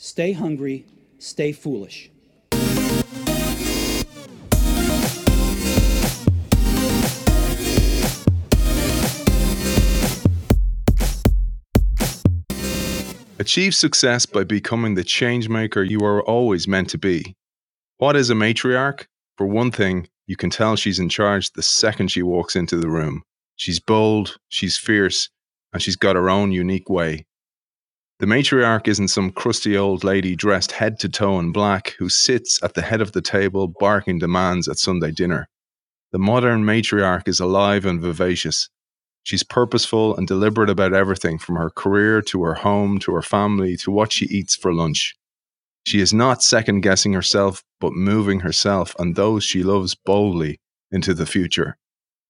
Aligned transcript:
Stay 0.00 0.30
hungry, 0.30 0.86
stay 1.18 1.50
foolish. 1.50 2.08
Achieve 13.40 13.74
success 13.74 14.24
by 14.24 14.44
becoming 14.44 14.94
the 14.94 15.02
changemaker 15.02 15.88
you 15.88 15.98
are 16.04 16.22
always 16.22 16.68
meant 16.68 16.88
to 16.90 16.98
be. 16.98 17.34
What 17.96 18.14
is 18.14 18.30
a 18.30 18.34
matriarch? 18.34 19.06
For 19.36 19.48
one 19.48 19.72
thing, 19.72 20.06
you 20.28 20.36
can 20.36 20.50
tell 20.50 20.76
she's 20.76 21.00
in 21.00 21.08
charge 21.08 21.50
the 21.50 21.62
second 21.64 22.12
she 22.12 22.22
walks 22.22 22.54
into 22.54 22.76
the 22.76 22.88
room. 22.88 23.24
She's 23.56 23.80
bold, 23.80 24.38
she's 24.48 24.78
fierce, 24.78 25.28
and 25.72 25.82
she's 25.82 25.96
got 25.96 26.14
her 26.14 26.30
own 26.30 26.52
unique 26.52 26.88
way. 26.88 27.26
The 28.20 28.26
matriarch 28.26 28.88
isn't 28.88 29.08
some 29.08 29.30
crusty 29.30 29.76
old 29.76 30.02
lady 30.02 30.34
dressed 30.34 30.72
head 30.72 30.98
to 31.00 31.08
toe 31.08 31.38
in 31.38 31.52
black 31.52 31.94
who 32.00 32.08
sits 32.08 32.60
at 32.64 32.74
the 32.74 32.82
head 32.82 33.00
of 33.00 33.12
the 33.12 33.22
table 33.22 33.72
barking 33.78 34.18
demands 34.18 34.66
at 34.66 34.78
Sunday 34.78 35.12
dinner. 35.12 35.48
The 36.10 36.18
modern 36.18 36.64
matriarch 36.64 37.28
is 37.28 37.38
alive 37.38 37.86
and 37.86 38.00
vivacious. 38.00 38.68
She's 39.22 39.44
purposeful 39.44 40.16
and 40.16 40.26
deliberate 40.26 40.68
about 40.68 40.94
everything 40.94 41.38
from 41.38 41.54
her 41.56 41.70
career 41.70 42.20
to 42.22 42.42
her 42.42 42.54
home 42.54 42.98
to 43.00 43.14
her 43.14 43.22
family 43.22 43.76
to 43.78 43.92
what 43.92 44.10
she 44.10 44.24
eats 44.24 44.56
for 44.56 44.74
lunch. 44.74 45.14
She 45.86 46.00
is 46.00 46.12
not 46.12 46.42
second 46.42 46.80
guessing 46.80 47.12
herself, 47.12 47.62
but 47.78 47.92
moving 47.92 48.40
herself 48.40 48.96
and 48.98 49.14
those 49.14 49.44
she 49.44 49.62
loves 49.62 49.94
boldly 49.94 50.58
into 50.90 51.14
the 51.14 51.26
future. 51.26 51.76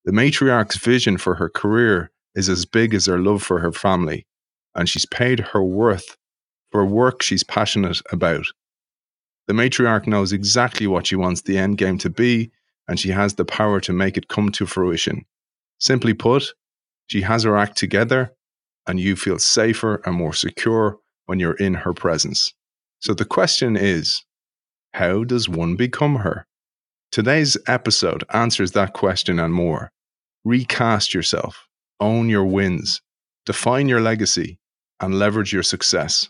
The 0.04 0.12
matriarch's 0.12 0.76
vision 0.76 1.16
for 1.16 1.36
her 1.36 1.48
career 1.48 2.10
is 2.34 2.50
as 2.50 2.66
big 2.66 2.92
as 2.92 3.06
her 3.06 3.18
love 3.18 3.42
for 3.42 3.60
her 3.60 3.72
family, 3.72 4.26
and 4.74 4.88
she's 4.88 5.06
paid 5.06 5.40
her 5.40 5.62
worth 5.62 6.16
for 6.70 6.84
work 6.84 7.22
she's 7.22 7.44
passionate 7.44 8.00
about. 8.10 8.46
The 9.46 9.54
matriarch 9.54 10.06
knows 10.06 10.32
exactly 10.32 10.86
what 10.86 11.06
she 11.06 11.16
wants 11.16 11.42
the 11.42 11.56
end 11.58 11.78
game 11.78 11.98
to 11.98 12.10
be, 12.10 12.50
and 12.86 13.00
she 13.00 13.10
has 13.10 13.34
the 13.34 13.44
power 13.44 13.80
to 13.80 13.92
make 13.92 14.16
it 14.16 14.28
come 14.28 14.50
to 14.52 14.66
fruition. 14.66 15.24
Simply 15.78 16.12
put, 16.14 16.52
she 17.06 17.22
has 17.22 17.44
her 17.44 17.56
act 17.56 17.76
together, 17.76 18.34
and 18.86 19.00
you 19.00 19.16
feel 19.16 19.38
safer 19.38 20.02
and 20.04 20.14
more 20.14 20.32
secure 20.34 20.98
when 21.26 21.38
you're 21.38 21.54
in 21.54 21.74
her 21.74 21.94
presence. 21.94 22.52
So 23.00 23.14
the 23.14 23.24
question 23.24 23.76
is 23.76 24.24
how 24.92 25.24
does 25.24 25.48
one 25.48 25.76
become 25.76 26.16
her? 26.16 26.46
Today's 27.12 27.56
episode 27.66 28.24
answers 28.32 28.72
that 28.72 28.92
question 28.92 29.38
and 29.38 29.54
more. 29.54 29.90
Recast 30.44 31.14
yourself, 31.14 31.68
own 32.00 32.28
your 32.28 32.44
wins, 32.44 33.00
define 33.48 33.88
your 33.88 34.02
legacy, 34.02 34.58
and 35.00 35.18
leverage 35.18 35.54
your 35.54 35.62
success. 35.62 36.28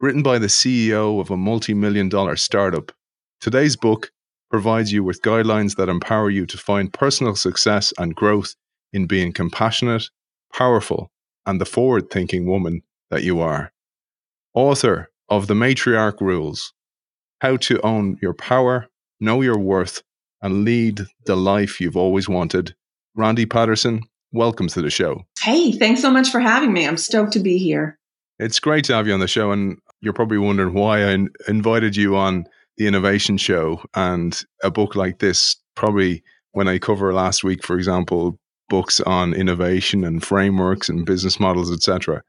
Written 0.00 0.22
by 0.22 0.38
the 0.38 0.46
CEO 0.46 1.20
of 1.20 1.30
a 1.30 1.36
multi 1.36 1.74
million 1.74 2.08
dollar 2.08 2.36
startup, 2.36 2.90
today's 3.38 3.76
book 3.76 4.10
provides 4.50 4.90
you 4.94 5.04
with 5.04 5.20
guidelines 5.20 5.76
that 5.76 5.90
empower 5.90 6.30
you 6.30 6.46
to 6.46 6.56
find 6.56 6.90
personal 6.90 7.36
success 7.36 7.92
and 7.98 8.14
growth 8.14 8.54
in 8.94 9.04
being 9.04 9.30
compassionate, 9.30 10.08
powerful, 10.54 11.10
and 11.44 11.60
the 11.60 11.66
forward 11.66 12.08
thinking 12.08 12.46
woman 12.46 12.80
that 13.10 13.24
you 13.24 13.38
are. 13.38 13.70
Author 14.54 15.10
of 15.28 15.48
The 15.48 15.54
Matriarch 15.54 16.18
Rules 16.22 16.72
How 17.42 17.58
to 17.58 17.78
Own 17.82 18.16
Your 18.22 18.32
Power, 18.32 18.88
Know 19.20 19.42
Your 19.42 19.58
Worth, 19.58 20.02
and 20.40 20.64
Lead 20.64 21.02
the 21.26 21.36
Life 21.36 21.78
You've 21.78 21.98
Always 21.98 22.26
Wanted. 22.26 22.74
Randy 23.14 23.44
Patterson, 23.44 24.04
welcome 24.32 24.68
to 24.68 24.82
the 24.82 24.90
show. 24.90 25.22
Hey, 25.40 25.72
thanks 25.72 26.00
so 26.00 26.10
much 26.10 26.30
for 26.30 26.40
having 26.40 26.72
me. 26.72 26.86
I'm 26.86 26.96
stoked 26.96 27.32
to 27.34 27.40
be 27.40 27.58
here. 27.58 27.98
It's 28.38 28.60
great 28.60 28.84
to 28.86 28.94
have 28.94 29.06
you 29.06 29.14
on 29.14 29.20
the 29.20 29.28
show. 29.28 29.52
And 29.52 29.78
you're 30.00 30.12
probably 30.12 30.38
wondering 30.38 30.74
why 30.74 31.04
I 31.04 31.18
invited 31.46 31.96
you 31.96 32.16
on 32.16 32.46
the 32.76 32.86
Innovation 32.86 33.36
Show 33.36 33.82
and 33.94 34.42
a 34.62 34.70
book 34.70 34.96
like 34.96 35.18
this. 35.18 35.56
Probably 35.74 36.22
when 36.52 36.68
I 36.68 36.78
cover 36.78 37.12
last 37.12 37.44
week, 37.44 37.64
for 37.64 37.76
example, 37.76 38.38
books 38.68 39.00
on 39.00 39.34
innovation 39.34 40.04
and 40.04 40.24
frameworks 40.24 40.88
and 40.88 41.06
business 41.06 41.38
models, 41.38 41.70
etc. 41.72 42.22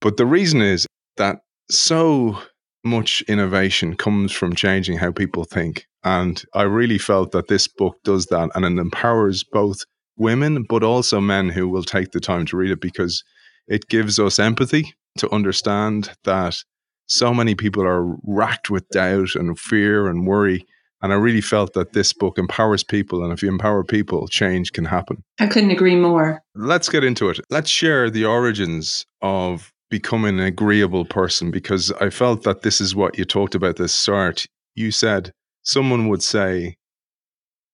But 0.00 0.16
the 0.16 0.26
reason 0.26 0.62
is 0.62 0.86
that 1.16 1.40
so 1.70 2.38
much 2.84 3.22
innovation 3.28 3.94
comes 3.94 4.32
from 4.32 4.54
changing 4.54 4.96
how 4.96 5.12
people 5.12 5.44
think. 5.44 5.86
And 6.02 6.42
I 6.54 6.62
really 6.62 6.98
felt 6.98 7.32
that 7.32 7.48
this 7.48 7.68
book 7.68 7.96
does 8.04 8.26
that 8.26 8.50
and 8.54 8.64
it 8.64 8.80
empowers 8.80 9.44
both 9.44 9.84
women, 10.20 10.64
but 10.68 10.84
also 10.84 11.20
men 11.20 11.48
who 11.48 11.68
will 11.68 11.82
take 11.82 12.12
the 12.12 12.20
time 12.20 12.46
to 12.46 12.56
read 12.56 12.70
it 12.70 12.80
because 12.80 13.24
it 13.66 13.88
gives 13.88 14.18
us 14.18 14.38
empathy 14.38 14.94
to 15.18 15.28
understand 15.34 16.10
that 16.24 16.62
so 17.06 17.34
many 17.34 17.56
people 17.56 17.82
are 17.82 18.14
racked 18.22 18.70
with 18.70 18.88
doubt 18.90 19.34
and 19.34 19.58
fear 19.58 20.06
and 20.06 20.26
worry 20.26 20.64
and 21.02 21.12
I 21.12 21.16
really 21.16 21.40
felt 21.40 21.72
that 21.74 21.92
this 21.92 22.12
book 22.12 22.38
empowers 22.38 22.84
people. 22.84 23.24
And 23.24 23.32
if 23.32 23.42
you 23.42 23.48
empower 23.48 23.82
people, 23.82 24.28
change 24.28 24.72
can 24.72 24.84
happen. 24.84 25.22
I 25.38 25.46
couldn't 25.46 25.70
agree 25.70 25.96
more. 25.96 26.42
Let's 26.54 26.88
get 26.88 27.04
into 27.04 27.30
it. 27.30 27.40
Let's 27.48 27.70
share 27.70 28.10
the 28.10 28.26
origins 28.26 29.06
of 29.22 29.72
becoming 29.88 30.38
an 30.38 30.44
agreeable 30.44 31.04
person 31.04 31.50
because 31.50 31.90
I 31.92 32.10
felt 32.10 32.42
that 32.42 32.62
this 32.62 32.80
is 32.80 32.94
what 32.94 33.18
you 33.18 33.24
talked 33.24 33.54
about 33.54 33.76
this 33.76 33.94
start. 33.94 34.46
You 34.74 34.90
said 34.90 35.32
someone 35.62 36.08
would 36.08 36.22
say, 36.22 36.76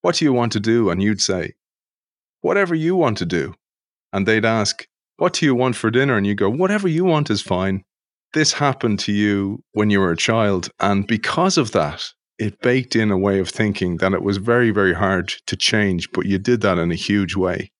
What 0.02 0.16
do 0.16 0.24
you 0.24 0.32
want 0.32 0.52
to 0.52 0.60
do? 0.60 0.90
And 0.90 1.02
you'd 1.02 1.20
say, 1.20 1.54
Whatever 2.46 2.76
you 2.76 2.94
want 2.94 3.18
to 3.18 3.26
do. 3.26 3.54
And 4.12 4.24
they'd 4.24 4.44
ask, 4.44 4.86
What 5.16 5.32
do 5.32 5.44
you 5.44 5.56
want 5.56 5.74
for 5.74 5.90
dinner? 5.90 6.16
And 6.16 6.24
you 6.24 6.36
go, 6.36 6.48
Whatever 6.48 6.86
you 6.86 7.04
want 7.04 7.28
is 7.28 7.42
fine. 7.42 7.82
This 8.34 8.52
happened 8.52 9.00
to 9.00 9.12
you 9.12 9.64
when 9.72 9.90
you 9.90 9.98
were 9.98 10.12
a 10.12 10.16
child. 10.16 10.70
And 10.78 11.08
because 11.08 11.58
of 11.58 11.72
that, 11.72 12.04
it 12.38 12.60
baked 12.60 12.94
in 12.94 13.10
a 13.10 13.18
way 13.18 13.40
of 13.40 13.48
thinking 13.48 13.96
that 13.96 14.12
it 14.12 14.22
was 14.22 14.36
very, 14.36 14.70
very 14.70 14.94
hard 14.94 15.34
to 15.48 15.56
change, 15.56 16.12
but 16.12 16.26
you 16.26 16.38
did 16.38 16.60
that 16.60 16.78
in 16.78 16.92
a 16.92 16.94
huge 16.94 17.34
way. 17.34 17.72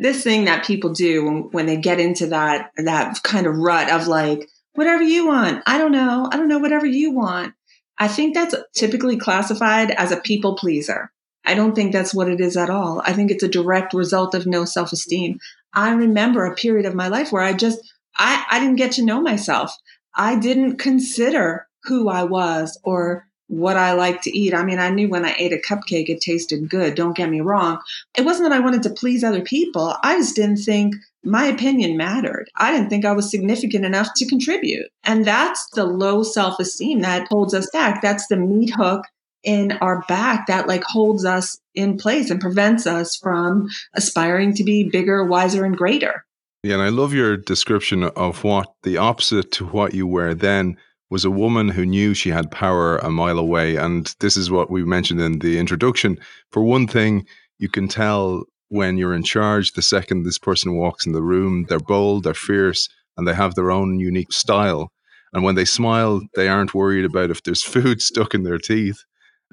This 0.00 0.24
thing 0.24 0.46
that 0.46 0.64
people 0.64 0.92
do 0.92 1.48
when, 1.52 1.66
they 1.66 1.76
get 1.76 2.00
into 2.00 2.26
that 2.26 2.72
that 2.76 3.22
kind 3.22 3.46
of 3.46 3.56
rut 3.56 3.88
of 3.88 4.08
like, 4.08 4.48
whatever 4.74 5.04
you 5.04 5.28
want, 5.28 5.62
I 5.68 5.78
don't 5.78 5.92
know, 5.92 6.28
I 6.32 6.36
don't 6.36 6.48
know, 6.48 6.58
whatever 6.58 6.86
you 6.86 7.12
want. 7.12 7.54
I 7.98 8.08
think 8.08 8.34
that's 8.34 8.56
typically 8.74 9.16
classified 9.16 9.92
as 9.92 10.10
a 10.10 10.16
people 10.16 10.56
pleaser. 10.56 11.12
I 11.48 11.54
don't 11.54 11.74
think 11.74 11.92
that's 11.92 12.14
what 12.14 12.28
it 12.28 12.40
is 12.40 12.58
at 12.58 12.68
all. 12.68 13.00
I 13.06 13.14
think 13.14 13.30
it's 13.30 13.42
a 13.42 13.48
direct 13.48 13.94
result 13.94 14.34
of 14.34 14.46
no 14.46 14.66
self 14.66 14.92
esteem. 14.92 15.38
I 15.72 15.92
remember 15.92 16.44
a 16.44 16.54
period 16.54 16.84
of 16.84 16.94
my 16.94 17.08
life 17.08 17.32
where 17.32 17.42
I 17.42 17.54
just, 17.54 17.78
I, 18.18 18.44
I 18.50 18.60
didn't 18.60 18.76
get 18.76 18.92
to 18.92 19.04
know 19.04 19.22
myself. 19.22 19.74
I 20.14 20.38
didn't 20.38 20.76
consider 20.76 21.66
who 21.84 22.10
I 22.10 22.24
was 22.24 22.78
or 22.84 23.24
what 23.46 23.78
I 23.78 23.94
like 23.94 24.20
to 24.22 24.38
eat. 24.38 24.52
I 24.52 24.62
mean, 24.62 24.78
I 24.78 24.90
knew 24.90 25.08
when 25.08 25.24
I 25.24 25.34
ate 25.38 25.54
a 25.54 25.56
cupcake, 25.56 26.10
it 26.10 26.20
tasted 26.20 26.68
good. 26.68 26.94
Don't 26.94 27.16
get 27.16 27.30
me 27.30 27.40
wrong. 27.40 27.78
It 28.14 28.26
wasn't 28.26 28.50
that 28.50 28.54
I 28.54 28.60
wanted 28.62 28.82
to 28.82 28.90
please 28.90 29.24
other 29.24 29.40
people. 29.40 29.96
I 30.02 30.18
just 30.18 30.36
didn't 30.36 30.58
think 30.58 30.96
my 31.24 31.46
opinion 31.46 31.96
mattered. 31.96 32.50
I 32.56 32.72
didn't 32.72 32.90
think 32.90 33.06
I 33.06 33.12
was 33.12 33.30
significant 33.30 33.86
enough 33.86 34.08
to 34.16 34.28
contribute. 34.28 34.90
And 35.04 35.24
that's 35.24 35.66
the 35.70 35.86
low 35.86 36.24
self 36.24 36.60
esteem 36.60 37.00
that 37.00 37.28
holds 37.28 37.54
us 37.54 37.70
back. 37.72 38.02
That's 38.02 38.26
the 38.26 38.36
meat 38.36 38.74
hook 38.76 39.06
in 39.48 39.72
our 39.80 40.04
back 40.08 40.46
that 40.46 40.68
like 40.68 40.84
holds 40.84 41.24
us 41.24 41.58
in 41.74 41.96
place 41.96 42.28
and 42.28 42.38
prevents 42.38 42.86
us 42.86 43.16
from 43.16 43.66
aspiring 43.94 44.52
to 44.52 44.62
be 44.62 44.90
bigger, 44.90 45.24
wiser, 45.24 45.64
and 45.64 45.74
greater. 45.74 46.26
Yeah, 46.62 46.74
and 46.74 46.82
I 46.82 46.90
love 46.90 47.14
your 47.14 47.38
description 47.38 48.02
of 48.04 48.44
what 48.44 48.70
the 48.82 48.98
opposite 48.98 49.50
to 49.52 49.64
what 49.64 49.94
you 49.94 50.06
were 50.06 50.34
then 50.34 50.76
was 51.08 51.24
a 51.24 51.30
woman 51.30 51.70
who 51.70 51.86
knew 51.86 52.12
she 52.12 52.28
had 52.28 52.50
power 52.50 52.98
a 52.98 53.10
mile 53.10 53.38
away. 53.38 53.76
And 53.76 54.14
this 54.20 54.36
is 54.36 54.50
what 54.50 54.70
we 54.70 54.84
mentioned 54.84 55.22
in 55.22 55.38
the 55.38 55.58
introduction. 55.58 56.18
For 56.52 56.62
one 56.62 56.86
thing, 56.86 57.24
you 57.58 57.70
can 57.70 57.88
tell 57.88 58.44
when 58.68 58.98
you're 58.98 59.14
in 59.14 59.22
charge 59.22 59.72
the 59.72 59.80
second 59.80 60.24
this 60.24 60.38
person 60.38 60.76
walks 60.76 61.06
in 61.06 61.12
the 61.12 61.22
room. 61.22 61.64
They're 61.70 61.78
bold, 61.78 62.24
they're 62.24 62.34
fierce, 62.34 62.90
and 63.16 63.26
they 63.26 63.32
have 63.32 63.54
their 63.54 63.70
own 63.70 63.98
unique 63.98 64.32
style. 64.32 64.92
And 65.32 65.42
when 65.42 65.54
they 65.54 65.64
smile, 65.64 66.20
they 66.34 66.48
aren't 66.48 66.74
worried 66.74 67.06
about 67.06 67.30
if 67.30 67.42
there's 67.42 67.62
food 67.74 68.02
stuck 68.02 68.34
in 68.34 68.42
their 68.42 68.58
teeth. 68.58 69.04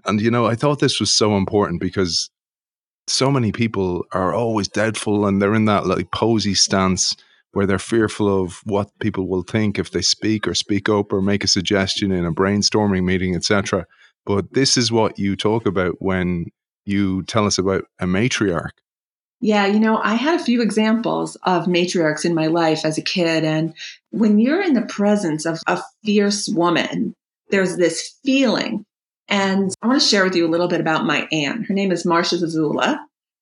And, 0.06 0.21
you 0.21 0.30
know, 0.30 0.45
I 0.45 0.56
thought 0.56 0.80
this 0.80 1.00
was 1.00 1.13
so 1.13 1.38
important 1.38 1.81
because 1.81 2.30
so 3.07 3.31
many 3.31 3.51
people 3.51 4.03
are 4.12 4.33
always 4.33 4.68
doubtful 4.68 5.25
and 5.25 5.42
they're 5.42 5.53
in 5.53 5.65
that 5.65 5.86
like 5.86 6.12
posy 6.12 6.53
stance 6.53 7.15
where 7.51 7.65
they're 7.65 7.80
fearful 7.80 8.44
of 8.44 8.59
what 8.65 8.89
people 9.00 9.27
will 9.30 9.44
think 9.44 9.80
if 9.80 9.92
they 9.92 10.01
speak 10.01 10.47
or 10.47 10.53
speak 10.53 10.89
up 10.89 11.13
or 11.13 11.21
make 11.21 11.44
a 11.44 11.47
suggestion 11.47 12.12
in 12.12 12.25
a 12.25 12.33
brainstorming 12.33 13.06
meeting, 13.06 13.36
etc. 13.36 13.86
But 14.25 14.53
this 14.53 14.75
is 14.75 14.92
what 14.92 15.18
you 15.18 15.36
talk 15.36 15.65
about 15.65 15.95
when 16.00 16.47
you 16.83 17.24
tell 17.24 17.45
us 17.45 17.57
about 17.57 17.86
a 18.00 18.06
matriarch. 18.06 18.71
Yeah, 19.39 19.68
you 19.68 19.80
know, 19.80 19.97
I 19.97 20.15
had 20.15 20.39
a 20.39 20.44
few 20.44 20.62
examples 20.62 21.36
of 21.44 21.65
matriarchs 21.65 22.25
in 22.25 22.33
my 22.33 22.47
life 22.47 22.83
as 22.83 22.97
a 22.97 23.01
kid. 23.01 23.44
And 23.44 23.74
when 24.12 24.39
you're 24.39 24.62
in 24.62 24.74
the 24.74 24.81
presence 24.81 25.45
of 25.45 25.62
a 25.68 25.81
fierce 26.03 26.50
woman, 26.50 27.13
there's 27.51 27.77
this 27.77 28.18
feeling. 28.25 28.86
And 29.27 29.74
I 29.81 29.88
want 29.88 30.01
to 30.01 30.07
share 30.07 30.24
with 30.24 30.36
you 30.36 30.45
a 30.45 30.50
little 30.50 30.68
bit 30.68 30.81
about 30.81 31.06
my 31.06 31.27
aunt. 31.31 31.66
Her 31.66 31.74
name 31.74 31.92
is 31.92 32.06
Marsha 32.06 32.42
Zazula. 32.42 33.00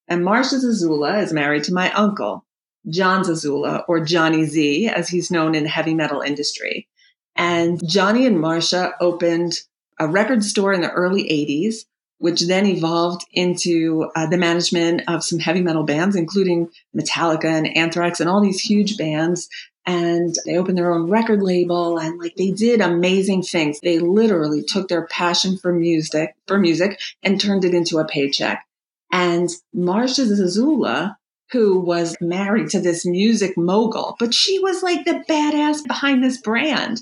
And 0.07 0.23
Marsha 0.23 0.63
Zazula 0.63 1.21
is 1.21 1.33
married 1.33 1.63
to 1.65 1.73
my 1.73 1.91
uncle. 1.91 2.45
Jon 2.89 3.23
Zazula, 3.23 3.83
or 3.87 4.03
Johnny 4.03 4.45
Z, 4.45 4.87
as 4.89 5.07
he's 5.07 5.31
known 5.31 5.55
in 5.55 5.63
the 5.63 5.69
heavy 5.69 5.93
metal 5.93 6.21
industry. 6.21 6.87
And 7.35 7.81
Johnny 7.87 8.25
and 8.25 8.37
Marsha 8.37 8.91
opened 8.99 9.53
a 9.99 10.07
record 10.07 10.43
store 10.43 10.73
in 10.73 10.81
the 10.81 10.91
early 10.91 11.23
80s, 11.23 11.85
which 12.17 12.41
then 12.41 12.65
evolved 12.65 13.25
into 13.31 14.09
uh, 14.15 14.27
the 14.27 14.37
management 14.37 15.03
of 15.07 15.23
some 15.23 15.39
heavy 15.39 15.61
metal 15.61 15.83
bands, 15.83 16.15
including 16.15 16.69
Metallica 16.95 17.45
and 17.45 17.75
Anthrax 17.75 18.19
and 18.19 18.29
all 18.29 18.41
these 18.41 18.61
huge 18.61 18.97
bands. 18.97 19.47
And 19.85 20.33
they 20.45 20.57
opened 20.57 20.77
their 20.77 20.93
own 20.93 21.09
record 21.09 21.41
label 21.41 21.97
and 21.97 22.17
like 22.17 22.35
they 22.35 22.51
did 22.51 22.79
amazing 22.79 23.43
things. 23.43 23.79
They 23.81 23.99
literally 23.99 24.63
took 24.63 24.87
their 24.87 25.07
passion 25.07 25.57
for 25.57 25.73
music, 25.73 26.35
for 26.47 26.57
music 26.57 26.99
and 27.21 27.39
turned 27.39 27.65
it 27.65 27.73
into 27.73 27.97
a 27.97 28.05
paycheck. 28.05 28.65
And 29.11 29.49
Marsha 29.75 30.25
Zazula, 30.25 31.15
who 31.51 31.79
was 31.79 32.15
married 32.21 32.69
to 32.69 32.79
this 32.79 33.05
music 33.05 33.57
mogul, 33.57 34.15
but 34.19 34.33
she 34.33 34.57
was 34.59 34.81
like 34.81 35.05
the 35.05 35.23
badass 35.29 35.85
behind 35.85 36.23
this 36.23 36.37
brand. 36.37 37.01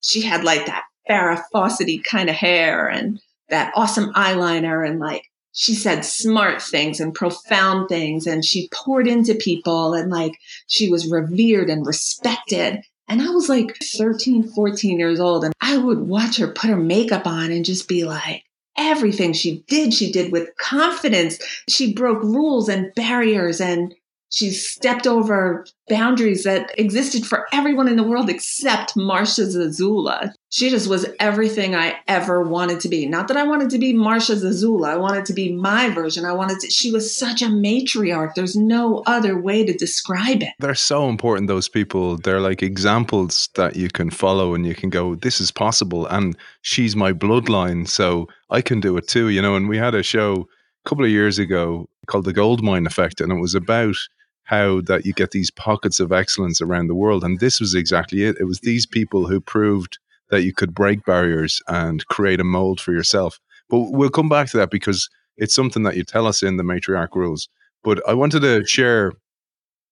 She 0.00 0.22
had 0.22 0.42
like 0.42 0.66
that 0.66 0.84
Farrah 1.08 1.42
Fawcett 1.52 2.02
kind 2.04 2.30
of 2.30 2.34
hair 2.34 2.88
and 2.88 3.20
that 3.48 3.72
awesome 3.76 4.12
eyeliner 4.14 4.86
and 4.88 4.98
like 4.98 5.24
she 5.52 5.74
said 5.74 6.04
smart 6.04 6.62
things 6.62 7.00
and 7.00 7.14
profound 7.14 7.88
things 7.88 8.26
and 8.26 8.44
she 8.44 8.68
poured 8.72 9.06
into 9.06 9.34
people 9.34 9.94
and 9.94 10.10
like 10.10 10.38
she 10.66 10.88
was 10.88 11.10
revered 11.10 11.68
and 11.68 11.86
respected. 11.86 12.82
And 13.08 13.20
I 13.20 13.30
was 13.30 13.48
like 13.48 13.76
13, 13.82 14.44
14 14.44 14.98
years 14.98 15.20
old 15.20 15.44
and 15.44 15.52
I 15.60 15.76
would 15.76 16.00
watch 16.00 16.38
her 16.38 16.48
put 16.48 16.70
her 16.70 16.76
makeup 16.76 17.26
on 17.26 17.50
and 17.50 17.64
just 17.64 17.88
be 17.88 18.04
like, 18.04 18.44
everything 18.76 19.32
she 19.32 19.62
did, 19.68 19.92
she 19.92 20.10
did 20.10 20.32
with 20.32 20.48
confidence. 20.56 21.38
She 21.68 21.92
broke 21.92 22.22
rules 22.22 22.68
and 22.68 22.94
barriers 22.94 23.60
and 23.60 23.94
she 24.30 24.50
stepped 24.50 25.06
over 25.06 25.66
boundaries 25.88 26.44
that 26.44 26.72
existed 26.78 27.26
for 27.26 27.46
everyone 27.52 27.86
in 27.86 27.96
the 27.96 28.02
world 28.02 28.30
except 28.30 28.96
Marsha 28.96 29.44
Zazula. 29.46 30.32
She 30.52 30.68
just 30.68 30.86
was 30.86 31.06
everything 31.18 31.74
I 31.74 31.96
ever 32.06 32.42
wanted 32.42 32.80
to 32.80 32.90
be. 32.90 33.06
Not 33.06 33.28
that 33.28 33.38
I 33.38 33.42
wanted 33.42 33.70
to 33.70 33.78
be 33.78 33.94
Marsha 33.94 34.36
Zazula. 34.36 34.88
I 34.88 34.96
wanted 34.96 35.24
to 35.24 35.32
be 35.32 35.50
my 35.50 35.88
version. 35.88 36.26
I 36.26 36.32
wanted 36.32 36.60
to, 36.60 36.70
she 36.70 36.92
was 36.92 37.16
such 37.16 37.40
a 37.40 37.46
matriarch. 37.46 38.34
There's 38.34 38.54
no 38.54 39.02
other 39.06 39.40
way 39.40 39.64
to 39.64 39.72
describe 39.72 40.42
it. 40.42 40.50
They're 40.58 40.74
so 40.74 41.08
important, 41.08 41.48
those 41.48 41.70
people. 41.70 42.18
They're 42.18 42.42
like 42.42 42.62
examples 42.62 43.48
that 43.54 43.76
you 43.76 43.88
can 43.88 44.10
follow 44.10 44.54
and 44.54 44.66
you 44.66 44.74
can 44.74 44.90
go, 44.90 45.14
this 45.14 45.40
is 45.40 45.50
possible. 45.50 46.06
And 46.08 46.36
she's 46.60 46.94
my 46.94 47.14
bloodline. 47.14 47.88
So 47.88 48.28
I 48.50 48.60
can 48.60 48.78
do 48.78 48.98
it 48.98 49.08
too, 49.08 49.30
you 49.30 49.40
know. 49.40 49.56
And 49.56 49.70
we 49.70 49.78
had 49.78 49.94
a 49.94 50.02
show 50.02 50.48
a 50.84 50.88
couple 50.88 51.06
of 51.06 51.10
years 51.10 51.38
ago 51.38 51.88
called 52.08 52.26
The 52.26 52.34
Gold 52.34 52.62
Mine 52.62 52.86
Effect. 52.86 53.22
And 53.22 53.32
it 53.32 53.40
was 53.40 53.54
about 53.54 53.96
how 54.44 54.82
that 54.82 55.06
you 55.06 55.14
get 55.14 55.30
these 55.30 55.50
pockets 55.50 55.98
of 55.98 56.12
excellence 56.12 56.60
around 56.60 56.88
the 56.88 56.94
world. 56.94 57.24
And 57.24 57.40
this 57.40 57.58
was 57.58 57.74
exactly 57.74 58.24
it. 58.24 58.36
It 58.38 58.44
was 58.44 58.60
these 58.60 58.84
people 58.84 59.28
who 59.28 59.40
proved 59.40 59.98
that 60.32 60.42
you 60.42 60.52
could 60.52 60.74
break 60.74 61.04
barriers 61.04 61.60
and 61.68 62.04
create 62.06 62.40
a 62.40 62.44
mold 62.44 62.80
for 62.80 62.92
yourself. 62.92 63.38
But 63.68 63.90
we'll 63.92 64.10
come 64.10 64.30
back 64.30 64.48
to 64.48 64.56
that 64.56 64.70
because 64.70 65.08
it's 65.36 65.54
something 65.54 65.82
that 65.84 65.94
you 65.94 66.04
tell 66.04 66.26
us 66.26 66.42
in 66.42 66.56
the 66.56 66.62
matriarch 66.64 67.14
rules. 67.14 67.48
But 67.84 68.02
I 68.08 68.14
wanted 68.14 68.40
to 68.40 68.64
share 68.64 69.12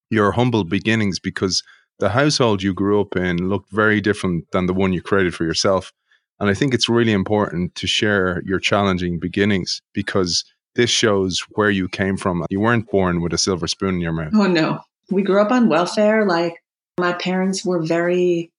your 0.09 0.33
humble 0.33 0.65
beginnings 0.65 1.21
because 1.21 1.63
the 1.99 2.09
household 2.09 2.63
you 2.63 2.73
grew 2.73 3.03
up 3.03 3.17
in 3.17 3.51
looked 3.51 3.71
very 3.71 4.01
different 4.01 4.51
than 4.53 4.65
the 4.65 4.73
one 4.73 4.95
you 4.95 5.03
created 5.03 5.35
for 5.35 5.45
yourself. 5.45 5.93
And 6.41 6.49
I 6.49 6.55
think 6.55 6.73
it's 6.73 6.89
really 6.89 7.13
important 7.13 7.75
to 7.75 7.87
share 7.87 8.43
your 8.47 8.59
challenging 8.59 9.19
beginnings 9.19 9.83
because 9.93 10.43
this 10.75 10.89
shows 10.89 11.45
where 11.51 11.71
you 11.71 11.87
came 11.87 12.17
from. 12.17 12.47
You 12.49 12.61
weren't 12.61 12.91
born 12.91 13.21
with 13.21 13.35
a 13.35 13.39
silver 13.39 13.67
spoon 13.67 13.97
in 13.97 14.01
your 14.01 14.13
mouth. 14.13 14.33
Oh, 14.35 14.47
no. 14.47 14.81
We 15.11 15.23
grew 15.23 15.43
up 15.43 15.53
on 15.53 15.69
welfare. 15.69 16.25
Like, 16.25 16.55
my 16.99 17.13
parents 17.13 17.63
were 17.63 17.83
very 17.83 18.51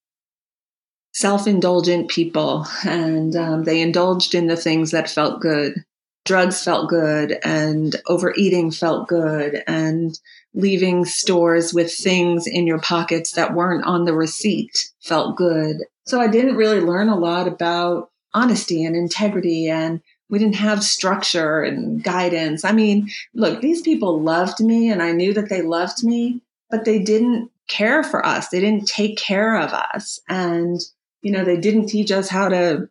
self 1.14 1.48
indulgent 1.48 2.10
people, 2.10 2.66
and 2.86 3.36
um, 3.36 3.64
they 3.64 3.82
indulged 3.82 4.36
in 4.36 4.48
the 4.48 4.58
things 4.58 4.92
that 4.92 5.10
felt 5.10 5.42
good. 5.42 5.84
Drugs 6.26 6.64
felt 6.64 6.90
good, 6.90 7.40
and 7.44 7.96
overeating 8.08 8.72
felt 8.72 9.08
good, 9.08 9.64
and 9.68 10.20
leaving 10.54 11.06
stores 11.06 11.74
with 11.74 11.92
things 11.94 12.46
in 12.48 12.68
your 12.68 12.80
pockets 12.80 13.34
that 13.34 13.54
weren't 13.54 13.86
on 13.86 14.06
the 14.06 14.14
receipt 14.14 14.92
felt 15.00 15.38
good. 15.38 15.78
So 16.06 16.20
I 16.20 16.28
didn't 16.28 16.58
really 16.58 16.82
learn 16.82 17.10
a 17.10 17.18
lot 17.18 17.48
about 17.48 18.10
honesty 18.34 18.84
and 18.84 18.96
integrity 18.96 19.70
and 19.70 20.02
we 20.30 20.40
didn't 20.40 20.56
have 20.56 20.84
structure 20.84 21.62
and 21.62 22.04
guidance. 22.04 22.64
I 22.64 22.72
mean, 22.72 23.10
look, 23.34 23.62
these 23.62 23.82
people 23.82 24.22
loved 24.22 24.62
me 24.62 24.90
and 24.90 25.02
I 25.02 25.12
knew 25.12 25.34
that 25.34 25.50
they 25.50 25.62
loved 25.62 26.04
me, 26.04 26.42
but 26.70 26.86
they 26.86 27.00
didn't 27.00 27.52
care 27.68 28.04
for 28.04 28.26
us. 28.26 28.48
They 28.48 28.62
didn't 28.62 28.88
take 28.88 29.18
care 29.18 29.58
of 29.58 29.72
us. 29.74 30.20
And, 30.30 30.80
you 31.22 31.32
know, 31.32 31.44
they 31.44 31.58
didn't 31.58 31.88
teach 31.88 32.12
us 32.12 32.30
how 32.30 32.50
to 32.50 32.90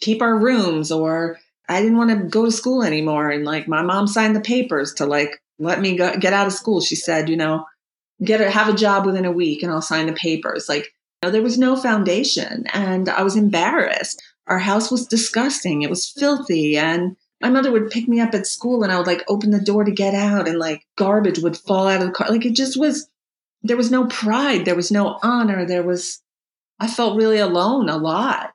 keep 0.00 0.22
our 0.22 0.36
rooms 0.36 0.90
or 0.90 1.38
I 1.68 1.80
didn't 1.80 1.96
want 1.96 2.10
to 2.10 2.28
go 2.28 2.44
to 2.44 2.52
school 2.52 2.82
anymore. 2.82 3.30
And 3.30 3.44
like 3.44 3.68
my 3.68 3.82
mom 3.82 4.06
signed 4.06 4.36
the 4.36 4.40
papers 4.40 4.94
to 4.94 5.06
like 5.06 5.40
let 5.58 5.80
me 5.80 5.96
go, 5.96 6.16
get 6.16 6.32
out 6.32 6.46
of 6.46 6.52
school. 6.52 6.80
She 6.80 6.96
said, 6.96 7.28
you 7.28 7.36
know, 7.36 7.64
get 8.22 8.40
have 8.40 8.68
a 8.68 8.76
job 8.76 9.06
within 9.06 9.24
a 9.24 9.32
week 9.32 9.62
and 9.62 9.72
I'll 9.72 9.80
sign 9.80 10.06
the 10.06 10.12
papers. 10.12 10.68
Like, 10.68 10.84
you 11.22 11.28
know, 11.28 11.30
there 11.30 11.42
was 11.42 11.58
no 11.58 11.76
foundation 11.76 12.66
and 12.72 13.08
I 13.08 13.22
was 13.22 13.36
embarrassed 13.36 14.20
our 14.46 14.58
house 14.58 14.90
was 14.90 15.06
disgusting. 15.06 15.82
It 15.82 15.90
was 15.90 16.08
filthy. 16.10 16.76
And 16.76 17.16
my 17.40 17.50
mother 17.50 17.72
would 17.72 17.90
pick 17.90 18.08
me 18.08 18.20
up 18.20 18.34
at 18.34 18.46
school 18.46 18.82
and 18.82 18.92
I 18.92 18.98
would 18.98 19.06
like 19.06 19.22
open 19.28 19.50
the 19.50 19.60
door 19.60 19.84
to 19.84 19.90
get 19.90 20.14
out 20.14 20.48
and 20.48 20.58
like 20.58 20.86
garbage 20.96 21.38
would 21.38 21.56
fall 21.56 21.88
out 21.88 22.00
of 22.00 22.08
the 22.08 22.12
car. 22.12 22.28
Like 22.30 22.44
it 22.44 22.54
just 22.54 22.78
was, 22.78 23.08
there 23.62 23.76
was 23.76 23.90
no 23.90 24.06
pride. 24.06 24.64
There 24.64 24.76
was 24.76 24.90
no 24.90 25.18
honor. 25.22 25.64
There 25.64 25.82
was, 25.82 26.20
I 26.80 26.86
felt 26.86 27.16
really 27.16 27.38
alone 27.38 27.88
a 27.88 27.96
lot. 27.96 28.52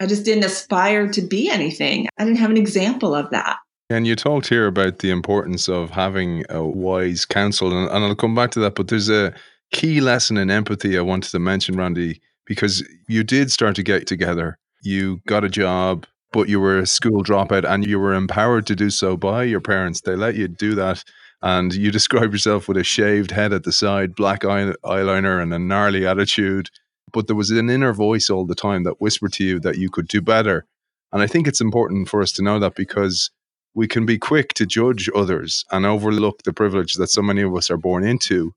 I 0.00 0.06
just 0.06 0.24
didn't 0.24 0.44
aspire 0.44 1.08
to 1.12 1.22
be 1.22 1.48
anything. 1.48 2.08
I 2.18 2.24
didn't 2.24 2.38
have 2.38 2.50
an 2.50 2.56
example 2.56 3.14
of 3.14 3.30
that. 3.30 3.58
And 3.88 4.06
you 4.06 4.16
talked 4.16 4.48
here 4.48 4.66
about 4.66 5.00
the 5.00 5.10
importance 5.10 5.68
of 5.68 5.90
having 5.90 6.44
a 6.48 6.64
wise 6.64 7.24
counsel, 7.24 7.76
and, 7.76 7.90
and 7.90 8.04
I'll 8.04 8.14
come 8.14 8.34
back 8.34 8.50
to 8.52 8.60
that. 8.60 8.74
But 8.74 8.88
there's 8.88 9.10
a 9.10 9.34
key 9.70 10.00
lesson 10.00 10.38
in 10.38 10.50
empathy 10.50 10.98
I 10.98 11.02
wanted 11.02 11.30
to 11.30 11.38
mention, 11.38 11.76
Randy, 11.76 12.20
because 12.46 12.82
you 13.06 13.22
did 13.22 13.52
start 13.52 13.76
to 13.76 13.82
get 13.82 14.06
together 14.06 14.58
you 14.82 15.20
got 15.26 15.44
a 15.44 15.48
job, 15.48 16.06
but 16.32 16.48
you 16.48 16.60
were 16.60 16.78
a 16.78 16.86
school 16.86 17.22
dropout 17.22 17.64
and 17.64 17.86
you 17.86 17.98
were 17.98 18.14
empowered 18.14 18.66
to 18.66 18.76
do 18.76 18.90
so 18.90 19.16
by 19.16 19.44
your 19.44 19.60
parents. 19.60 20.00
They 20.02 20.16
let 20.16 20.34
you 20.34 20.48
do 20.48 20.74
that. 20.74 21.04
And 21.40 21.74
you 21.74 21.90
describe 21.92 22.32
yourself 22.32 22.68
with 22.68 22.76
a 22.76 22.84
shaved 22.84 23.30
head 23.30 23.52
at 23.52 23.64
the 23.64 23.72
side, 23.72 24.14
black 24.14 24.44
eye- 24.44 24.74
eyeliner, 24.84 25.42
and 25.42 25.54
a 25.54 25.58
gnarly 25.58 26.06
attitude. 26.06 26.68
But 27.12 27.26
there 27.26 27.36
was 27.36 27.50
an 27.50 27.68
inner 27.68 27.92
voice 27.92 28.30
all 28.30 28.46
the 28.46 28.54
time 28.54 28.84
that 28.84 29.00
whispered 29.00 29.32
to 29.34 29.44
you 29.44 29.60
that 29.60 29.78
you 29.78 29.90
could 29.90 30.08
do 30.08 30.20
better. 30.20 30.64
And 31.12 31.22
I 31.22 31.26
think 31.26 31.46
it's 31.46 31.60
important 31.60 32.08
for 32.08 32.22
us 32.22 32.32
to 32.32 32.42
know 32.42 32.58
that 32.58 32.74
because 32.74 33.30
we 33.74 33.86
can 33.86 34.06
be 34.06 34.18
quick 34.18 34.54
to 34.54 34.66
judge 34.66 35.08
others 35.14 35.64
and 35.70 35.86
overlook 35.86 36.42
the 36.42 36.52
privilege 36.52 36.94
that 36.94 37.08
so 37.08 37.22
many 37.22 37.42
of 37.42 37.54
us 37.54 37.70
are 37.70 37.76
born 37.76 38.04
into 38.04 38.54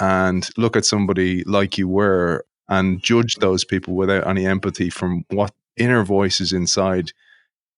and 0.00 0.48
look 0.56 0.76
at 0.76 0.84
somebody 0.84 1.42
like 1.44 1.78
you 1.78 1.88
were 1.88 2.44
and 2.68 3.02
judge 3.02 3.36
those 3.36 3.64
people 3.64 3.94
without 3.94 4.26
any 4.26 4.46
empathy 4.46 4.90
from 4.90 5.24
what 5.30 5.52
inner 5.76 6.04
voices 6.04 6.52
inside 6.52 7.12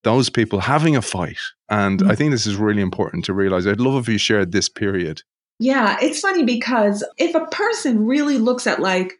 those 0.05 0.31
people 0.31 0.61
having 0.61 0.97
a 0.97 1.03
fight. 1.03 1.39
And 1.69 2.01
mm-hmm. 2.01 2.11
I 2.11 2.15
think 2.15 2.31
this 2.31 2.47
is 2.47 2.57
really 2.57 2.83
important 2.83 3.25
to 3.27 3.35
realize. 3.35 3.67
I'd 3.67 3.81
love 3.81 4.03
if 4.03 4.09
you 4.09 4.19
shared 4.19 4.53
this 4.53 4.69
period. 4.69 5.23
Yeah, 5.59 5.99
it's 6.01 6.21
funny 6.21 6.45
because 6.45 7.05
if 7.19 7.35
a 7.35 7.47
person 7.47 8.07
really 8.07 8.39
looks 8.39 8.67
at 8.67 8.81
like 8.81 9.15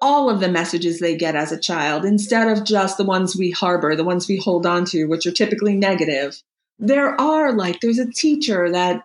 all 0.00 0.28
of 0.28 0.40
the 0.40 0.48
messages 0.48 0.98
they 0.98 1.16
get 1.16 1.34
as 1.34 1.52
a 1.52 1.60
child 1.60 2.04
instead 2.04 2.48
of 2.48 2.64
just 2.64 2.96
the 2.96 3.04
ones 3.04 3.36
we 3.36 3.50
harbor, 3.50 3.96
the 3.96 4.04
ones 4.04 4.28
we 4.28 4.36
hold 4.36 4.66
on 4.66 4.84
to, 4.86 5.06
which 5.06 5.26
are 5.26 5.32
typically 5.32 5.76
negative, 5.76 6.42
there 6.78 7.18
are 7.20 7.52
like, 7.52 7.80
there's 7.80 7.98
a 7.98 8.10
teacher 8.10 8.70
that 8.70 9.04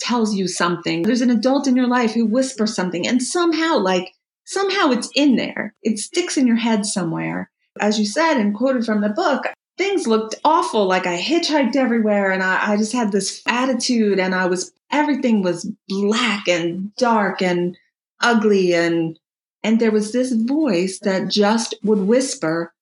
tells 0.00 0.34
you 0.34 0.46
something, 0.46 1.02
there's 1.02 1.20
an 1.20 1.30
adult 1.30 1.66
in 1.66 1.76
your 1.76 1.88
life 1.88 2.12
who 2.12 2.26
whispers 2.26 2.74
something, 2.74 3.06
and 3.06 3.22
somehow, 3.22 3.78
like, 3.78 4.12
somehow 4.44 4.90
it's 4.90 5.10
in 5.14 5.36
there. 5.36 5.74
It 5.82 5.98
sticks 5.98 6.36
in 6.36 6.46
your 6.46 6.56
head 6.56 6.86
somewhere 6.86 7.50
as 7.80 7.98
you 7.98 8.06
said 8.06 8.36
and 8.36 8.54
quoted 8.54 8.84
from 8.84 9.00
the 9.00 9.08
book, 9.08 9.44
things 9.76 10.06
looked 10.06 10.36
awful. 10.44 10.86
Like 10.86 11.06
I 11.06 11.20
hitchhiked 11.20 11.76
everywhere 11.76 12.30
and 12.30 12.42
I, 12.42 12.72
I 12.72 12.76
just 12.76 12.92
had 12.92 13.12
this 13.12 13.42
attitude 13.46 14.18
and 14.18 14.34
I 14.34 14.46
was, 14.46 14.72
everything 14.90 15.42
was 15.42 15.70
black 15.88 16.48
and 16.48 16.94
dark 16.96 17.42
and 17.42 17.76
ugly. 18.20 18.74
And, 18.74 19.18
and 19.62 19.80
there 19.80 19.90
was 19.90 20.12
this 20.12 20.32
voice 20.32 20.98
that 21.00 21.28
just 21.28 21.74
would 21.82 22.00
whisper, 22.00 22.72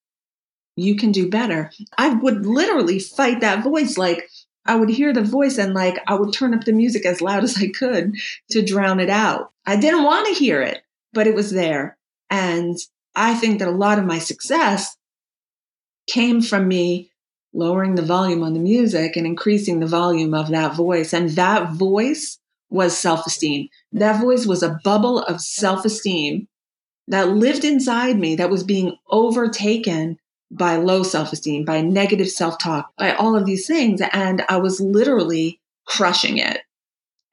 you 0.75 0.95
can 0.95 1.11
do 1.11 1.29
better. 1.29 1.71
I 1.97 2.09
would 2.09 2.45
literally 2.45 2.99
fight 2.99 3.41
that 3.41 3.63
voice. 3.63 3.97
Like 3.97 4.29
I 4.65 4.75
would 4.75 4.89
hear 4.89 5.11
the 5.11 5.23
voice 5.23 5.57
and 5.57 5.73
like 5.73 5.97
I 6.07 6.13
would 6.13 6.33
turn 6.33 6.53
up 6.53 6.65
the 6.65 6.73
music 6.73 7.05
as 7.05 7.21
loud 7.21 7.43
as 7.43 7.57
I 7.57 7.69
could 7.69 8.15
to 8.51 8.61
drown 8.61 8.99
it 8.99 9.09
out. 9.09 9.51
I 9.65 9.75
didn't 9.75 10.03
want 10.03 10.27
to 10.27 10.33
hear 10.33 10.61
it, 10.61 10.81
but 11.13 11.27
it 11.27 11.35
was 11.35 11.51
there. 11.51 11.97
And 12.29 12.77
I 13.15 13.33
think 13.33 13.59
that 13.59 13.67
a 13.67 13.71
lot 13.71 13.99
of 13.99 14.05
my 14.05 14.19
success 14.19 14.95
came 16.07 16.41
from 16.41 16.67
me 16.67 17.11
lowering 17.53 17.95
the 17.95 18.03
volume 18.03 18.43
on 18.43 18.53
the 18.53 18.59
music 18.59 19.15
and 19.15 19.25
increasing 19.25 19.79
the 19.79 19.87
volume 19.87 20.33
of 20.33 20.49
that 20.49 20.75
voice. 20.75 21.13
And 21.13 21.31
that 21.31 21.71
voice 21.71 22.37
was 22.69 22.95
self 22.95 23.25
esteem. 23.25 23.69
That 23.93 24.21
voice 24.21 24.45
was 24.45 24.61
a 24.61 24.79
bubble 24.83 25.19
of 25.19 25.41
self 25.41 25.83
esteem 25.85 26.47
that 27.07 27.29
lived 27.29 27.63
inside 27.63 28.17
me 28.17 28.35
that 28.35 28.49
was 28.49 28.63
being 28.63 28.97
overtaken 29.09 30.19
by 30.51 30.77
low 30.77 31.03
self 31.03 31.33
esteem, 31.33 31.65
by 31.65 31.81
negative 31.81 32.29
self 32.29 32.57
talk, 32.57 32.91
by 32.97 33.13
all 33.13 33.35
of 33.35 33.45
these 33.45 33.67
things. 33.67 34.01
And 34.13 34.43
I 34.49 34.57
was 34.57 34.79
literally 34.79 35.59
crushing 35.85 36.37
it. 36.37 36.61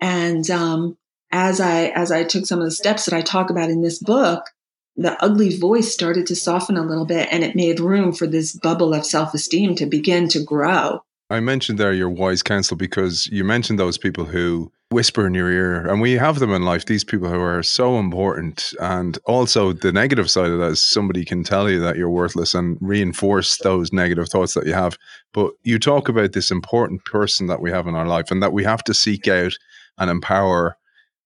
And 0.01 0.49
um, 0.51 0.97
as 1.31 1.61
I 1.61 1.87
as 1.89 2.11
I 2.11 2.25
took 2.25 2.47
some 2.47 2.61
of 2.61 2.65
the 2.65 2.71
steps 2.71 3.05
that 3.07 3.15
I 3.15 3.23
talk 3.23 3.51
about 3.51 3.71
in 3.71 3.83
this 3.83 3.99
book, 3.99 4.51
the 4.97 5.21
ugly 5.23 5.57
voice 5.57 5.93
started 5.93 6.27
to 6.29 6.37
soften 6.37 6.77
a 6.77 6.83
little 6.83 7.07
bit, 7.07 7.29
and 7.31 7.43
it 7.43 7.57
made 7.57 7.81
room 7.81 8.13
for 8.13 8.27
this 8.27 8.55
bubble 8.55 8.95
of 8.95 9.05
self 9.05 9.35
esteem 9.35 9.75
to 9.77 9.87
begin 9.87 10.29
to 10.29 10.43
grow. 10.43 11.03
I 11.31 11.41
mentioned 11.41 11.79
there 11.79 11.93
your 11.93 12.11
wise 12.11 12.43
counsel 12.43 12.77
because 12.77 13.27
you 13.29 13.45
mentioned 13.45 13.79
those 13.79 13.99
people 13.99 14.27
who 14.27 14.71
whisper 14.95 15.27
in 15.27 15.35
your 15.35 15.51
ear, 15.51 15.87
and 15.87 16.01
we 16.01 16.13
have 16.13 16.39
them 16.39 16.53
in 16.53 16.63
life. 16.63 16.87
These 16.87 17.05
people 17.05 17.29
who 17.29 17.41
are 17.41 17.63
so 17.63 17.99
important, 17.99 18.73
and 18.81 19.19
also 19.27 19.73
the 19.73 19.93
negative 19.93 20.31
side 20.31 20.51
of 20.51 20.59
that 20.61 20.71
is 20.71 20.85
somebody 20.85 21.25
can 21.25 21.45
tell 21.45 21.69
you 21.69 21.81
that 21.81 21.97
you're 21.97 22.09
worthless 22.09 22.55
and 22.55 22.79
reinforce 22.81 23.59
those 23.59 23.93
negative 23.93 24.29
thoughts 24.29 24.55
that 24.55 24.67
you 24.67 24.73
have. 24.73 24.97
But 25.33 25.53
you 25.65 25.79
talk 25.79 26.09
about 26.09 26.33
this 26.33 26.51
important 26.51 27.05
person 27.05 27.49
that 27.49 27.61
we 27.61 27.71
have 27.71 27.87
in 27.87 27.95
our 27.95 28.07
life, 28.07 28.31
and 28.31 28.43
that 28.43 28.55
we 28.55 28.65
have 28.65 28.83
to 28.85 28.95
seek 28.95 29.29
out 29.29 29.53
and 29.99 30.09
empower. 30.11 30.79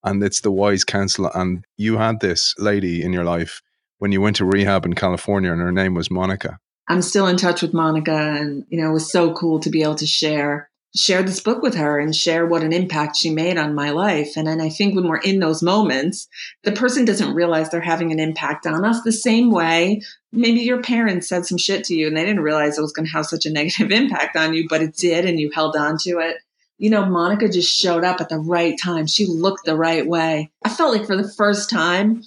And 0.02 0.22
it's 0.22 0.40
the 0.40 0.50
wise 0.50 0.84
counselor. 0.84 1.30
And 1.34 1.64
you 1.76 1.98
had 1.98 2.20
this 2.20 2.54
lady 2.58 3.02
in 3.02 3.12
your 3.12 3.24
life 3.24 3.62
when 3.98 4.12
you 4.12 4.20
went 4.20 4.36
to 4.36 4.44
rehab 4.44 4.86
in 4.86 4.94
California, 4.94 5.52
and 5.52 5.60
her 5.60 5.72
name 5.72 5.94
was 5.94 6.10
Monica. 6.10 6.58
I'm 6.88 7.02
still 7.02 7.26
in 7.26 7.36
touch 7.36 7.60
with 7.60 7.74
Monica, 7.74 8.16
and 8.16 8.64
you 8.70 8.80
know, 8.80 8.90
it 8.90 8.94
was 8.94 9.12
so 9.12 9.34
cool 9.34 9.60
to 9.60 9.68
be 9.70 9.82
able 9.82 9.96
to 9.96 10.06
share 10.06 10.70
share 10.98 11.22
this 11.22 11.40
book 11.40 11.62
with 11.62 11.74
her 11.74 11.98
and 11.98 12.14
share 12.14 12.44
what 12.44 12.62
an 12.62 12.72
impact 12.72 13.16
she 13.16 13.30
made 13.30 13.56
on 13.56 13.74
my 13.74 13.90
life. 13.90 14.36
And 14.36 14.46
then 14.46 14.60
I 14.60 14.68
think 14.68 14.94
when 14.94 15.06
we're 15.06 15.18
in 15.18 15.38
those 15.38 15.62
moments, 15.62 16.28
the 16.64 16.72
person 16.72 17.04
doesn't 17.04 17.34
realize 17.34 17.70
they're 17.70 17.80
having 17.80 18.10
an 18.10 18.18
impact 18.18 18.66
on 18.66 18.84
us 18.84 19.02
the 19.02 19.12
same 19.12 19.50
way. 19.50 20.02
Maybe 20.32 20.60
your 20.60 20.82
parents 20.82 21.28
said 21.28 21.46
some 21.46 21.56
shit 21.56 21.84
to 21.84 21.94
you 21.94 22.08
and 22.08 22.16
they 22.16 22.24
didn't 22.24 22.42
realize 22.42 22.76
it 22.76 22.82
was 22.82 22.92
going 22.92 23.06
to 23.06 23.12
have 23.12 23.26
such 23.26 23.46
a 23.46 23.50
negative 23.52 23.92
impact 23.92 24.36
on 24.36 24.54
you, 24.54 24.66
but 24.68 24.82
it 24.82 24.96
did, 24.96 25.24
and 25.24 25.38
you 25.38 25.50
held 25.54 25.76
on 25.76 25.98
to 26.02 26.18
it. 26.18 26.38
You 26.78 26.90
know, 26.90 27.04
Monica 27.04 27.48
just 27.48 27.76
showed 27.76 28.04
up 28.04 28.20
at 28.20 28.28
the 28.28 28.38
right 28.38 28.78
time. 28.80 29.06
She 29.06 29.26
looked 29.26 29.64
the 29.64 29.76
right 29.76 30.06
way. 30.06 30.50
I 30.64 30.68
felt 30.68 30.96
like 30.96 31.06
for 31.06 31.16
the 31.16 31.28
first 31.28 31.70
time, 31.70 32.22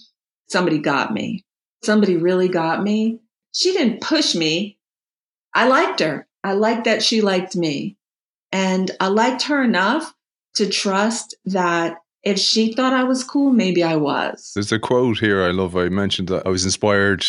somebody 0.50 0.78
got 0.78 1.14
me. 1.14 1.46
Somebody 1.84 2.18
really 2.18 2.50
got 2.50 2.84
me. 2.84 3.20
She 3.54 3.72
didn't 3.74 4.02
push 4.02 4.36
me. 4.36 4.78
I 5.54 5.68
liked 5.68 6.00
her. 6.00 6.28
I 6.44 6.54
liked 6.54 6.86
that 6.86 7.04
she 7.04 7.22
liked 7.22 7.56
me. 7.56 7.98
And 8.52 8.92
I 9.00 9.08
liked 9.08 9.44
her 9.44 9.64
enough 9.64 10.14
to 10.56 10.70
trust 10.70 11.36
that 11.46 11.98
if 12.24 12.38
she 12.38 12.74
thought 12.74 12.94
I 12.94 13.04
was 13.04 13.24
cool, 13.24 13.52
maybe 13.52 13.84
I 13.84 13.96
was. 13.96 14.52
There's 14.54 14.72
a 14.72 14.80
quote 14.80 15.20
here 15.20 15.44
I 15.44 15.52
love. 15.52 15.76
I 15.76 15.90
mentioned 15.90 16.28
that 16.28 16.46
I 16.46 16.50
was 16.50 16.66
inspired 16.66 17.26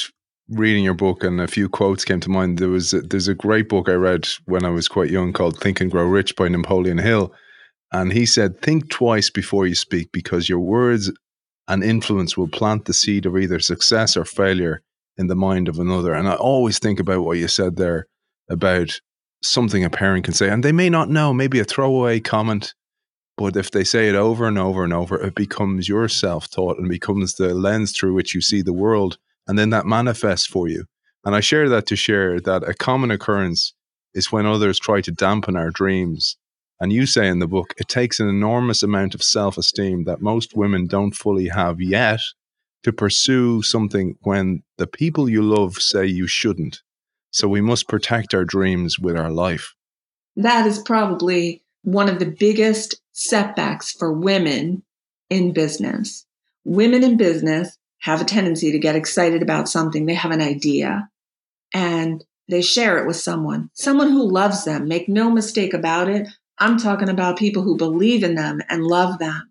reading 0.48 0.84
your 0.84 0.94
book, 0.94 1.24
and 1.24 1.40
a 1.40 1.46
few 1.46 1.68
quotes 1.68 2.04
came 2.04 2.20
to 2.20 2.30
mind. 2.30 2.58
There 2.58 2.68
was 2.68 2.92
a, 2.92 3.00
there's 3.00 3.28
a 3.28 3.34
great 3.34 3.68
book 3.68 3.88
I 3.88 3.94
read 3.94 4.28
when 4.44 4.64
I 4.64 4.70
was 4.70 4.88
quite 4.88 5.10
young 5.10 5.32
called 5.32 5.58
"Think 5.58 5.80
and 5.80 5.90
Grow 5.90 6.04
Rich" 6.04 6.36
by 6.36 6.48
Napoleon 6.48 6.98
Hill, 6.98 7.32
and 7.92 8.12
he 8.12 8.26
said, 8.26 8.60
"Think 8.60 8.90
twice 8.90 9.30
before 9.30 9.66
you 9.66 9.74
speak, 9.74 10.10
because 10.12 10.48
your 10.48 10.60
words 10.60 11.10
and 11.68 11.82
influence 11.82 12.36
will 12.36 12.48
plant 12.48 12.84
the 12.84 12.92
seed 12.92 13.24
of 13.24 13.36
either 13.36 13.60
success 13.60 14.16
or 14.16 14.24
failure 14.24 14.82
in 15.16 15.28
the 15.28 15.36
mind 15.36 15.68
of 15.68 15.78
another." 15.78 16.12
And 16.12 16.28
I 16.28 16.34
always 16.34 16.78
think 16.78 17.00
about 17.00 17.24
what 17.24 17.38
you 17.38 17.48
said 17.48 17.76
there 17.76 18.08
about 18.50 19.00
something 19.42 19.84
a 19.84 19.90
parent 19.90 20.24
can 20.24 20.34
say, 20.34 20.48
and 20.48 20.62
they 20.62 20.72
may 20.72 20.88
not 20.88 21.10
know, 21.10 21.32
maybe 21.32 21.58
a 21.58 21.64
throwaway 21.64 22.20
comment, 22.20 22.74
but 23.36 23.56
if 23.56 23.70
they 23.70 23.84
say 23.84 24.08
it 24.08 24.14
over 24.14 24.46
and 24.46 24.58
over 24.58 24.84
and 24.84 24.92
over, 24.92 25.20
it 25.20 25.34
becomes 25.34 25.88
your 25.88 26.08
self 26.08 26.50
taught 26.50 26.78
and 26.78 26.88
becomes 26.88 27.34
the 27.34 27.54
lens 27.54 27.92
through 27.92 28.14
which 28.14 28.34
you 28.34 28.40
see 28.40 28.62
the 28.62 28.72
world. 28.72 29.18
And 29.46 29.58
then 29.58 29.70
that 29.70 29.86
manifests 29.86 30.46
for 30.46 30.68
you. 30.68 30.84
And 31.24 31.34
I 31.34 31.40
share 31.40 31.68
that 31.68 31.86
to 31.86 31.96
share 31.96 32.40
that 32.40 32.68
a 32.68 32.74
common 32.74 33.10
occurrence 33.10 33.74
is 34.14 34.30
when 34.30 34.46
others 34.46 34.78
try 34.78 35.00
to 35.00 35.10
dampen 35.10 35.56
our 35.56 35.70
dreams. 35.70 36.36
And 36.80 36.92
you 36.92 37.06
say 37.06 37.28
in 37.28 37.38
the 37.38 37.46
book, 37.46 37.74
it 37.78 37.88
takes 37.88 38.20
an 38.20 38.28
enormous 38.28 38.82
amount 38.82 39.14
of 39.14 39.22
self 39.22 39.56
esteem 39.56 40.04
that 40.04 40.20
most 40.20 40.56
women 40.56 40.86
don't 40.86 41.14
fully 41.14 41.48
have 41.48 41.80
yet 41.80 42.20
to 42.82 42.92
pursue 42.92 43.62
something 43.62 44.16
when 44.22 44.62
the 44.78 44.86
people 44.86 45.28
you 45.28 45.42
love 45.42 45.76
say 45.76 46.04
you 46.04 46.26
shouldn't. 46.26 46.82
So 47.32 47.48
we 47.48 47.62
must 47.62 47.88
protect 47.88 48.34
our 48.34 48.44
dreams 48.44 48.98
with 48.98 49.16
our 49.16 49.30
life. 49.30 49.74
That 50.36 50.66
is 50.66 50.78
probably 50.78 51.62
one 51.82 52.08
of 52.08 52.18
the 52.18 52.30
biggest 52.30 53.00
setbacks 53.12 53.90
for 53.90 54.12
women 54.12 54.82
in 55.30 55.52
business. 55.52 56.26
Women 56.64 57.02
in 57.02 57.16
business 57.16 57.76
have 58.00 58.20
a 58.20 58.24
tendency 58.24 58.72
to 58.72 58.78
get 58.78 58.96
excited 58.96 59.42
about 59.42 59.68
something. 59.68 60.06
They 60.06 60.14
have 60.14 60.30
an 60.30 60.42
idea 60.42 61.08
and 61.72 62.22
they 62.48 62.60
share 62.60 62.98
it 62.98 63.06
with 63.06 63.16
someone, 63.16 63.70
someone 63.72 64.10
who 64.10 64.30
loves 64.30 64.64
them. 64.64 64.86
Make 64.86 65.08
no 65.08 65.30
mistake 65.30 65.72
about 65.72 66.08
it. 66.08 66.28
I'm 66.58 66.78
talking 66.78 67.08
about 67.08 67.38
people 67.38 67.62
who 67.62 67.76
believe 67.76 68.22
in 68.22 68.34
them 68.34 68.60
and 68.68 68.84
love 68.84 69.18
them. 69.18 69.50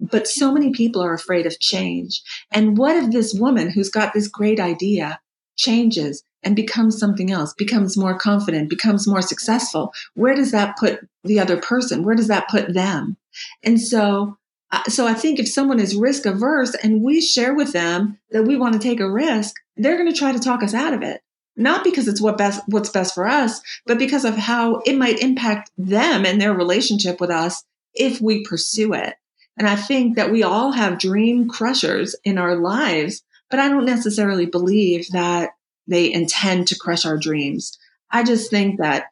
But 0.00 0.26
so 0.26 0.52
many 0.52 0.72
people 0.72 1.02
are 1.02 1.14
afraid 1.14 1.46
of 1.46 1.60
change. 1.60 2.22
And 2.50 2.76
what 2.76 2.96
if 2.96 3.12
this 3.12 3.34
woman 3.34 3.70
who's 3.70 3.90
got 3.90 4.14
this 4.14 4.28
great 4.28 4.58
idea 4.58 5.20
changes 5.56 6.24
and 6.42 6.56
becomes 6.56 6.98
something 6.98 7.30
else, 7.30 7.54
becomes 7.54 7.96
more 7.96 8.18
confident, 8.18 8.70
becomes 8.70 9.06
more 9.06 9.22
successful, 9.22 9.92
where 10.14 10.34
does 10.34 10.52
that 10.52 10.76
put 10.78 11.00
the 11.24 11.38
other 11.38 11.56
person? 11.56 12.04
Where 12.04 12.14
does 12.14 12.28
that 12.28 12.48
put 12.48 12.72
them? 12.72 13.16
And 13.62 13.80
so, 13.80 14.38
uh, 14.72 14.84
so 14.84 15.06
I 15.06 15.14
think 15.14 15.38
if 15.38 15.48
someone 15.48 15.80
is 15.80 15.94
risk 15.94 16.26
averse 16.26 16.74
and 16.74 17.02
we 17.02 17.20
share 17.20 17.54
with 17.54 17.72
them 17.72 18.18
that 18.30 18.44
we 18.44 18.56
want 18.56 18.74
to 18.74 18.78
take 18.78 19.00
a 19.00 19.10
risk, 19.10 19.54
they're 19.76 19.98
going 19.98 20.10
to 20.10 20.18
try 20.18 20.32
to 20.32 20.38
talk 20.38 20.62
us 20.62 20.74
out 20.74 20.94
of 20.94 21.02
it. 21.02 21.20
Not 21.56 21.84
because 21.84 22.08
it's 22.08 22.20
what 22.20 22.38
best, 22.38 22.62
what's 22.68 22.90
best 22.90 23.14
for 23.14 23.26
us, 23.26 23.60
but 23.84 23.98
because 23.98 24.24
of 24.24 24.36
how 24.36 24.80
it 24.86 24.96
might 24.96 25.20
impact 25.20 25.70
them 25.76 26.24
and 26.24 26.40
their 26.40 26.54
relationship 26.54 27.20
with 27.20 27.30
us 27.30 27.64
if 27.92 28.20
we 28.20 28.44
pursue 28.44 28.94
it. 28.94 29.14
And 29.58 29.68
I 29.68 29.76
think 29.76 30.16
that 30.16 30.30
we 30.30 30.42
all 30.42 30.72
have 30.72 30.98
dream 30.98 31.48
crushers 31.48 32.16
in 32.24 32.38
our 32.38 32.56
lives, 32.56 33.22
but 33.50 33.58
I 33.58 33.68
don't 33.68 33.84
necessarily 33.84 34.46
believe 34.46 35.08
that 35.10 35.50
they 35.90 36.10
intend 36.10 36.68
to 36.68 36.78
crush 36.78 37.04
our 37.04 37.18
dreams. 37.18 37.78
I 38.10 38.22
just 38.22 38.50
think 38.50 38.78
that 38.78 39.08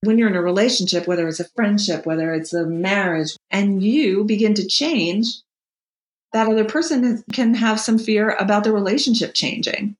when 0.00 0.18
you're 0.18 0.28
in 0.28 0.34
a 0.36 0.42
relationship, 0.42 1.06
whether 1.06 1.28
it's 1.28 1.38
a 1.38 1.48
friendship, 1.50 2.04
whether 2.04 2.32
it's 2.34 2.52
a 2.52 2.66
marriage, 2.66 3.36
and 3.50 3.82
you 3.82 4.24
begin 4.24 4.54
to 4.54 4.66
change, 4.66 5.26
that 6.32 6.48
other 6.48 6.64
person 6.64 7.22
can 7.32 7.54
have 7.54 7.78
some 7.78 7.98
fear 7.98 8.30
about 8.30 8.64
the 8.64 8.72
relationship 8.72 9.34
changing. 9.34 9.96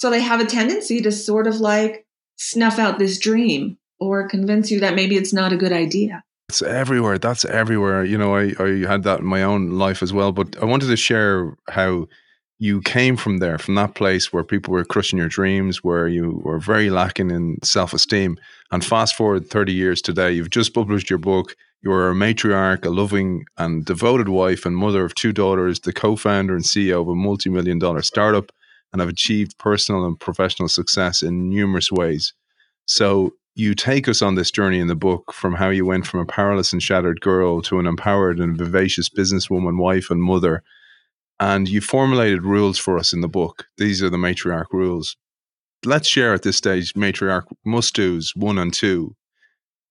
So 0.00 0.10
they 0.10 0.20
have 0.20 0.40
a 0.40 0.46
tendency 0.46 1.00
to 1.00 1.10
sort 1.10 1.46
of 1.46 1.56
like 1.56 2.06
snuff 2.36 2.78
out 2.78 2.98
this 2.98 3.18
dream 3.18 3.78
or 3.98 4.28
convince 4.28 4.70
you 4.70 4.80
that 4.80 4.94
maybe 4.94 5.16
it's 5.16 5.32
not 5.32 5.52
a 5.52 5.56
good 5.56 5.72
idea. 5.72 6.22
It's 6.50 6.62
everywhere. 6.62 7.18
That's 7.18 7.44
everywhere. 7.46 8.04
You 8.04 8.18
know, 8.18 8.36
I, 8.36 8.52
I 8.60 8.86
had 8.86 9.02
that 9.04 9.20
in 9.20 9.26
my 9.26 9.42
own 9.42 9.70
life 9.70 10.02
as 10.02 10.12
well. 10.12 10.30
But 10.30 10.56
I 10.62 10.66
wanted 10.66 10.86
to 10.86 10.96
share 10.96 11.56
how 11.68 12.06
you 12.58 12.80
came 12.80 13.16
from 13.16 13.38
there, 13.38 13.58
from 13.58 13.74
that 13.74 13.94
place 13.94 14.32
where 14.32 14.42
people 14.42 14.72
were 14.72 14.84
crushing 14.84 15.18
your 15.18 15.28
dreams, 15.28 15.84
where 15.84 16.08
you 16.08 16.40
were 16.42 16.58
very 16.58 16.88
lacking 16.88 17.30
in 17.30 17.58
self 17.62 17.92
esteem. 17.92 18.38
And 18.70 18.84
fast 18.84 19.14
forward 19.14 19.48
30 19.48 19.72
years 19.72 20.00
today, 20.00 20.32
you've 20.32 20.50
just 20.50 20.74
published 20.74 21.10
your 21.10 21.18
book. 21.18 21.54
You 21.82 21.92
are 21.92 22.10
a 22.10 22.14
matriarch, 22.14 22.84
a 22.84 22.90
loving 22.90 23.44
and 23.58 23.84
devoted 23.84 24.28
wife 24.28 24.64
and 24.64 24.76
mother 24.76 25.04
of 25.04 25.14
two 25.14 25.32
daughters, 25.32 25.80
the 25.80 25.92
co 25.92 26.16
founder 26.16 26.54
and 26.54 26.64
CEO 26.64 27.02
of 27.02 27.08
a 27.08 27.14
multi 27.14 27.50
million 27.50 27.78
dollar 27.78 28.02
startup, 28.02 28.50
and 28.92 29.00
have 29.00 29.10
achieved 29.10 29.58
personal 29.58 30.06
and 30.06 30.18
professional 30.18 30.68
success 30.68 31.22
in 31.22 31.50
numerous 31.50 31.92
ways. 31.92 32.32
So, 32.86 33.32
you 33.54 33.74
take 33.74 34.06
us 34.06 34.20
on 34.20 34.34
this 34.34 34.50
journey 34.50 34.80
in 34.80 34.86
the 34.86 34.94
book 34.94 35.32
from 35.32 35.54
how 35.54 35.70
you 35.70 35.86
went 35.86 36.06
from 36.06 36.20
a 36.20 36.26
powerless 36.26 36.74
and 36.74 36.82
shattered 36.82 37.22
girl 37.22 37.62
to 37.62 37.78
an 37.78 37.86
empowered 37.86 38.38
and 38.38 38.56
vivacious 38.56 39.08
businesswoman, 39.08 39.78
wife, 39.78 40.10
and 40.10 40.22
mother 40.22 40.62
and 41.38 41.68
you 41.68 41.80
formulated 41.80 42.44
rules 42.44 42.78
for 42.78 42.98
us 42.98 43.12
in 43.12 43.20
the 43.20 43.28
book. 43.28 43.66
These 43.78 44.02
are 44.02 44.10
the 44.10 44.16
matriarch 44.16 44.72
rules. 44.72 45.16
Let's 45.84 46.08
share 46.08 46.34
at 46.34 46.42
this 46.42 46.56
stage 46.56 46.94
matriarch 46.94 47.44
must 47.64 47.94
do's 47.94 48.32
one 48.34 48.58
and 48.58 48.72
two. 48.72 49.14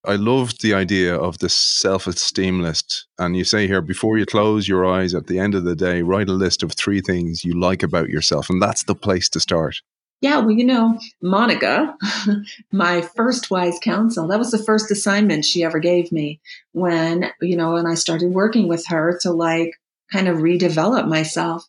I 0.08 0.16
loved 0.16 0.62
the 0.62 0.74
idea 0.74 1.16
of 1.16 1.40
the 1.40 1.50
self 1.50 2.06
esteem 2.08 2.62
list. 2.62 3.08
And 3.18 3.36
you 3.36 3.44
say 3.44 3.68
here, 3.68 3.82
before 3.82 4.18
you 4.18 4.26
close 4.26 4.68
your 4.68 4.86
eyes 4.86 5.16
at 5.16 5.28
the 5.28 5.40
end 5.40 5.56
of 5.56 5.64
the 5.64 5.76
day, 5.76 6.02
write 6.04 6.30
a 6.30 6.34
list 6.34 6.64
of 6.64 6.74
three 6.74 7.02
things 7.02 7.44
you 7.44 7.60
like 7.60 7.82
about 7.82 8.10
yourself. 8.10 8.50
And 8.50 8.62
that's 8.62 8.84
the 8.84 8.96
place 8.96 9.30
to 9.30 9.40
start. 9.40 9.78
Yeah, 10.22 10.40
well, 10.40 10.52
you 10.52 10.66
know, 10.66 10.98
Monica, 11.22 11.96
my 12.72 13.02
first 13.02 13.52
wise 13.52 13.78
counsel, 13.82 14.28
that 14.28 14.40
was 14.40 14.52
the 14.52 14.64
first 14.64 14.90
assignment 14.90 15.46
she 15.46 15.64
ever 15.64 15.80
gave 15.80 16.12
me 16.12 16.40
when, 16.72 17.32
you 17.42 17.58
know, 17.58 17.74
when 17.74 17.86
I 17.86 17.96
started 17.96 18.32
working 18.32 18.68
with 18.68 18.86
her 18.88 19.20
to 19.22 19.32
like 19.32 19.74
kind 20.12 20.28
of 20.28 20.38
redevelop 20.38 21.08
myself. 21.08 21.68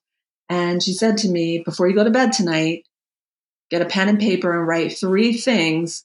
And 0.49 0.83
she 0.83 0.93
said 0.93 1.19
to 1.19 1.29
me, 1.29 1.63
before 1.65 1.89
you 1.89 1.95
go 1.95 2.05
to 2.05 2.11
bed 2.11 2.33
tonight, 2.33 2.85
get 3.71 3.83
a 3.83 3.87
pen 3.87 4.09
and 4.09 4.19
paper 4.19 4.57
and 4.57 4.67
write 4.67 4.97
three 4.97 5.33
things 5.33 6.05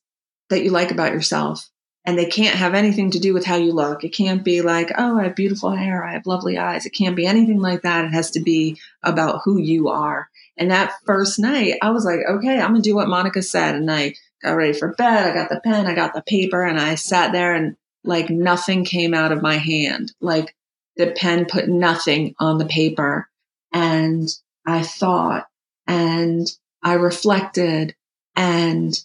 that 0.49 0.63
you 0.63 0.71
like 0.71 0.91
about 0.91 1.13
yourself. 1.13 1.69
And 2.03 2.17
they 2.17 2.25
can't 2.25 2.57
have 2.57 2.73
anything 2.73 3.11
to 3.11 3.19
do 3.19 3.31
with 3.33 3.45
how 3.45 3.57
you 3.57 3.73
look. 3.73 4.03
It 4.03 4.09
can't 4.09 4.43
be 4.43 4.63
like, 4.63 4.91
oh, 4.97 5.19
I 5.19 5.25
have 5.25 5.35
beautiful 5.35 5.69
hair. 5.69 6.03
I 6.03 6.13
have 6.13 6.25
lovely 6.25 6.57
eyes. 6.57 6.87
It 6.87 6.95
can't 6.95 7.15
be 7.15 7.27
anything 7.27 7.59
like 7.59 7.83
that. 7.83 8.05
It 8.05 8.13
has 8.13 8.31
to 8.31 8.39
be 8.39 8.79
about 9.03 9.41
who 9.45 9.59
you 9.59 9.89
are. 9.89 10.27
And 10.57 10.71
that 10.71 10.93
first 11.05 11.37
night, 11.37 11.75
I 11.83 11.91
was 11.91 12.03
like, 12.03 12.21
okay, 12.27 12.59
I'm 12.59 12.71
going 12.71 12.81
to 12.81 12.89
do 12.89 12.95
what 12.95 13.07
Monica 13.07 13.43
said. 13.43 13.75
And 13.75 13.91
I 13.91 14.15
got 14.41 14.53
ready 14.53 14.73
for 14.73 14.95
bed. 14.95 15.29
I 15.29 15.33
got 15.33 15.49
the 15.49 15.61
pen, 15.61 15.85
I 15.85 15.93
got 15.93 16.13
the 16.13 16.23
paper, 16.23 16.63
and 16.63 16.79
I 16.79 16.95
sat 16.95 17.31
there 17.31 17.53
and 17.53 17.75
like 18.03 18.29
nothing 18.29 18.83
came 18.83 19.13
out 19.13 19.31
of 19.31 19.43
my 19.43 19.57
hand. 19.57 20.11
Like 20.19 20.55
the 20.97 21.11
pen 21.11 21.45
put 21.45 21.67
nothing 21.67 22.35
on 22.39 22.57
the 22.57 22.65
paper. 22.65 23.29
And 23.71 24.27
I 24.65 24.83
thought 24.83 25.47
and 25.87 26.47
I 26.83 26.93
reflected 26.93 27.95
and 28.35 28.99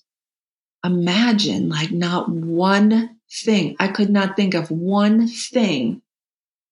imagine 0.85 1.69
like 1.69 1.91
not 1.91 2.29
one 2.29 3.19
thing. 3.31 3.77
I 3.79 3.89
could 3.89 4.11
not 4.11 4.37
think 4.37 4.55
of 4.55 4.71
one 4.71 5.29
thing. 5.29 6.03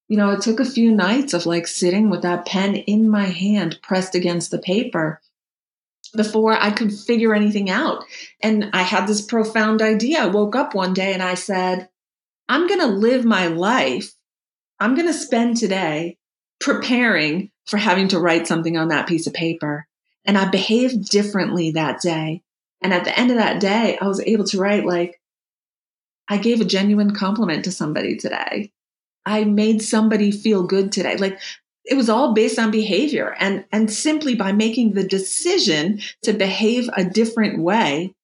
You 0.08 0.18
know, 0.18 0.30
it 0.30 0.42
took 0.42 0.60
a 0.60 0.64
few 0.64 0.92
nights 0.92 1.34
of 1.34 1.46
like 1.46 1.66
sitting 1.66 2.10
with 2.10 2.22
that 2.22 2.46
pen 2.46 2.76
in 2.76 3.08
my 3.08 3.24
hand 3.24 3.78
pressed 3.82 4.14
against 4.14 4.50
the 4.50 4.58
paper 4.58 5.20
before 6.14 6.52
I 6.52 6.70
could 6.70 6.92
figure 6.92 7.34
anything 7.34 7.70
out. 7.70 8.04
And 8.42 8.70
I 8.72 8.82
had 8.82 9.06
this 9.06 9.22
profound 9.22 9.82
idea. 9.82 10.22
I 10.22 10.26
woke 10.26 10.54
up 10.54 10.74
one 10.74 10.94
day 10.94 11.12
and 11.12 11.22
I 11.22 11.34
said, 11.34 11.88
I'm 12.48 12.68
going 12.68 12.80
to 12.80 12.86
live 12.86 13.24
my 13.24 13.46
life. 13.46 14.12
I'm 14.80 14.94
going 14.94 15.06
to 15.06 15.12
spend 15.12 15.56
today 15.56 16.16
preparing 16.60 17.50
for 17.66 17.76
having 17.76 18.08
to 18.08 18.20
write 18.20 18.46
something 18.46 18.76
on 18.76 18.88
that 18.88 19.08
piece 19.08 19.26
of 19.26 19.32
paper. 19.32 19.86
And 20.24 20.38
I 20.38 20.48
behaved 20.48 21.08
differently 21.08 21.72
that 21.72 22.00
day. 22.00 22.42
And 22.82 22.92
at 22.92 23.04
the 23.04 23.18
end 23.18 23.30
of 23.30 23.36
that 23.36 23.60
day, 23.60 23.98
I 24.00 24.06
was 24.06 24.20
able 24.20 24.44
to 24.44 24.58
write 24.58 24.84
like, 24.84 25.20
I 26.28 26.38
gave 26.38 26.60
a 26.60 26.66
genuine 26.66 27.14
compliment 27.14 27.64
to 27.64 27.72
somebody 27.72 28.16
today. 28.16 28.72
I 29.26 29.44
made 29.44 29.82
somebody 29.82 30.30
feel 30.30 30.64
good 30.64 30.92
today. 30.92 31.16
Like 31.16 31.40
it 31.84 31.94
was 31.94 32.08
all 32.08 32.32
based 32.32 32.58
on 32.58 32.70
behavior 32.70 33.34
and, 33.38 33.64
and 33.72 33.90
simply 33.90 34.34
by 34.34 34.52
making 34.52 34.92
the 34.92 35.06
decision 35.06 36.00
to 36.22 36.32
behave 36.32 36.88
a 36.96 37.04
different 37.04 37.62
way, 37.62 38.14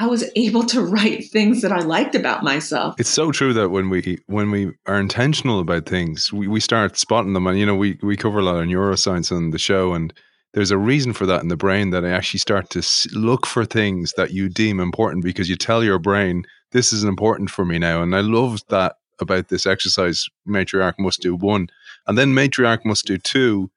I 0.00 0.06
was 0.06 0.24
able 0.34 0.64
to 0.64 0.80
write 0.80 1.26
things 1.26 1.60
that 1.60 1.72
I 1.72 1.80
liked 1.80 2.14
about 2.14 2.42
myself. 2.42 2.94
It's 2.98 3.10
so 3.10 3.30
true 3.30 3.52
that 3.52 3.68
when 3.68 3.90
we 3.90 4.18
when 4.26 4.50
we 4.50 4.72
are 4.86 4.98
intentional 4.98 5.60
about 5.60 5.84
things, 5.84 6.32
we, 6.32 6.48
we 6.48 6.58
start 6.58 6.96
spotting 6.96 7.34
them. 7.34 7.46
And 7.46 7.58
you 7.58 7.66
know, 7.66 7.74
we 7.74 7.98
we 8.02 8.16
cover 8.16 8.38
a 8.38 8.42
lot 8.42 8.56
of 8.56 8.66
neuroscience 8.66 9.30
on 9.30 9.50
the 9.50 9.58
show, 9.58 9.92
and 9.92 10.10
there's 10.54 10.70
a 10.70 10.78
reason 10.78 11.12
for 11.12 11.26
that 11.26 11.42
in 11.42 11.48
the 11.48 11.56
brain 11.56 11.90
that 11.90 12.06
I 12.06 12.10
actually 12.12 12.40
start 12.40 12.70
to 12.70 12.82
look 13.12 13.44
for 13.46 13.66
things 13.66 14.14
that 14.16 14.30
you 14.30 14.48
deem 14.48 14.80
important 14.80 15.22
because 15.22 15.50
you 15.50 15.56
tell 15.56 15.84
your 15.84 15.98
brain 15.98 16.46
this 16.72 16.94
is 16.94 17.04
important 17.04 17.50
for 17.50 17.66
me 17.66 17.78
now. 17.78 18.02
And 18.02 18.16
I 18.16 18.20
love 18.20 18.60
that 18.70 18.96
about 19.20 19.48
this 19.48 19.66
exercise. 19.66 20.24
Matriarch 20.48 20.94
must 20.98 21.20
do 21.20 21.36
one, 21.36 21.68
and 22.06 22.16
then 22.16 22.34
matriarch 22.34 22.86
must 22.86 23.04
do 23.04 23.18
two, 23.18 23.70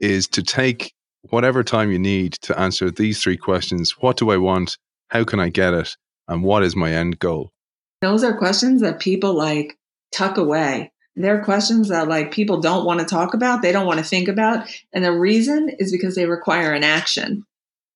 is 0.00 0.26
to 0.28 0.42
take 0.42 0.94
whatever 1.28 1.62
time 1.62 1.92
you 1.92 1.98
need 1.98 2.32
to 2.40 2.58
answer 2.58 2.90
these 2.90 3.20
three 3.20 3.36
questions: 3.36 3.96
What 4.00 4.16
do 4.16 4.30
I 4.30 4.38
want? 4.38 4.78
How 5.08 5.24
can 5.24 5.40
I 5.40 5.48
get 5.48 5.74
it? 5.74 5.96
And 6.26 6.42
what 6.42 6.62
is 6.62 6.76
my 6.76 6.92
end 6.92 7.18
goal? 7.18 7.52
Those 8.00 8.22
are 8.22 8.36
questions 8.36 8.82
that 8.82 9.00
people 9.00 9.34
like 9.34 9.76
tuck 10.12 10.36
away 10.36 10.92
they're 11.18 11.42
questions 11.42 11.88
that 11.88 12.08
like 12.08 12.30
people 12.30 12.60
don't 12.60 12.86
want 12.86 13.00
to 13.00 13.06
talk 13.06 13.34
about, 13.34 13.60
they 13.60 13.72
don't 13.72 13.86
want 13.86 13.98
to 13.98 14.04
think 14.04 14.28
about. 14.28 14.68
And 14.92 15.04
the 15.04 15.12
reason 15.12 15.68
is 15.78 15.90
because 15.90 16.14
they 16.14 16.26
require 16.26 16.72
an 16.72 16.84
action. 16.84 17.44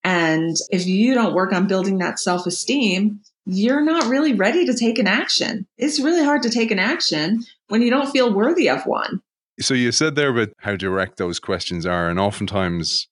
And 0.04 0.57
if 0.71 0.87
you 0.87 1.14
don't 1.14 1.35
work 1.35 1.52
on 1.52 1.69
building 1.69 1.99
that 1.99 2.19
self 2.19 2.47
esteem, 2.47 3.21
you're 3.47 3.83
not 3.83 4.07
really 4.07 4.35
ready 4.35 4.66
to 4.66 4.75
take 4.75 4.99
an 4.99 5.07
action. 5.07 5.66
It's 5.78 6.00
really 6.00 6.25
hard 6.25 6.42
to 6.42 6.50
take 6.50 6.73
an 6.73 6.81
action 6.81 7.45
when 7.69 7.83
you 7.83 7.90
don't 7.90 8.11
feel 8.11 8.35
worthy 8.35 8.69
of 8.69 8.85
one. 8.87 9.23
So 9.61 9.75
you 9.75 9.92
said 9.92 10.16
there 10.16 10.31
about 10.31 10.54
how 10.59 10.75
direct 10.75 11.19
those 11.19 11.38
questions 11.38 11.87
are, 11.87 12.09
and 12.09 12.19
oftentimes 12.19 13.07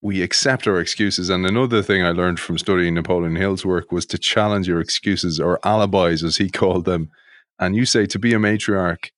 we 0.00 0.22
accept 0.22 0.66
our 0.66 0.80
excuses. 0.80 1.28
And 1.28 1.44
another 1.44 1.82
thing 1.82 2.04
I 2.04 2.10
learned 2.10 2.38
from 2.38 2.58
studying 2.58 2.94
Napoleon 2.94 3.36
Hill's 3.36 3.64
work 3.64 3.90
was 3.90 4.06
to 4.06 4.18
challenge 4.18 4.68
your 4.68 4.80
excuses 4.80 5.40
or 5.40 5.58
alibis, 5.64 6.22
as 6.22 6.36
he 6.36 6.50
called 6.60 6.84
them. 6.84 7.10
And 7.58 7.74
you 7.74 7.84
say 7.84 8.06
to 8.06 8.18
be 8.18 8.32
a 8.32 8.38
matriarch, 8.38 9.10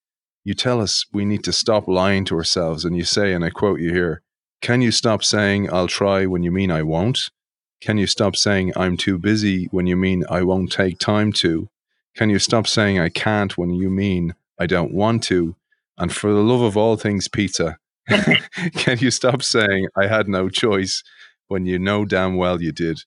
you 0.44 0.54
tell 0.54 0.81
us 0.81 1.04
we 1.12 1.24
need 1.24 1.44
to 1.44 1.52
stop 1.52 1.87
lying 1.87 2.24
to 2.26 2.37
ourselves. 2.37 2.85
And 2.85 2.96
you 2.96 3.04
say, 3.04 3.35
and 3.35 3.44
I 3.44 3.50
quote 3.50 3.81
you 3.81 3.92
here, 3.92 4.22
can 4.62 4.81
you 4.81 4.90
stop 4.90 5.22
saying 5.22 5.72
I'll 5.72 5.88
try 5.88 6.26
when 6.26 6.42
you 6.42 6.50
mean 6.50 6.70
I 6.70 6.83
won't? 6.83 7.31
Can 7.81 7.96
you 7.96 8.07
stop 8.07 8.37
saying 8.37 8.72
I'm 8.76 8.96
too 8.96 9.18
busy 9.18 9.66
when 9.70 9.87
you 9.87 9.96
mean 9.96 10.24
I 10.28 10.42
won't 10.42 10.70
take 10.70 10.98
time 10.98 11.33
to? 11.35 11.68
Can 12.14 12.28
you 12.28 12.38
stop 12.38 12.66
saying 12.66 12.98
I 12.98 13.09
can't 13.09 13.57
when 13.57 13.70
you 13.70 13.88
mean 13.88 14.35
I 14.59 14.66
don't 14.66 14.92
want 14.92 15.22
to? 15.24 15.57
And 15.96 16.12
for 16.12 16.33
the 16.33 16.42
love 16.42 16.61
of 16.61 16.76
all 16.76 16.96
things 16.96 17.28
pizza, 17.28 17.78
can 18.74 18.98
you 18.98 19.10
stop 19.10 19.42
saying 19.42 19.86
I 19.96 20.06
had 20.06 20.28
no 20.28 20.48
choice 20.48 21.02
when 21.48 21.66
you 21.66 21.78
know 21.78 22.04
damn 22.04 22.36
well 22.36 22.60
you 22.62 22.72
did? 22.72 23.00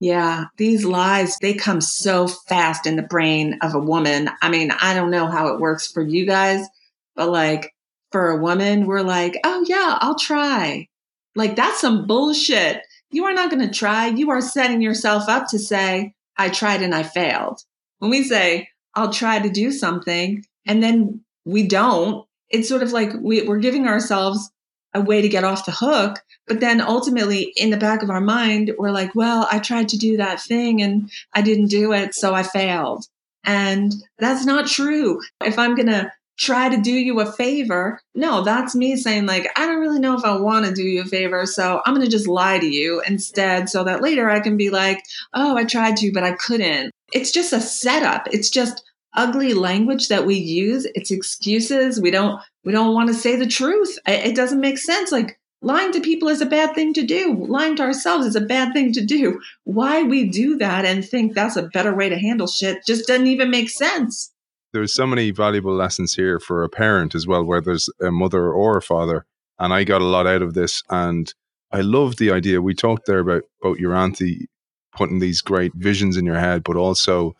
Yeah, 0.00 0.46
these 0.56 0.84
lies, 0.84 1.38
they 1.38 1.54
come 1.54 1.80
so 1.80 2.26
fast 2.26 2.86
in 2.86 2.96
the 2.96 3.02
brain 3.02 3.58
of 3.62 3.74
a 3.74 3.78
woman. 3.78 4.30
I 4.42 4.48
mean, 4.48 4.72
I 4.72 4.94
don't 4.94 5.12
know 5.12 5.28
how 5.28 5.54
it 5.54 5.60
works 5.60 5.86
for 5.86 6.02
you 6.02 6.26
guys, 6.26 6.66
but 7.14 7.28
like 7.28 7.72
for 8.10 8.30
a 8.30 8.36
woman, 8.36 8.86
we're 8.86 9.02
like, 9.02 9.38
oh, 9.44 9.64
yeah, 9.68 9.98
I'll 10.00 10.18
try. 10.18 10.88
Like, 11.34 11.56
that's 11.56 11.80
some 11.80 12.06
bullshit. 12.06 12.82
You 13.10 13.24
are 13.24 13.32
not 13.32 13.50
going 13.50 13.66
to 13.66 13.72
try. 13.72 14.08
You 14.08 14.30
are 14.30 14.40
setting 14.40 14.82
yourself 14.82 15.28
up 15.28 15.46
to 15.48 15.58
say, 15.58 16.14
I 16.36 16.50
tried 16.50 16.82
and 16.82 16.94
I 16.94 17.04
failed. 17.04 17.60
When 17.98 18.10
we 18.10 18.22
say, 18.22 18.68
I'll 18.94 19.12
try 19.12 19.38
to 19.38 19.48
do 19.48 19.72
something, 19.72 20.44
and 20.66 20.82
then 20.82 21.24
we 21.44 21.66
don't, 21.66 22.26
it's 22.52 22.68
sort 22.68 22.82
of 22.82 22.92
like 22.92 23.12
we, 23.18 23.42
we're 23.42 23.58
giving 23.58 23.86
ourselves 23.88 24.50
a 24.94 25.00
way 25.00 25.22
to 25.22 25.28
get 25.28 25.44
off 25.44 25.64
the 25.64 25.72
hook. 25.72 26.20
But 26.46 26.60
then 26.60 26.80
ultimately, 26.80 27.52
in 27.56 27.70
the 27.70 27.76
back 27.76 28.02
of 28.02 28.10
our 28.10 28.20
mind, 28.20 28.72
we're 28.78 28.90
like, 28.90 29.14
well, 29.14 29.48
I 29.50 29.58
tried 29.58 29.88
to 29.90 29.98
do 29.98 30.18
that 30.18 30.40
thing 30.40 30.82
and 30.82 31.10
I 31.32 31.42
didn't 31.42 31.68
do 31.68 31.92
it, 31.92 32.14
so 32.14 32.34
I 32.34 32.42
failed. 32.42 33.06
And 33.44 33.92
that's 34.18 34.44
not 34.44 34.66
true. 34.66 35.20
If 35.44 35.58
I'm 35.58 35.74
going 35.74 35.88
to 35.88 36.12
try 36.38 36.68
to 36.68 36.80
do 36.80 36.92
you 36.92 37.20
a 37.20 37.30
favor, 37.32 38.00
no, 38.14 38.42
that's 38.42 38.74
me 38.74 38.96
saying, 38.96 39.26
like, 39.26 39.48
I 39.56 39.66
don't 39.66 39.80
really 39.80 40.00
know 40.00 40.16
if 40.16 40.24
I 40.24 40.36
want 40.36 40.66
to 40.66 40.74
do 40.74 40.82
you 40.82 41.02
a 41.02 41.06
favor, 41.06 41.46
so 41.46 41.80
I'm 41.86 41.94
going 41.94 42.04
to 42.04 42.10
just 42.10 42.28
lie 42.28 42.58
to 42.58 42.66
you 42.66 43.02
instead 43.06 43.68
so 43.68 43.84
that 43.84 44.02
later 44.02 44.28
I 44.28 44.40
can 44.40 44.56
be 44.56 44.70
like, 44.70 45.02
oh, 45.34 45.56
I 45.56 45.64
tried 45.64 45.96
to, 45.98 46.12
but 46.12 46.24
I 46.24 46.32
couldn't. 46.32 46.90
It's 47.12 47.30
just 47.30 47.52
a 47.52 47.60
setup. 47.60 48.28
It's 48.32 48.50
just 48.50 48.82
ugly 49.14 49.54
language 49.54 50.08
that 50.08 50.26
we 50.26 50.36
use. 50.36 50.86
It's 50.94 51.10
excuses. 51.10 52.00
We 52.00 52.10
don't 52.10 52.40
we 52.64 52.72
don't 52.72 52.94
want 52.94 53.08
to 53.08 53.14
say 53.14 53.36
the 53.36 53.46
truth. 53.46 53.98
It 54.06 54.34
doesn't 54.36 54.60
make 54.60 54.78
sense. 54.78 55.12
Like 55.12 55.38
lying 55.60 55.92
to 55.92 56.00
people 56.00 56.28
is 56.28 56.40
a 56.40 56.46
bad 56.46 56.74
thing 56.74 56.92
to 56.94 57.02
do. 57.02 57.44
Lying 57.48 57.76
to 57.76 57.82
ourselves 57.82 58.26
is 58.26 58.36
a 58.36 58.40
bad 58.40 58.72
thing 58.72 58.92
to 58.92 59.04
do. 59.04 59.40
Why 59.64 60.02
we 60.02 60.28
do 60.28 60.56
that 60.58 60.84
and 60.84 61.04
think 61.04 61.34
that's 61.34 61.56
a 61.56 61.68
better 61.68 61.94
way 61.94 62.08
to 62.08 62.18
handle 62.18 62.46
shit 62.46 62.84
just 62.86 63.06
doesn't 63.06 63.26
even 63.26 63.50
make 63.50 63.70
sense. 63.70 64.32
There's 64.72 64.94
so 64.94 65.06
many 65.06 65.30
valuable 65.32 65.74
lessons 65.74 66.14
here 66.14 66.40
for 66.40 66.64
a 66.64 66.68
parent 66.68 67.14
as 67.14 67.26
well, 67.26 67.44
whether 67.44 67.66
there's 67.66 67.90
a 68.00 68.10
mother 68.10 68.50
or 68.50 68.78
a 68.78 68.82
father. 68.82 69.26
And 69.58 69.72
I 69.72 69.84
got 69.84 70.00
a 70.00 70.06
lot 70.06 70.26
out 70.26 70.40
of 70.40 70.54
this. 70.54 70.82
And 70.88 71.32
I 71.70 71.82
love 71.82 72.16
the 72.16 72.32
idea. 72.32 72.62
We 72.62 72.74
talked 72.74 73.06
there 73.06 73.18
about, 73.18 73.42
about 73.62 73.78
your 73.78 73.94
auntie 73.94 74.48
putting 74.96 75.18
these 75.18 75.40
great 75.40 75.72
visions 75.74 76.16
in 76.16 76.24
your 76.24 76.38
head, 76.38 76.62
but 76.64 76.76
also 76.76 77.34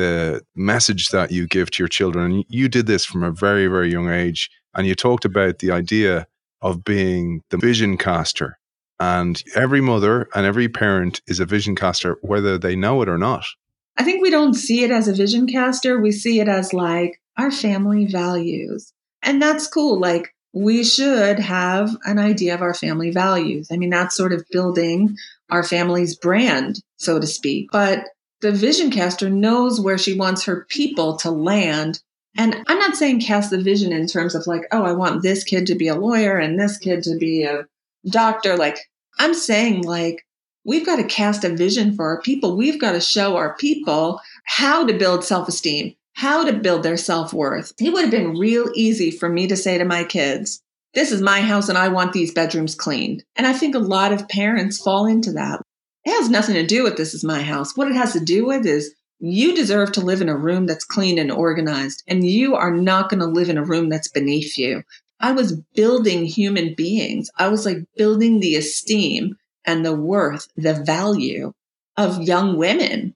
the 0.00 0.42
message 0.54 1.08
that 1.08 1.30
you 1.30 1.46
give 1.46 1.70
to 1.72 1.82
your 1.82 1.88
children. 1.88 2.44
You 2.48 2.68
did 2.68 2.86
this 2.86 3.04
from 3.04 3.22
a 3.22 3.30
very, 3.30 3.66
very 3.66 3.90
young 3.90 4.10
age. 4.10 4.50
And 4.74 4.86
you 4.86 4.94
talked 4.94 5.24
about 5.24 5.58
the 5.58 5.70
idea 5.70 6.26
of 6.62 6.84
being 6.84 7.42
the 7.50 7.58
vision 7.58 7.96
caster. 7.96 8.58
And 8.98 9.42
every 9.54 9.80
mother 9.80 10.28
and 10.34 10.46
every 10.46 10.68
parent 10.68 11.20
is 11.26 11.40
a 11.40 11.46
vision 11.46 11.74
caster, 11.74 12.18
whether 12.22 12.58
they 12.58 12.76
know 12.76 13.02
it 13.02 13.08
or 13.08 13.18
not. 13.18 13.44
I 13.96 14.04
think 14.04 14.22
we 14.22 14.30
don't 14.30 14.54
see 14.54 14.84
it 14.84 14.90
as 14.90 15.08
a 15.08 15.14
vision 15.14 15.46
caster. 15.46 16.00
We 16.00 16.12
see 16.12 16.40
it 16.40 16.48
as 16.48 16.72
like 16.72 17.20
our 17.36 17.50
family 17.50 18.06
values. 18.06 18.92
And 19.22 19.40
that's 19.40 19.66
cool. 19.66 19.98
Like, 19.98 20.34
we 20.52 20.82
should 20.84 21.38
have 21.38 21.90
an 22.04 22.18
idea 22.18 22.54
of 22.54 22.62
our 22.62 22.74
family 22.74 23.10
values. 23.10 23.68
I 23.70 23.76
mean, 23.76 23.90
that's 23.90 24.16
sort 24.16 24.32
of 24.32 24.44
building 24.50 25.16
our 25.48 25.62
family's 25.62 26.16
brand, 26.16 26.82
so 26.96 27.20
to 27.20 27.26
speak. 27.26 27.68
But 27.70 28.04
the 28.40 28.52
vision 28.52 28.90
caster 28.90 29.28
knows 29.28 29.80
where 29.80 29.98
she 29.98 30.16
wants 30.16 30.44
her 30.44 30.66
people 30.68 31.16
to 31.18 31.30
land. 31.30 32.00
And 32.36 32.62
I'm 32.68 32.78
not 32.78 32.96
saying 32.96 33.20
cast 33.20 33.50
the 33.50 33.60
vision 33.60 33.92
in 33.92 34.06
terms 34.06 34.34
of 34.34 34.46
like, 34.46 34.62
oh, 34.72 34.84
I 34.84 34.92
want 34.92 35.22
this 35.22 35.44
kid 35.44 35.66
to 35.66 35.74
be 35.74 35.88
a 35.88 35.94
lawyer 35.94 36.38
and 36.38 36.58
this 36.58 36.78
kid 36.78 37.02
to 37.04 37.16
be 37.16 37.44
a 37.44 37.66
doctor. 38.08 38.56
Like, 38.56 38.78
I'm 39.18 39.34
saying, 39.34 39.82
like, 39.82 40.24
we've 40.64 40.86
got 40.86 40.96
to 40.96 41.04
cast 41.04 41.44
a 41.44 41.54
vision 41.54 41.94
for 41.94 42.06
our 42.06 42.22
people. 42.22 42.56
We've 42.56 42.80
got 42.80 42.92
to 42.92 43.00
show 43.00 43.36
our 43.36 43.56
people 43.56 44.20
how 44.44 44.86
to 44.86 44.96
build 44.96 45.24
self 45.24 45.48
esteem, 45.48 45.94
how 46.14 46.44
to 46.44 46.52
build 46.52 46.82
their 46.82 46.96
self 46.96 47.32
worth. 47.32 47.72
It 47.78 47.92
would 47.92 48.02
have 48.02 48.10
been 48.10 48.38
real 48.38 48.70
easy 48.74 49.10
for 49.10 49.28
me 49.28 49.46
to 49.48 49.56
say 49.56 49.76
to 49.78 49.84
my 49.84 50.04
kids, 50.04 50.62
this 50.94 51.12
is 51.12 51.20
my 51.20 51.40
house 51.40 51.68
and 51.68 51.78
I 51.78 51.88
want 51.88 52.12
these 52.12 52.34
bedrooms 52.34 52.74
cleaned. 52.74 53.24
And 53.36 53.46
I 53.46 53.52
think 53.52 53.74
a 53.74 53.80
lot 53.80 54.12
of 54.12 54.28
parents 54.28 54.80
fall 54.80 55.06
into 55.06 55.32
that. 55.32 55.60
It 56.04 56.10
has 56.12 56.30
nothing 56.30 56.54
to 56.54 56.66
do 56.66 56.82
with 56.82 56.96
this 56.96 57.14
is 57.14 57.24
my 57.24 57.42
house. 57.42 57.76
What 57.76 57.88
it 57.88 57.94
has 57.94 58.12
to 58.14 58.20
do 58.20 58.46
with 58.46 58.64
is 58.64 58.94
you 59.18 59.54
deserve 59.54 59.92
to 59.92 60.00
live 60.00 60.22
in 60.22 60.30
a 60.30 60.36
room 60.36 60.66
that's 60.66 60.84
clean 60.84 61.18
and 61.18 61.30
organized, 61.30 62.02
and 62.08 62.26
you 62.26 62.56
are 62.56 62.74
not 62.74 63.10
going 63.10 63.20
to 63.20 63.26
live 63.26 63.50
in 63.50 63.58
a 63.58 63.64
room 63.64 63.90
that's 63.90 64.08
beneath 64.08 64.56
you. 64.56 64.82
I 65.20 65.32
was 65.32 65.60
building 65.74 66.24
human 66.24 66.74
beings. 66.74 67.30
I 67.36 67.48
was 67.48 67.66
like 67.66 67.84
building 67.96 68.40
the 68.40 68.56
esteem 68.56 69.36
and 69.66 69.84
the 69.84 69.94
worth, 69.94 70.48
the 70.56 70.72
value 70.72 71.52
of 71.98 72.22
young 72.22 72.56
women. 72.56 73.14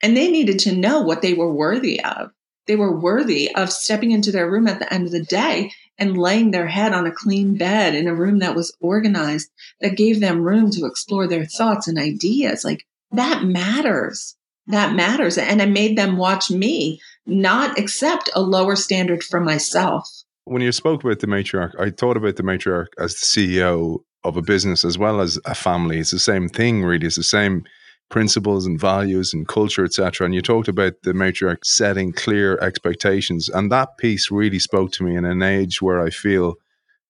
And 0.00 0.16
they 0.16 0.30
needed 0.30 0.60
to 0.60 0.76
know 0.76 1.02
what 1.02 1.22
they 1.22 1.34
were 1.34 1.52
worthy 1.52 2.00
of. 2.00 2.30
They 2.66 2.76
were 2.76 2.98
worthy 2.98 3.52
of 3.54 3.72
stepping 3.72 4.12
into 4.12 4.30
their 4.30 4.48
room 4.48 4.68
at 4.68 4.78
the 4.78 4.92
end 4.92 5.06
of 5.06 5.12
the 5.12 5.24
day 5.24 5.72
and 5.98 6.16
laying 6.16 6.50
their 6.50 6.66
head 6.66 6.92
on 6.92 7.06
a 7.06 7.12
clean 7.12 7.56
bed 7.56 7.94
in 7.94 8.08
a 8.08 8.14
room 8.14 8.40
that 8.40 8.54
was 8.54 8.76
organized, 8.80 9.50
that 9.80 9.96
gave 9.96 10.20
them 10.20 10.42
room 10.42 10.70
to 10.70 10.86
explore 10.86 11.26
their 11.26 11.44
thoughts 11.44 11.88
and 11.88 11.98
ideas. 11.98 12.64
Like 12.64 12.86
that 13.12 13.44
matters. 13.44 14.36
That 14.66 14.94
matters. 14.94 15.38
And 15.38 15.60
I 15.60 15.66
made 15.66 15.96
them 15.96 16.16
watch 16.16 16.50
me 16.50 17.00
not 17.26 17.78
accept 17.78 18.30
a 18.34 18.40
lower 18.40 18.76
standard 18.76 19.22
for 19.22 19.40
myself. 19.40 20.08
When 20.44 20.62
you 20.62 20.72
spoke 20.72 21.04
about 21.04 21.20
the 21.20 21.26
matriarch, 21.26 21.78
I 21.78 21.90
thought 21.90 22.16
about 22.16 22.36
the 22.36 22.42
matriarch 22.42 22.88
as 22.98 23.14
the 23.14 23.26
CEO 23.26 24.00
of 24.24 24.36
a 24.36 24.42
business 24.42 24.84
as 24.84 24.98
well 24.98 25.20
as 25.20 25.38
a 25.44 25.54
family. 25.54 25.98
It's 25.98 26.10
the 26.10 26.18
same 26.18 26.48
thing, 26.48 26.82
really. 26.82 27.06
It's 27.06 27.16
the 27.16 27.22
same 27.22 27.64
principles 28.10 28.66
and 28.66 28.78
values 28.78 29.34
and 29.34 29.48
culture, 29.48 29.84
etc. 29.84 30.24
And 30.24 30.34
you 30.34 30.42
talked 30.42 30.68
about 30.68 30.94
the 31.02 31.12
matriarch 31.12 31.64
setting 31.64 32.12
clear 32.12 32.58
expectations, 32.58 33.48
and 33.48 33.70
that 33.72 33.98
piece 33.98 34.30
really 34.30 34.58
spoke 34.58 34.92
to 34.92 35.04
me 35.04 35.16
in 35.16 35.24
an 35.24 35.42
age 35.42 35.82
where 35.82 36.00
I 36.00 36.10
feel 36.10 36.54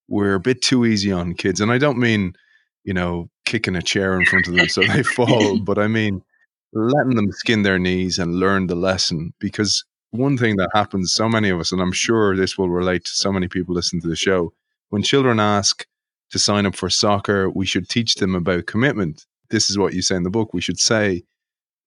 we're 0.09 0.35
a 0.35 0.41
bit 0.41 0.63
too 0.63 0.85
easy 0.85 1.13
on 1.13 1.35
kids. 1.35 1.61
And 1.61 1.73
I 1.73 1.79
don't 1.79 1.99
mean, 1.99 2.35
you 2.85 2.95
know, 2.95 3.29
kicking 3.45 3.77
a 3.77 3.83
chair 3.83 4.19
in 4.19 4.27
front 4.27 4.47
of 4.47 4.55
them 4.55 4.69
so 4.69 4.83
they 4.83 5.03
fall, 5.17 5.59
but 5.61 5.79
I 5.79 5.89
mean 5.89 6.23
letting 6.73 7.17
them 7.17 7.31
skin 7.31 7.63
their 7.63 7.79
knees 7.79 8.19
and 8.19 8.41
learn 8.41 8.67
the 8.67 8.75
lesson. 8.75 9.33
Because 9.39 9.85
one 10.11 10.37
thing 10.37 10.57
that 10.57 10.71
happens, 10.75 11.13
so 11.13 11.29
many 11.29 11.51
of 11.51 11.61
us, 11.61 11.73
and 11.73 11.81
I'm 11.81 11.93
sure 11.93 12.37
this 12.37 12.59
will 12.59 12.69
relate 12.69 13.05
to 13.05 13.13
so 13.13 13.33
many 13.33 13.49
people 13.49 13.75
listening 13.75 14.03
to 14.03 14.09
the 14.09 14.17
show, 14.17 14.53
when 14.91 15.03
children 15.03 15.41
ask 15.41 15.87
to 16.31 16.39
sign 16.39 16.67
up 16.67 16.75
for 16.75 16.91
soccer, 16.91 17.49
we 17.49 17.67
should 17.67 17.89
teach 17.89 18.17
them 18.17 18.35
about 18.35 18.67
commitment 18.67 19.27
this 19.55 19.71
is 19.71 19.79
what 19.79 19.95
you 19.95 20.03
say 20.03 20.17
in 20.17 20.25
the 20.25 20.31
book. 20.31 20.53
We 20.53 20.61
should 20.61 20.81
say, 20.81 21.23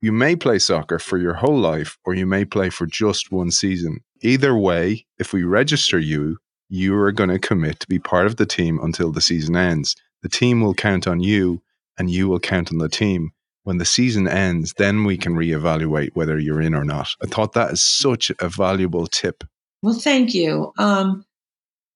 you 0.01 0.13
may 0.13 0.38
play 0.38 0.58
soccer 0.58 0.99
for 0.99 1.17
your 1.17 1.34
whole 1.34 1.60
life, 1.60 1.97
or 2.06 2.13
you 2.13 2.25
may 2.25 2.45
play 2.45 2.69
for 2.69 2.86
just 2.86 3.30
one 3.30 3.51
season. 3.51 3.99
Either 4.21 4.56
way, 4.56 5.06
if 5.19 5.34
we 5.34 5.43
register 5.43 5.99
you, 5.99 6.38
you 6.69 6.95
are 6.95 7.12
going 7.12 7.30
to 7.30 7.39
commit 7.39 7.82
to 7.82 7.88
be 7.88 7.99
part 7.99 8.25
of 8.25 8.38
the 8.38 8.45
team 8.45 8.80
until 8.82 9.12
the 9.12 9.19
season 9.19 9.58
ends. 9.58 9.95
The 10.23 10.30
team 10.30 10.62
will 10.62 10.73
count 10.73 11.08
on 11.08 11.19
you, 11.19 11.62
and 11.97 12.10
you 12.10 12.30
will 12.30 12.39
count 12.39 12.71
on 12.71 12.77
the 12.77 12.88
team. 12.89 13.32
When 13.63 13.80
the 13.80 13.86
season 13.86 14.30
ends, 14.30 14.73
then 14.77 15.03
we 15.03 15.17
can 15.17 15.36
reevaluate 15.36 16.12
whether 16.13 16.39
you're 16.39 16.62
in 16.62 16.73
or 16.73 16.86
not. 16.86 17.10
I 17.21 17.27
thought 17.27 17.51
that 17.53 17.71
is 17.71 17.84
such 17.84 18.32
a 18.39 18.47
valuable 18.47 19.08
tip. 19.08 19.43
Well, 19.82 19.93
thank 19.93 20.34
you. 20.34 20.71
Um, 20.80 21.25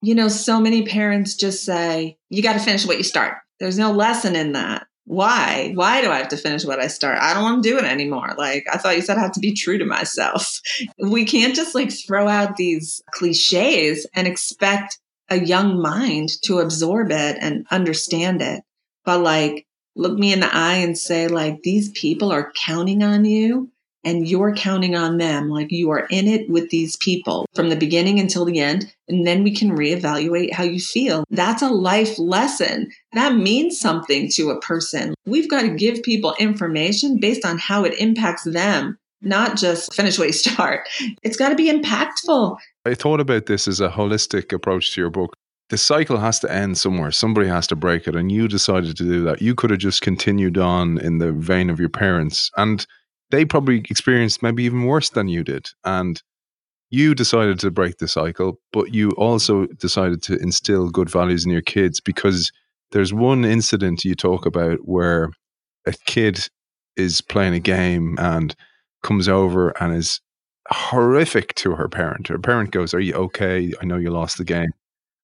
you 0.02 0.16
know, 0.16 0.28
so 0.28 0.60
many 0.60 0.86
parents 0.86 1.36
just 1.36 1.64
say, 1.64 2.18
you 2.30 2.44
got 2.44 2.54
to 2.54 2.60
finish 2.60 2.86
what 2.86 2.98
you 2.98 3.04
start. 3.04 3.38
There's 3.60 3.78
no 3.78 3.92
lesson 3.92 4.36
in 4.36 4.52
that 4.52 4.88
why? 5.06 5.72
Why 5.74 6.02
do 6.02 6.10
I 6.10 6.18
have 6.18 6.30
to 6.30 6.38
finish 6.38 6.64
what 6.64 6.80
I 6.80 6.88
start? 6.88 7.18
I 7.20 7.34
don't 7.34 7.44
want 7.44 7.64
to 7.64 7.70
do 7.70 7.78
it 7.78 7.84
anymore. 7.84 8.34
Like, 8.38 8.66
I 8.72 8.78
thought 8.78 8.96
you 8.96 9.02
said 9.02 9.18
I 9.18 9.22
have 9.22 9.34
to 9.34 9.40
be 9.40 9.54
true 9.54 9.78
to 9.78 9.86
myself. 9.86 10.60
We 11.00 11.26
can't 11.26 11.56
just 11.56 11.76
like 11.76 11.92
throw 11.92 12.28
out 12.28 12.56
these 12.56 13.02
cliches 13.12 14.08
and 14.14 14.28
expect 14.28 15.00
a 15.30 15.40
young 15.40 15.82
mind 15.82 16.30
to 16.44 16.60
absorb 16.60 17.12
it 17.12 17.38
and 17.40 17.66
understand 17.72 18.42
it. 18.42 18.64
But 19.04 19.22
like, 19.22 19.66
look 19.96 20.18
me 20.18 20.34
in 20.34 20.42
the 20.42 20.54
eye 20.56 20.76
and 20.78 20.98
say, 20.98 21.28
like, 21.28 21.62
these 21.64 21.90
people 21.92 22.32
are 22.32 22.52
counting 22.56 23.02
on 23.02 23.26
you 23.26 23.71
and 24.04 24.28
you're 24.28 24.56
counting 24.56 24.96
on 24.96 25.18
them. 25.18 25.50
Like 25.50 25.72
you 25.72 25.90
are 25.92 26.08
in 26.10 26.28
it 26.28 26.50
with 26.50 26.70
these 26.70 26.96
people 26.98 27.46
from 27.54 27.70
the 27.70 27.76
beginning 27.76 28.20
until 28.20 28.46
the 28.46 28.60
end. 28.60 28.94
And 29.08 29.28
then 29.28 29.44
we 29.44 29.56
can 29.56 29.78
reevaluate 29.78 30.54
how 30.54 30.64
you 30.64 30.80
feel. 30.80 31.24
That's 31.30 31.62
a 31.62 31.70
life 31.70 32.18
lesson. 32.18 32.90
That 33.14 33.36
means 33.36 33.80
something 33.80 34.30
to 34.32 34.50
a 34.50 34.60
person. 34.60 35.14
We've 35.26 35.50
got 35.50 35.62
to 35.64 35.70
give 35.70 36.02
people 36.04 36.36
information 36.40 37.20
based 37.20 37.46
on 37.46 37.58
how 37.58 37.84
it 37.84 37.98
impacts 38.00 38.44
them, 38.44 38.98
not 39.22 39.58
just 39.58 39.94
finish 39.94 40.18
what 40.18 40.28
you 40.28 40.34
start. 40.34 40.88
It's 41.24 41.38
got 41.38 41.50
to 41.50 41.56
be 41.56 41.70
impactful. 41.72 42.58
I 42.86 42.96
thought 42.96 43.20
about 43.20 43.46
this 43.46 43.68
as 43.68 43.80
a 43.80 43.90
holistic 43.90 44.52
approach 44.54 44.94
to 44.96 45.02
your 45.02 45.10
book. 45.10 45.34
The 45.70 45.78
cycle 45.78 46.18
has 46.18 46.40
to 46.42 46.52
end 46.52 46.78
somewhere. 46.78 47.12
Somebody 47.12 47.48
has 47.48 47.66
to 47.68 47.78
break 47.78 48.06
it. 48.06 48.16
And 48.16 48.30
you 48.30 48.50
decided 48.50 48.98
to 48.98 49.04
do 49.06 49.24
that. 49.24 49.42
You 49.42 49.56
could 49.56 49.70
have 49.70 49.80
just 49.80 50.02
continued 50.02 50.58
on 50.58 50.98
in 50.98 51.20
the 51.20 51.32
vein 51.32 51.70
of 51.70 51.80
your 51.80 51.88
parents. 51.88 52.52
And 52.58 52.86
they 53.32 53.46
probably 53.46 53.80
experienced 53.90 54.44
maybe 54.44 54.64
even 54.64 54.86
worse 54.86 55.10
than 55.10 55.28
you 55.28 55.44
did. 55.44 55.70
And 55.84 56.22
you 56.90 57.16
decided 57.16 57.60
to 57.60 57.72
break 57.72 57.98
the 57.98 58.08
cycle, 58.08 58.60
but 58.74 58.94
you 58.94 59.12
also 59.12 59.66
decided 59.80 60.22
to 60.24 60.38
instill 60.38 60.90
good 60.90 61.10
values 61.10 61.46
in 61.46 61.52
your 61.52 61.62
kids 61.62 62.02
because 62.02 62.52
there's 62.92 63.14
one 63.14 63.46
incident 63.46 64.04
you 64.04 64.14
talk 64.14 64.46
about 64.46 64.80
where 64.84 65.30
a 65.86 65.94
kid 66.06 66.48
is 66.98 67.22
playing 67.22 67.54
a 67.54 67.60
game 67.60 68.18
and 68.20 68.56
comes 69.04 69.30
over 69.30 69.70
and 69.82 69.96
is 69.96 70.20
horrific 70.70 71.56
to 71.56 71.76
her 71.76 71.88
parent. 71.88 72.28
Her 72.28 72.38
parent 72.38 72.72
goes, 72.72 72.94
Are 72.94 73.00
you 73.00 73.14
okay? 73.14 73.72
I 73.82 73.86
know 73.86 73.98
you 73.98 74.12
lost 74.12 74.38
the 74.38 74.44
game. 74.44 74.72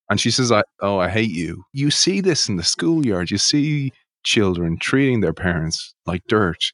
And 0.09 0.19
she 0.19 0.31
says, 0.31 0.51
I, 0.51 0.63
Oh, 0.81 0.99
I 0.99 1.09
hate 1.09 1.31
you. 1.31 1.63
You 1.73 1.91
see 1.91 2.21
this 2.21 2.47
in 2.47 2.55
the 2.55 2.63
schoolyard. 2.63 3.29
You 3.29 3.37
see 3.37 3.91
children 4.23 4.77
treating 4.79 5.19
their 5.19 5.33
parents 5.33 5.93
like 6.05 6.23
dirt. 6.27 6.71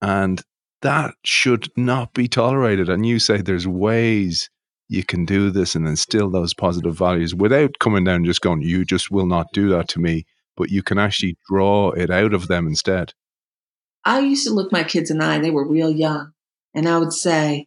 And 0.00 0.40
that 0.82 1.14
should 1.24 1.68
not 1.76 2.14
be 2.14 2.28
tolerated. 2.28 2.88
And 2.88 3.04
you 3.04 3.18
say 3.18 3.38
there's 3.38 3.66
ways 3.66 4.50
you 4.88 5.04
can 5.04 5.24
do 5.24 5.50
this 5.50 5.74
and 5.74 5.86
instill 5.86 6.30
those 6.30 6.54
positive 6.54 6.96
values 6.96 7.34
without 7.34 7.78
coming 7.78 8.04
down 8.04 8.16
and 8.16 8.26
just 8.26 8.40
going, 8.40 8.62
you 8.62 8.84
just 8.84 9.10
will 9.10 9.26
not 9.26 9.46
do 9.52 9.68
that 9.68 9.88
to 9.88 10.00
me, 10.00 10.26
but 10.56 10.70
you 10.70 10.82
can 10.82 10.98
actually 10.98 11.36
draw 11.48 11.90
it 11.90 12.10
out 12.10 12.34
of 12.34 12.48
them 12.48 12.66
instead. 12.66 13.12
I 14.04 14.20
used 14.20 14.46
to 14.46 14.54
look 14.54 14.72
my 14.72 14.82
kids 14.82 15.10
in 15.10 15.18
the 15.18 15.24
eye, 15.26 15.38
they 15.38 15.50
were 15.50 15.66
real 15.66 15.90
young, 15.90 16.32
and 16.74 16.88
I 16.88 16.98
would 16.98 17.12
say, 17.12 17.66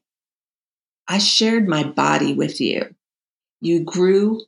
I 1.07 1.19
shared 1.19 1.67
my 1.67 1.83
body 1.83 2.33
with 2.33 2.59
you. 2.59 2.93
You 3.61 3.83
grew 3.83 4.41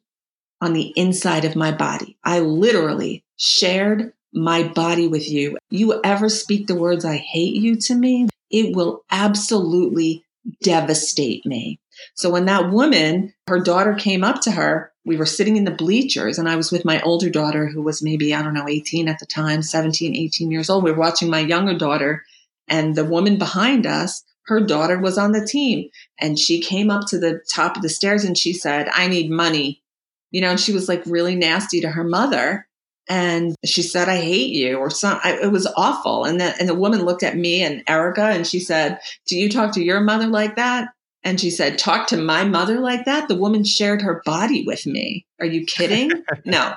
on 0.59 0.73
the 0.73 0.91
inside 0.95 1.45
of 1.45 1.55
my 1.55 1.71
body. 1.71 2.17
I 2.23 2.39
literally 2.39 3.23
shared 3.37 4.13
my 4.33 4.63
body 4.63 5.07
with 5.07 5.29
you. 5.29 5.57
You 5.69 6.01
ever 6.03 6.27
speak 6.27 6.67
the 6.67 6.75
words, 6.75 7.05
I 7.05 7.17
hate 7.17 7.55
you 7.55 7.75
to 7.77 7.95
me, 7.95 8.27
it 8.55 8.73
will 8.73 9.03
absolutely 9.11 10.23
devastate 10.63 11.45
me. 11.45 11.77
So 12.13 12.29
when 12.29 12.45
that 12.45 12.71
woman, 12.71 13.33
her 13.49 13.59
daughter 13.59 13.93
came 13.93 14.23
up 14.23 14.39
to 14.41 14.51
her, 14.51 14.93
we 15.03 15.17
were 15.17 15.25
sitting 15.25 15.57
in 15.57 15.65
the 15.65 15.71
bleachers 15.71 16.39
and 16.39 16.47
I 16.47 16.55
was 16.55 16.71
with 16.71 16.85
my 16.85 17.01
older 17.01 17.29
daughter 17.29 17.67
who 17.67 17.81
was 17.81 18.01
maybe, 18.01 18.33
I 18.33 18.41
don't 18.41 18.53
know, 18.53 18.69
18 18.69 19.09
at 19.09 19.19
the 19.19 19.25
time, 19.25 19.61
17, 19.61 20.15
18 20.15 20.51
years 20.51 20.69
old. 20.69 20.85
We 20.85 20.91
were 20.93 20.97
watching 20.97 21.29
my 21.29 21.41
younger 21.41 21.77
daughter 21.77 22.23
and 22.69 22.95
the 22.95 23.03
woman 23.03 23.37
behind 23.37 23.85
us, 23.85 24.23
her 24.43 24.61
daughter 24.61 24.99
was 24.99 25.17
on 25.17 25.33
the 25.33 25.45
team 25.45 25.89
and 26.17 26.39
she 26.39 26.61
came 26.61 26.89
up 26.89 27.07
to 27.07 27.19
the 27.19 27.41
top 27.53 27.75
of 27.75 27.81
the 27.81 27.89
stairs 27.89 28.23
and 28.23 28.37
she 28.37 28.53
said, 28.53 28.87
I 28.93 29.07
need 29.07 29.29
money. 29.29 29.83
You 30.31 30.41
know, 30.41 30.51
and 30.51 30.59
she 30.59 30.71
was 30.71 30.87
like 30.87 31.03
really 31.05 31.35
nasty 31.35 31.81
to 31.81 31.89
her 31.89 32.05
mother 32.05 32.64
and 33.07 33.55
she 33.63 33.81
said 33.81 34.09
i 34.09 34.17
hate 34.17 34.51
you 34.51 34.77
or 34.77 34.89
some 34.89 35.19
I, 35.23 35.37
it 35.41 35.51
was 35.51 35.67
awful. 35.75 36.25
And 36.25 36.39
the, 36.39 36.55
and 36.59 36.67
the 36.67 36.75
woman 36.75 37.03
looked 37.03 37.23
at 37.23 37.37
me 37.37 37.63
and 37.63 37.83
erica 37.87 38.23
and 38.23 38.45
she 38.45 38.59
said 38.59 38.99
do 39.27 39.37
you 39.37 39.49
talk 39.49 39.73
to 39.73 39.83
your 39.83 40.01
mother 40.01 40.27
like 40.27 40.55
that? 40.55 40.89
And 41.23 41.39
she 41.39 41.49
said 41.49 41.77
talk 41.77 42.07
to 42.07 42.17
my 42.17 42.43
mother 42.45 42.79
like 42.79 43.05
that? 43.05 43.27
The 43.27 43.35
woman 43.35 43.63
shared 43.63 44.01
her 44.01 44.21
body 44.25 44.63
with 44.65 44.85
me. 44.85 45.25
Are 45.39 45.45
you 45.45 45.65
kidding? 45.65 46.11
No. 46.45 46.73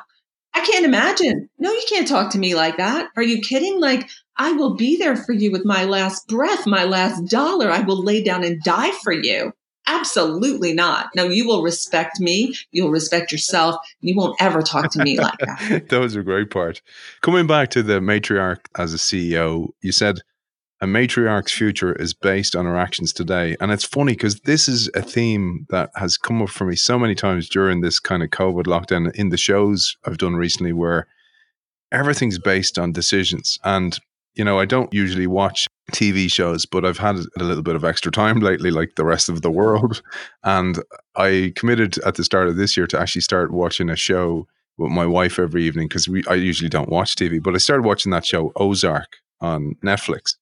I 0.54 0.60
can't 0.60 0.84
imagine. 0.84 1.48
No 1.58 1.70
you 1.70 1.84
can't 1.88 2.08
talk 2.08 2.32
to 2.32 2.38
me 2.38 2.54
like 2.54 2.78
that. 2.78 3.10
Are 3.16 3.22
you 3.22 3.40
kidding? 3.40 3.80
Like 3.80 4.08
i 4.36 4.52
will 4.52 4.76
be 4.76 4.96
there 4.96 5.16
for 5.16 5.32
you 5.32 5.50
with 5.50 5.64
my 5.64 5.84
last 5.84 6.26
breath 6.28 6.66
my 6.66 6.84
last 6.84 7.28
dollar. 7.28 7.70
I 7.70 7.80
will 7.80 8.02
lay 8.02 8.22
down 8.22 8.44
and 8.44 8.62
die 8.62 8.92
for 9.02 9.12
you 9.12 9.52
Absolutely 9.88 10.74
not. 10.74 11.09
No, 11.16 11.24
you 11.24 11.46
will 11.46 11.62
respect 11.62 12.20
me. 12.20 12.55
You'll 12.72 12.90
respect 12.90 13.33
yourself. 13.33 13.77
You 14.01 14.14
won't 14.14 14.40
ever 14.40 14.61
talk 14.61 14.92
to 14.92 15.03
me 15.03 15.18
like 15.18 15.38
that. 15.38 15.87
that 15.88 15.98
was 15.98 16.14
a 16.14 16.22
great 16.22 16.51
part. 16.51 16.83
Coming 17.22 17.46
back 17.46 17.70
to 17.70 17.83
the 17.83 18.01
matriarch 18.01 18.61
as 18.77 18.92
a 18.92 18.98
CEO, 18.98 19.70
you 19.81 19.92
said 19.92 20.20
a 20.81 20.87
matriarch's 20.87 21.53
future 21.53 21.92
is 21.94 22.14
based 22.14 22.55
on 22.55 22.66
her 22.66 22.77
actions 22.77 23.12
today. 23.12 23.57
And 23.61 23.72
it's 23.72 23.85
funny 23.85 24.12
because 24.12 24.40
this 24.40 24.68
is 24.68 24.90
a 24.94 25.03
theme 25.03 25.66
that 25.70 25.90
has 25.96 26.16
come 26.16 26.42
up 26.42 26.51
for 26.51 26.66
me 26.66 26.77
so 26.77 26.98
many 26.98 27.14
times 27.14 27.48
during 27.48 27.81
this 27.81 27.98
kind 27.98 28.22
of 28.22 28.31
COVID 28.31 28.64
lockdown 28.64 29.12
in 29.14 29.31
the 29.31 29.37
shows 29.37 29.96
I've 30.05 30.18
done 30.18 30.37
recently 30.37 30.72
where 30.72 31.07
everything's 31.90 32.38
based 32.38 32.79
on 32.79 32.92
decisions. 32.92 33.59
And, 33.64 33.98
you 34.38 34.44
know, 34.44 34.59
I 34.59 34.64
don't 34.64 34.94
usually 34.94 35.27
watch 35.27 35.66
TV 35.92 36.31
shows, 36.31 36.64
but 36.64 36.85
I've 36.85 36.98
had 36.98 37.16
a 37.16 37.44
little 37.44 37.62
bit 37.62 37.74
of 37.74 37.85
extra 37.85 38.12
time 38.12 38.38
lately, 38.40 38.70
like 38.70 38.94
the 38.94 39.05
rest 39.05 39.29
of 39.29 39.42
the 39.42 39.51
world. 39.51 40.01
And 40.44 40.83
I 41.16 41.53
committed 41.57 41.98
at 42.07 42.14
the 42.14 42.24
start 42.24 42.48
of 42.48 42.57
this 42.57 42.77
year 42.77 42.87
to 42.87 43.01
actually 43.01 43.22
start 43.22 43.51
watching 43.51 43.90
a 43.90 43.96
show 43.96 44.46
with 44.79 44.92
my 44.92 45.05
wife 45.05 45.40
every 45.40 45.64
evening 45.64 45.88
because 45.88 46.09
I 46.29 46.35
usually 46.35 46.70
don't 46.70 46.88
watch 46.88 47.16
TV, 47.16 47.42
but 47.42 47.55
I 47.55 47.59
started 47.59 47.85
watching 47.85 48.12
that 48.12 48.24
show, 48.24 48.53
Ozark, 48.55 49.16
on 49.40 49.74
Netflix. 49.85 50.37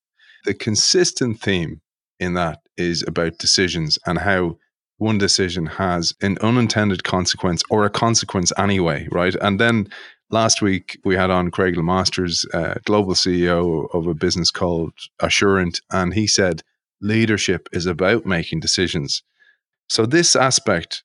The 0.45 0.53
consistent 0.53 1.41
theme 1.41 1.81
in 2.21 2.35
that 2.35 2.61
is 2.77 3.03
about 3.09 3.39
decisions 3.39 3.99
and 4.07 4.19
how 4.19 4.59
one 4.99 5.19
decision 5.19 5.67
has 5.67 6.15
an 6.21 6.37
unintended 6.43 7.05
consequence 7.05 7.63
or 7.71 7.85
a 7.85 7.91
consequence 7.91 8.53
anyway, 8.59 9.09
right? 9.11 9.35
And 9.37 9.59
then 9.59 9.89
last 10.31 10.63
week 10.63 10.99
we 11.05 11.17
had 11.17 11.31
on 11.31 11.51
Craig 11.51 11.75
LeMasters, 11.75 12.45
uh, 12.55 12.75
global 12.85 13.15
CEO 13.15 13.89
of 13.95 14.07
a 14.07 14.15
business 14.15 14.51
called 14.51 14.93
Assurant, 15.21 15.81
and 15.91 16.15
he 16.15 16.27
said 16.27 16.63
leadership 17.01 17.69
is 17.73 17.87
about 17.87 18.27
making 18.27 18.61
decisions. 18.61 19.23
So 19.89 20.07
this 20.07 20.35
aspect 20.35 21.03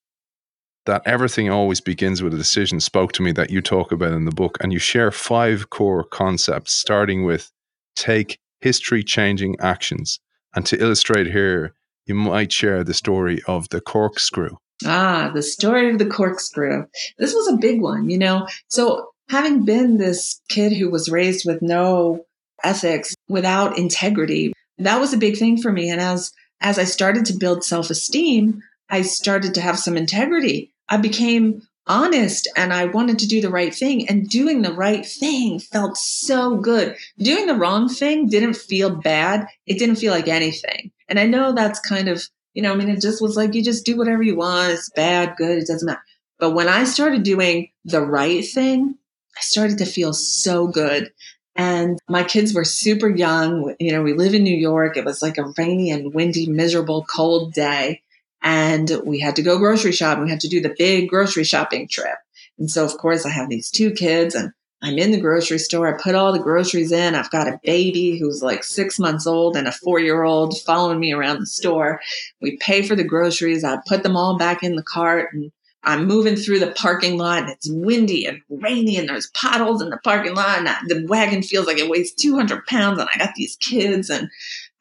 that 0.85 1.03
everything 1.05 1.49
always 1.49 1.79
begins 1.79 2.23
with 2.23 2.33
a 2.33 2.37
decision 2.37 2.79
spoke 2.79 3.11
to 3.13 3.21
me 3.21 3.31
that 3.33 3.51
you 3.51 3.61
talk 3.61 3.91
about 3.91 4.13
in 4.13 4.25
the 4.25 4.31
book 4.31 4.57
and 4.61 4.73
you 4.73 4.79
share 4.79 5.11
five 5.11 5.69
core 5.69 6.03
concepts 6.03 6.73
starting 6.73 7.23
with 7.23 7.51
take 7.95 8.39
history 8.61 9.03
changing 9.03 9.55
actions 9.59 10.19
and 10.55 10.65
to 10.65 10.81
illustrate 10.81 11.27
here 11.27 11.75
you 12.07 12.15
might 12.15 12.51
share 12.51 12.83
the 12.83 12.93
story 12.93 13.41
of 13.47 13.69
the 13.69 13.79
corkscrew. 13.79 14.57
Ah, 14.85 15.31
the 15.33 15.43
story 15.43 15.91
of 15.91 15.99
the 15.99 16.05
corkscrew. 16.05 16.85
This 17.17 17.33
was 17.33 17.47
a 17.47 17.57
big 17.57 17.81
one, 17.81 18.09
you 18.09 18.17
know. 18.17 18.47
So, 18.67 19.09
having 19.29 19.63
been 19.63 19.97
this 19.97 20.41
kid 20.49 20.73
who 20.73 20.89
was 20.89 21.09
raised 21.09 21.45
with 21.45 21.61
no 21.61 22.25
ethics, 22.63 23.13
without 23.27 23.77
integrity, 23.77 24.53
that 24.77 24.99
was 24.99 25.13
a 25.13 25.17
big 25.17 25.37
thing 25.37 25.61
for 25.61 25.71
me. 25.71 25.89
And 25.89 26.01
as 26.01 26.31
as 26.61 26.77
I 26.77 26.83
started 26.83 27.25
to 27.25 27.37
build 27.37 27.63
self-esteem, 27.63 28.61
I 28.89 29.01
started 29.01 29.53
to 29.55 29.61
have 29.61 29.79
some 29.79 29.97
integrity. 29.97 30.71
I 30.89 30.97
became 30.97 31.61
honest 31.87 32.47
and 32.55 32.71
I 32.71 32.85
wanted 32.85 33.17
to 33.19 33.27
do 33.27 33.41
the 33.41 33.49
right 33.49 33.73
thing. 33.73 34.07
And 34.07 34.29
doing 34.29 34.61
the 34.61 34.73
right 34.73 35.05
thing 35.05 35.59
felt 35.59 35.97
so 35.97 36.57
good. 36.57 36.95
Doing 37.17 37.47
the 37.47 37.55
wrong 37.55 37.89
thing 37.89 38.27
didn't 38.27 38.55
feel 38.55 38.95
bad. 38.95 39.47
It 39.65 39.79
didn't 39.79 39.95
feel 39.95 40.13
like 40.13 40.27
anything. 40.27 40.91
And 41.09 41.19
I 41.19 41.25
know 41.25 41.53
that's 41.53 41.79
kind 41.79 42.07
of, 42.07 42.23
you 42.53 42.61
know, 42.61 42.71
I 42.71 42.75
mean, 42.75 42.89
it 42.89 43.01
just 43.01 43.21
was 43.21 43.37
like 43.37 43.53
you 43.53 43.63
just 43.63 43.85
do 43.85 43.97
whatever 43.97 44.23
you 44.23 44.35
want. 44.35 44.71
It's 44.71 44.89
bad, 44.91 45.35
good, 45.37 45.57
it 45.57 45.67
doesn't 45.67 45.85
matter. 45.85 46.01
But 46.39 46.51
when 46.51 46.67
I 46.67 46.85
started 46.85 47.23
doing 47.23 47.69
the 47.85 48.01
right 48.01 48.43
thing, 48.45 48.95
I 49.37 49.41
started 49.41 49.77
to 49.79 49.85
feel 49.85 50.13
so 50.13 50.67
good. 50.67 51.11
And 51.55 51.99
my 52.09 52.23
kids 52.23 52.53
were 52.53 52.63
super 52.63 53.09
young. 53.09 53.75
You 53.79 53.91
know, 53.91 54.01
we 54.01 54.13
live 54.13 54.33
in 54.33 54.43
New 54.43 54.55
York. 54.55 54.97
It 54.97 55.05
was 55.05 55.21
like 55.21 55.37
a 55.37 55.53
rainy 55.57 55.91
and 55.91 56.13
windy, 56.13 56.47
miserable, 56.47 57.05
cold 57.05 57.53
day 57.53 58.01
and 58.41 58.91
we 59.05 59.19
had 59.19 59.35
to 59.35 59.43
go 59.43 59.57
grocery 59.57 59.91
shopping. 59.91 60.23
We 60.23 60.29
had 60.29 60.39
to 60.41 60.47
do 60.47 60.61
the 60.61 60.75
big 60.77 61.09
grocery 61.09 61.43
shopping 61.43 61.87
trip. 61.87 62.17
And 62.57 62.69
so, 62.69 62.83
of 62.85 62.97
course, 62.97 63.25
I 63.25 63.29
have 63.29 63.49
these 63.49 63.69
two 63.69 63.91
kids 63.91 64.35
and 64.35 64.53
I'm 64.81 64.97
in 64.97 65.11
the 65.11 65.19
grocery 65.19 65.59
store. 65.59 65.87
I 65.87 66.01
put 66.01 66.15
all 66.15 66.33
the 66.33 66.39
groceries 66.39 66.91
in. 66.91 67.15
I've 67.15 67.29
got 67.29 67.47
a 67.47 67.59
baby 67.63 68.17
who's 68.17 68.41
like 68.41 68.63
six 68.63 68.97
months 68.97 69.27
old 69.27 69.55
and 69.55 69.67
a 69.67 69.71
four 69.71 69.99
year 69.99 70.23
old 70.23 70.59
following 70.61 70.99
me 70.99 71.13
around 71.13 71.39
the 71.39 71.45
store. 71.45 71.99
We 72.41 72.57
pay 72.57 72.81
for 72.81 72.95
the 72.95 73.03
groceries. 73.03 73.63
I 73.63 73.77
put 73.87 74.03
them 74.03 74.17
all 74.17 74.37
back 74.37 74.63
in 74.63 74.75
the 74.75 74.83
cart 74.83 75.33
and 75.33 75.51
I'm 75.83 76.05
moving 76.05 76.35
through 76.35 76.59
the 76.59 76.71
parking 76.71 77.17
lot 77.17 77.39
and 77.43 77.49
it's 77.49 77.69
windy 77.69 78.25
and 78.25 78.41
rainy 78.49 78.97
and 78.97 79.09
there's 79.09 79.31
potholes 79.31 79.81
in 79.81 79.89
the 79.89 79.97
parking 79.97 80.35
lot 80.35 80.59
and 80.59 80.67
the 80.87 81.05
wagon 81.07 81.41
feels 81.41 81.65
like 81.65 81.79
it 81.79 81.89
weighs 81.89 82.13
200 82.13 82.65
pounds 82.67 82.99
and 82.99 83.09
I 83.13 83.17
got 83.17 83.33
these 83.35 83.55
kids 83.57 84.09
and 84.09 84.29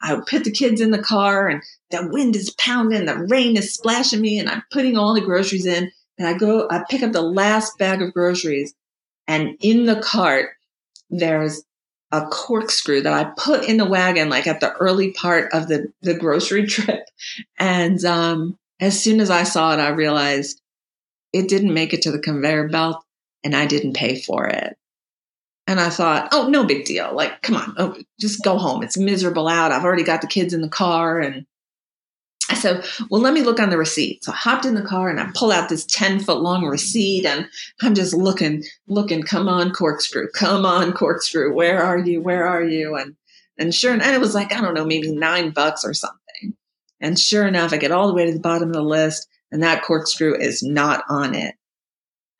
I 0.01 0.19
put 0.27 0.43
the 0.43 0.51
kids 0.51 0.81
in 0.81 0.91
the 0.91 1.01
car 1.01 1.47
and 1.47 1.61
the 1.91 2.07
wind 2.07 2.35
is 2.35 2.51
pounding, 2.51 3.05
the 3.05 3.27
rain 3.29 3.57
is 3.57 3.73
splashing 3.73 4.21
me, 4.21 4.39
and 4.39 4.49
I'm 4.49 4.63
putting 4.71 4.97
all 4.97 5.13
the 5.13 5.21
groceries 5.21 5.65
in. 5.65 5.91
And 6.17 6.27
I 6.27 6.37
go, 6.37 6.67
I 6.69 6.83
pick 6.89 7.03
up 7.03 7.11
the 7.11 7.21
last 7.21 7.77
bag 7.77 8.01
of 8.01 8.13
groceries, 8.13 8.73
and 9.31 9.55
in 9.61 9.85
the 9.85 9.95
cart, 9.95 10.49
there's 11.09 11.63
a 12.11 12.25
corkscrew 12.25 13.01
that 13.03 13.13
I 13.13 13.31
put 13.37 13.63
in 13.63 13.77
the 13.77 13.85
wagon, 13.85 14.27
like 14.27 14.45
at 14.45 14.59
the 14.59 14.73
early 14.73 15.13
part 15.13 15.53
of 15.53 15.69
the, 15.69 15.87
the 16.01 16.13
grocery 16.13 16.65
trip. 16.67 17.05
And 17.57 18.03
um, 18.03 18.59
as 18.81 19.01
soon 19.01 19.21
as 19.21 19.29
I 19.29 19.43
saw 19.43 19.73
it, 19.73 19.79
I 19.79 19.87
realized 19.91 20.61
it 21.31 21.47
didn't 21.47 21.73
make 21.73 21.93
it 21.93 22.01
to 22.01 22.11
the 22.11 22.19
conveyor 22.19 22.67
belt 22.67 23.01
and 23.41 23.55
I 23.55 23.67
didn't 23.67 23.93
pay 23.93 24.19
for 24.19 24.47
it. 24.47 24.75
And 25.65 25.79
I 25.79 25.87
thought, 25.87 26.27
oh, 26.33 26.49
no 26.49 26.65
big 26.65 26.83
deal. 26.83 27.13
Like, 27.13 27.41
come 27.41 27.55
on, 27.55 27.73
oh, 27.77 27.95
just 28.19 28.43
go 28.43 28.57
home. 28.57 28.83
It's 28.83 28.97
miserable 28.97 29.47
out. 29.47 29.71
I've 29.71 29.85
already 29.85 30.03
got 30.03 30.19
the 30.19 30.27
kids 30.27 30.53
in 30.53 30.59
the 30.59 30.67
car. 30.67 31.21
And 31.21 31.45
I 32.51 32.53
said, 32.53 32.85
well, 33.09 33.21
let 33.21 33.33
me 33.33 33.43
look 33.43 33.61
on 33.61 33.69
the 33.69 33.77
receipt. 33.77 34.25
So 34.25 34.33
I 34.33 34.35
hopped 34.35 34.65
in 34.65 34.75
the 34.75 34.81
car 34.81 35.09
and 35.09 35.21
I 35.21 35.29
pull 35.33 35.53
out 35.53 35.69
this 35.69 35.85
10 35.85 36.19
foot 36.19 36.41
long 36.41 36.65
receipt 36.65 37.25
and 37.25 37.47
I'm 37.81 37.95
just 37.95 38.13
looking, 38.13 38.63
looking, 38.87 39.23
come 39.23 39.47
on, 39.47 39.71
corkscrew, 39.71 40.27
come 40.35 40.65
on, 40.65 40.91
corkscrew. 40.91 41.53
Where 41.53 41.81
are 41.81 41.97
you? 41.97 42.21
Where 42.21 42.45
are 42.45 42.63
you? 42.63 42.95
And, 42.95 43.15
and 43.57 43.73
sure, 43.73 43.93
and 43.93 44.01
it 44.01 44.19
was 44.19 44.35
like, 44.35 44.51
I 44.53 44.59
don't 44.59 44.73
know, 44.73 44.83
maybe 44.83 45.13
nine 45.13 45.51
bucks 45.51 45.85
or 45.85 45.93
something. 45.93 46.57
And 46.99 47.17
sure 47.17 47.47
enough, 47.47 47.71
I 47.71 47.77
get 47.77 47.93
all 47.93 48.07
the 48.07 48.13
way 48.13 48.25
to 48.25 48.33
the 48.33 48.39
bottom 48.41 48.67
of 48.67 48.75
the 48.75 48.81
list 48.81 49.29
and 49.49 49.63
that 49.63 49.83
corkscrew 49.83 50.35
is 50.35 50.61
not 50.61 51.05
on 51.07 51.33
it. 51.33 51.55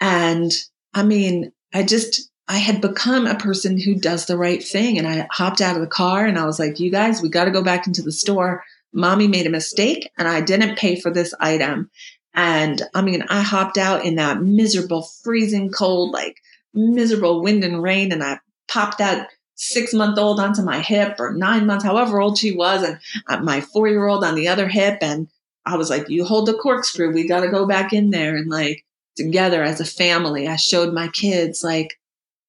And 0.02 0.52
I 0.94 1.04
mean, 1.04 1.54
I 1.74 1.84
just, 1.84 2.30
I 2.50 2.58
had 2.58 2.82
become 2.82 3.28
a 3.28 3.38
person 3.38 3.80
who 3.80 3.96
does 3.96 4.26
the 4.26 4.38
right 4.38 4.62
thing. 4.62 4.98
And 4.98 5.08
I 5.08 5.26
hopped 5.32 5.62
out 5.62 5.76
of 5.76 5.82
the 5.82 5.88
car 5.88 6.26
and 6.26 6.38
I 6.38 6.46
was 6.46 6.60
like, 6.60 6.82
you 6.82 6.92
guys, 6.92 7.22
we 7.22 7.30
got 7.30 7.46
to 7.46 7.52
go 7.52 7.64
back 7.64 7.88
into 7.88 8.02
the 8.02 8.12
store 8.12 8.62
mommy 8.94 9.28
made 9.28 9.48
a 9.48 9.52
mistake 9.52 10.10
and 10.18 10.28
I 10.28 10.42
didn't 10.42 10.78
pay 10.78 11.00
for 11.00 11.12
this 11.12 11.34
item. 11.40 11.90
And 12.34 12.82
I 12.94 13.02
mean, 13.02 13.24
I 13.30 13.42
hopped 13.42 13.78
out 13.78 14.06
in 14.06 14.16
that 14.16 14.42
miserable, 14.42 15.08
freezing 15.24 15.72
cold, 15.72 16.12
like 16.12 16.38
miserable 16.74 17.42
wind 17.42 17.64
and 17.64 17.84
rain. 17.84 18.12
And 18.12 18.24
I 18.24 18.40
popped 18.70 19.00
that 19.00 19.30
six 19.56 19.94
month 19.94 20.18
old 20.18 20.40
onto 20.40 20.62
my 20.62 20.80
hip 20.80 21.18
or 21.20 21.34
nine 21.34 21.66
months, 21.66 21.84
however 21.84 22.22
old 22.22 22.38
she 22.38 22.52
was, 22.52 22.84
and 22.84 23.00
uh, 23.28 23.40
my 23.42 23.62
four 23.62 23.88
year 23.88 24.08
old 24.08 24.24
on 24.24 24.36
the 24.36 24.48
other 24.48 24.68
hip. 24.68 25.00
And 25.02 25.28
I 25.66 25.76
was 25.76 25.90
like, 25.90 26.10
you 26.10 26.26
hold 26.26 26.48
the 26.48 26.54
corkscrew. 26.54 27.14
We 27.14 27.28
got 27.28 27.42
to 27.42 27.50
go 27.50 27.68
back 27.68 27.94
in 27.94 28.10
there. 28.10 28.36
And 28.36 28.50
like 28.50 28.86
together 29.16 29.64
as 29.64 29.80
a 29.80 29.86
family, 29.86 30.48
I 30.48 30.56
showed 30.56 30.94
my 30.94 31.10
kids, 31.10 31.64
like, 31.64 32.00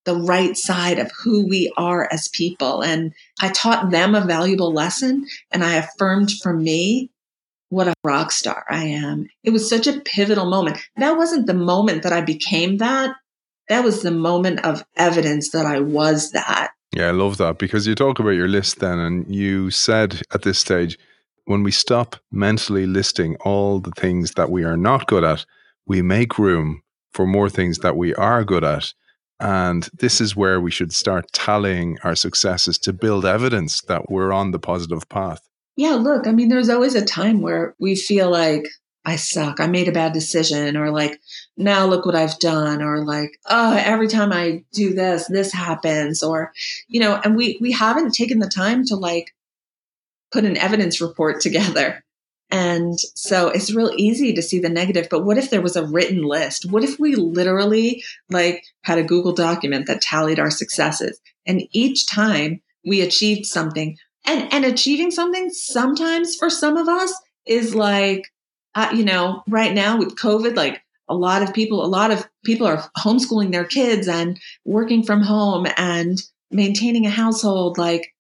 the 0.05 0.17
right 0.17 0.57
side 0.57 0.99
of 0.99 1.11
who 1.23 1.47
we 1.47 1.73
are 1.77 2.09
as 2.13 2.29
people. 2.29 2.83
And 2.83 3.13
I 3.41 3.51
taught 3.51 3.91
them 3.91 4.15
a 4.15 4.25
valuable 4.25 4.73
lesson 4.73 5.27
and 5.51 5.63
I 5.63 5.75
affirmed 5.75 6.31
for 6.43 6.53
me 6.53 7.11
what 7.69 7.89
a 7.89 7.95
rock 8.05 8.33
star 8.33 8.65
I 8.69 8.85
am. 8.85 9.29
It 9.45 9.51
was 9.51 9.69
such 9.69 9.87
a 9.87 10.01
pivotal 10.01 10.47
moment. 10.47 10.79
That 10.97 11.17
wasn't 11.17 11.47
the 11.47 11.55
moment 11.55 12.03
that 12.03 12.13
I 12.13 12.21
became 12.21 12.79
that. 12.79 13.17
That 13.69 13.85
was 13.85 14.03
the 14.03 14.11
moment 14.11 14.65
of 14.65 14.85
evidence 14.97 15.51
that 15.51 15.65
I 15.65 15.81
was 15.81 16.33
that. 16.33 16.73
Yeah, 16.95 17.09
I 17.09 17.13
love 17.13 17.39
that 17.39 17.59
because 17.59 17.87
you 17.87 17.95
talk 17.95 18.19
about 18.19 18.31
your 18.31 18.49
list 18.49 18.81
then, 18.81 18.99
and 18.99 19.35
you 19.35 19.71
said 19.71 20.21
at 20.35 20.43
this 20.43 20.59
stage, 20.59 20.99
when 21.47 21.63
we 21.63 21.71
stop 21.71 22.17
mentally 22.31 22.87
listing 22.87 23.37
all 23.37 23.81
the 23.81 23.93
things 23.93 24.33
that 24.33 24.51
we 24.51 24.65
are 24.65 24.77
not 24.77 25.07
good 25.07 25.25
at, 25.25 25.47
we 25.87 26.03
make 26.03 26.39
room 26.39 26.83
for 27.13 27.27
more 27.27 27.49
things 27.49 27.79
that 27.79 27.97
we 27.97 28.15
are 28.15 28.45
good 28.45 28.65
at. 28.65 28.93
And 29.43 29.89
this 29.93 30.21
is 30.21 30.37
where 30.37 30.61
we 30.61 30.71
should 30.71 30.93
start 30.93 31.33
tallying 31.33 31.99
our 32.05 32.15
successes 32.15 32.79
to 32.79 32.93
build 32.93 33.27
evidence 33.27 33.81
that 33.83 34.09
we're 34.09 34.33
on 34.33 34.53
the 34.53 34.61
positive 34.61 35.09
path. 35.09 35.41
Yeah, 35.77 35.95
look, 35.95 36.29
I 36.29 36.33
mean, 36.33 36.49
there's 36.49 36.69
always 36.69 36.95
a 36.95 37.05
time 37.05 37.43
where 37.43 37.75
we 37.81 37.97
feel 37.97 38.31
like 38.31 38.69
I 39.05 39.17
suck, 39.17 39.59
I 39.59 39.67
made 39.67 39.89
a 39.89 39.93
bad 39.93 40.13
decision, 40.13 40.77
or 40.77 40.93
like, 40.93 41.19
now 41.57 41.87
look 41.87 42.07
what 42.07 42.15
I've 42.15 42.39
done, 42.39 42.83
or 42.83 43.05
like, 43.05 43.33
oh, 43.47 43.75
every 43.77 44.07
time 44.07 44.33
I 44.33 44.63
do 44.73 44.95
this, 44.95 45.27
this 45.27 45.53
happens, 45.53 46.23
or, 46.23 46.53
you 46.87 47.01
know, 47.01 47.21
and 47.25 47.35
we 47.35 47.59
we 47.61 47.73
haven't 47.73 48.15
taken 48.15 48.39
the 48.39 48.49
time 48.49 48.85
to 48.87 48.97
like 48.97 49.35
put 50.31 50.45
an 50.45 50.57
evidence 50.57 51.01
report 51.01 51.41
together 51.41 52.05
and 52.53 52.99
so 53.15 53.49
it's 53.49 53.75
real 53.75 53.93
easy 53.97 54.35
to 54.35 54.43
see 54.43 54.61
the 54.61 54.69
negative, 54.69 55.09
but 55.11 55.25
what 55.25 55.39
if 55.39 55.49
there 55.49 55.63
was 55.63 55.75
a 55.75 55.87
written 55.87 56.23
list? 56.23 56.71
What 56.71 56.85
if 56.85 57.01
we 57.01 57.17
literally 57.17 58.05
like 58.29 58.63
had 58.83 58.99
a 58.99 59.03
Google 59.03 59.33
document 59.33 59.87
that 59.87 60.03
tallied 60.03 60.39
our 60.39 60.51
successes 60.51 61.19
and 61.47 61.63
each 61.73 62.07
time 62.07 62.61
we 62.85 63.01
achieved 63.01 63.47
something 63.47 63.97
and, 64.27 64.53
and 64.53 64.67
achieving 64.67 65.11
something 65.11 65.49
sometimes 65.49 66.37
for 66.37 66.51
some 66.51 66.77
of 66.77 66.89
us 66.89 67.15
is 67.47 67.75
like, 67.75 68.31
uh, 68.75 68.91
you 68.95 69.05
know, 69.05 69.43
right 69.49 69.73
now 69.73 69.97
with 69.97 70.17
COVID, 70.17 70.55
like 70.55 70.83
a 71.09 71.15
lot 71.15 71.43
of 71.43 71.55
people, 71.55 71.83
a 71.83 71.87
lot 71.87 72.11
of 72.11 72.29
people 72.45 72.67
are 72.67 72.85
homeschooling 72.99 73.51
their 73.51 73.65
kids 73.65 74.09
and 74.09 74.39
working 74.67 75.03
from 75.03 75.23
home 75.23 75.67
and 75.79 76.19
maintaining 76.51 77.07
a 77.07 77.11
household. 77.11 77.79
Like, 77.79 78.13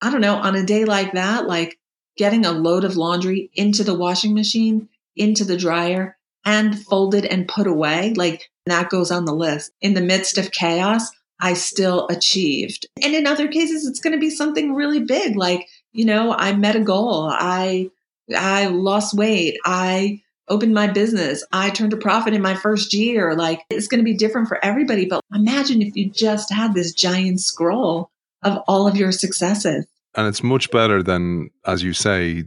I 0.00 0.12
don't 0.12 0.20
know, 0.20 0.36
on 0.36 0.54
a 0.54 0.64
day 0.64 0.84
like 0.84 1.12
that, 1.14 1.48
like 1.48 1.76
getting 2.16 2.46
a 2.46 2.52
load 2.52 2.84
of 2.84 2.96
laundry 2.96 3.50
into 3.54 3.84
the 3.84 3.94
washing 3.94 4.34
machine, 4.34 4.88
into 5.16 5.44
the 5.44 5.56
dryer, 5.56 6.16
and 6.44 6.78
folded 6.78 7.24
and 7.24 7.48
put 7.48 7.66
away. 7.66 8.14
Like 8.14 8.50
that 8.66 8.90
goes 8.90 9.10
on 9.10 9.24
the 9.24 9.34
list. 9.34 9.72
In 9.80 9.94
the 9.94 10.00
midst 10.00 10.38
of 10.38 10.52
chaos, 10.52 11.10
I 11.40 11.54
still 11.54 12.06
achieved. 12.08 12.86
And 13.02 13.14
in 13.14 13.26
other 13.26 13.48
cases, 13.48 13.86
it's 13.86 14.00
going 14.00 14.14
to 14.14 14.18
be 14.18 14.30
something 14.30 14.74
really 14.74 15.00
big. 15.00 15.36
Like, 15.36 15.68
you 15.92 16.04
know, 16.04 16.32
I 16.32 16.54
met 16.54 16.76
a 16.76 16.80
goal. 16.80 17.28
I, 17.30 17.90
I 18.34 18.66
lost 18.66 19.14
weight. 19.14 19.58
I 19.64 20.22
opened 20.48 20.74
my 20.74 20.86
business. 20.86 21.44
I 21.52 21.70
turned 21.70 21.92
a 21.92 21.98
profit 21.98 22.32
in 22.32 22.42
my 22.42 22.54
first 22.54 22.94
year. 22.94 23.34
Like 23.34 23.62
it's 23.70 23.88
going 23.88 23.98
to 23.98 24.04
be 24.04 24.16
different 24.16 24.48
for 24.48 24.64
everybody. 24.64 25.06
But 25.06 25.22
imagine 25.34 25.82
if 25.82 25.96
you 25.96 26.10
just 26.10 26.52
had 26.52 26.72
this 26.72 26.92
giant 26.92 27.40
scroll 27.40 28.10
of 28.42 28.58
all 28.68 28.86
of 28.86 28.96
your 28.96 29.12
successes 29.12 29.86
and 30.16 30.26
it's 30.26 30.42
much 30.42 30.70
better 30.70 31.02
than, 31.02 31.50
as 31.66 31.82
you 31.82 31.92
say, 31.92 32.44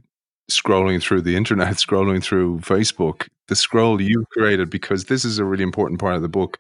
scrolling 0.52 1.02
through 1.02 1.22
the 1.22 1.36
internet, 1.36 1.76
scrolling 1.76 2.24
through 2.24 2.60
Facebook, 2.60 3.28
the 3.48 3.56
scroll 3.56 4.02
you 4.02 4.26
created, 4.32 4.70
because 4.70 5.06
this 5.06 5.24
is 5.26 5.40
a 5.40 5.46
really 5.46 5.64
important 5.64 6.00
part 6.00 6.16
of 6.16 6.22
the 6.22 6.30
book. 6.30 6.58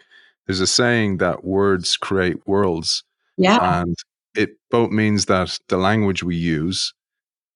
There's 0.47 0.59
a 0.61 0.67
saying 0.67 1.17
that 1.17 1.43
words 1.43 1.97
create 1.97 2.37
worlds. 2.47 3.03
Yeah. 3.37 3.81
And 3.81 3.95
it 4.35 4.51
both 4.71 4.91
means 4.91 5.25
that 5.25 5.57
the 5.69 5.77
language 5.77 6.23
we 6.23 6.35
use, 6.35 6.93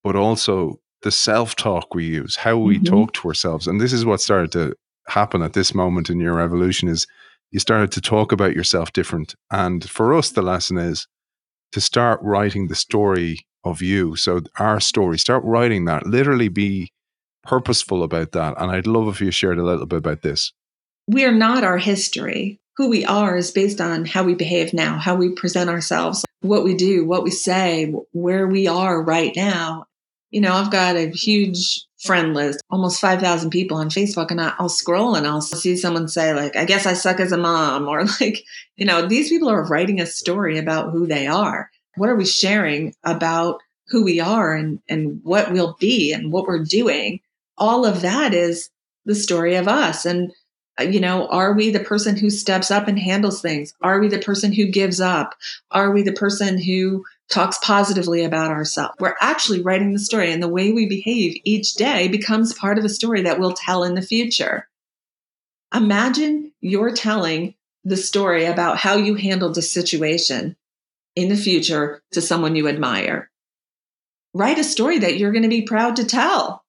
but 0.04 0.16
also 0.16 0.80
the 1.02 1.12
self 1.12 1.56
talk 1.56 1.94
we 1.94 2.06
use, 2.06 2.36
how 2.36 2.58
we 2.58 2.80
Mhm. 2.80 2.86
talk 2.86 3.14
to 3.14 3.28
ourselves. 3.28 3.68
And 3.68 3.80
this 3.82 3.94
is 3.94 4.06
what 4.06 4.22
started 4.22 4.52
to 4.54 4.76
happen 5.08 5.42
at 5.42 5.54
this 5.54 5.76
moment 5.76 6.10
in 6.10 6.20
your 6.20 6.40
evolution 6.40 6.88
is 6.88 7.06
you 7.52 7.60
started 7.60 7.92
to 7.92 8.02
talk 8.02 8.32
about 8.32 8.56
yourself 8.56 8.94
different. 8.94 9.36
And 9.52 9.88
for 9.90 10.14
us, 10.14 10.32
the 10.32 10.42
lesson 10.42 10.78
is 10.78 11.08
to 11.74 11.82
start 11.82 12.20
writing 12.24 12.68
the 12.68 12.76
story 12.76 13.46
of 13.64 13.82
you. 13.82 14.16
So 14.16 14.42
our 14.58 14.80
story, 14.80 15.18
start 15.20 15.44
writing 15.44 15.86
that, 15.86 16.06
literally 16.06 16.50
be 16.50 16.92
purposeful 17.44 18.04
about 18.04 18.32
that. 18.32 18.56
And 18.58 18.72
I'd 18.72 18.88
love 18.88 19.08
if 19.08 19.22
you 19.22 19.32
shared 19.32 19.58
a 19.58 19.64
little 19.64 19.86
bit 19.86 19.98
about 19.98 20.22
this. 20.22 20.52
we 21.08 21.26
are 21.26 21.32
not 21.34 21.64
our 21.64 21.78
history. 21.78 22.60
Who 22.78 22.90
we 22.90 23.06
are 23.06 23.38
is 23.38 23.52
based 23.52 23.80
on 23.80 24.06
how 24.06 24.24
we 24.24 24.34
behave 24.34 24.74
now, 24.74 24.98
how 24.98 25.16
we 25.16 25.30
present 25.30 25.70
ourselves, 25.70 26.26
what 26.42 26.64
we 26.64 26.74
do, 26.74 27.06
what 27.06 27.24
we 27.24 27.30
say, 27.30 27.94
where 28.14 28.48
we 28.48 28.68
are 28.68 29.02
right 29.02 29.32
now. 29.36 29.86
You 30.32 30.42
know, 30.42 30.54
I've 30.54 30.72
got 30.72 30.96
a 30.96 31.12
huge 31.12 31.86
friend 32.04 32.34
list, 32.34 32.62
almost 32.70 33.00
5,000 33.00 33.50
people 33.50 33.78
on 33.78 33.90
Facebook, 33.90 34.32
and 34.32 34.42
I'll 34.42 34.70
scroll 34.70 35.16
and 35.16 35.26
I'll 35.26 35.42
see 35.42 35.78
someone 35.78 36.08
say, 36.08 36.34
like, 36.34 36.56
I 36.56 36.66
guess 36.66 36.86
I 36.86 36.94
suck 36.94 37.20
as 37.20 37.32
a 37.32 37.38
mom, 37.38 37.88
or 37.88 38.06
like, 38.20 38.44
you 38.76 38.86
know, 38.86 39.08
these 39.08 39.30
people 39.30 39.50
are 39.50 39.66
writing 39.66 40.00
a 40.00 40.06
story 40.06 40.58
about 40.58 40.92
who 40.92 41.08
they 41.08 41.28
are. 41.28 41.70
What 41.96 42.10
are 42.10 42.16
we 42.16 42.26
sharing 42.26 42.94
about 43.04 43.62
who 43.88 44.04
we 44.04 44.20
are 44.20 44.54
and, 44.54 44.80
and 44.90 45.22
what 45.24 45.52
we'll 45.52 45.78
be 45.80 46.12
and 46.12 46.32
what 46.32 46.48
we're 46.48 46.64
doing? 46.64 47.20
All 47.58 47.86
of 47.86 48.02
that 48.02 48.34
is 48.34 48.70
the 49.06 49.16
story 49.16 49.56
of 49.56 49.68
us. 49.68 50.06
And 50.06 50.32
uh, 50.80 50.84
you 50.84 51.00
know, 51.00 51.28
are 51.28 51.54
we 51.54 51.70
the 51.70 51.80
person 51.80 52.16
who 52.16 52.30
steps 52.30 52.72
up 52.72 52.88
and 52.88 52.98
handles 52.98 53.42
things? 53.42 53.74
Are 53.82 54.00
we 54.00 54.08
the 54.08 54.20
person 54.20 54.52
who 54.52 54.66
gives 54.66 55.00
up? 55.00 55.36
Are 55.72 55.92
we 55.92 56.02
the 56.02 56.14
person 56.14 56.60
who 56.60 57.06
talks 57.34 57.58
positively 57.58 58.24
about 58.24 58.52
ourselves? 58.52 58.96
We're 59.00 59.16
actually 59.20 59.62
writing 59.62 59.92
the 59.94 60.00
story, 60.00 60.32
and 60.32 60.42
the 60.42 60.48
way 60.48 60.72
we 60.72 60.88
behave 60.88 61.42
each 61.44 61.74
day 61.74 62.08
becomes 62.08 62.54
part 62.54 62.78
of 62.78 62.86
a 62.86 62.90
story 62.90 63.24
that 63.24 63.40
we'll 63.40 63.54
tell 63.54 63.84
in 63.84 63.96
the 63.96 64.02
future. 64.02 64.70
Imagine 65.74 66.52
you're 66.62 66.94
telling 66.94 67.56
the 67.84 67.98
story 67.98 68.46
about 68.46 68.78
how 68.78 68.96
you 68.96 69.16
handled 69.16 69.58
a 69.58 69.62
situation 69.62 70.56
in 71.16 71.30
the 71.30 71.36
future 71.36 72.02
to 72.12 72.22
someone 72.22 72.56
you 72.56 72.68
admire. 72.68 73.30
Write 74.34 74.60
a 74.60 74.64
story 74.64 75.00
that 75.00 75.18
you're 75.18 75.32
going 75.32 75.44
to 75.44 75.50
be 75.50 75.64
proud 75.64 75.98
to 75.98 76.06
tell 76.06 76.64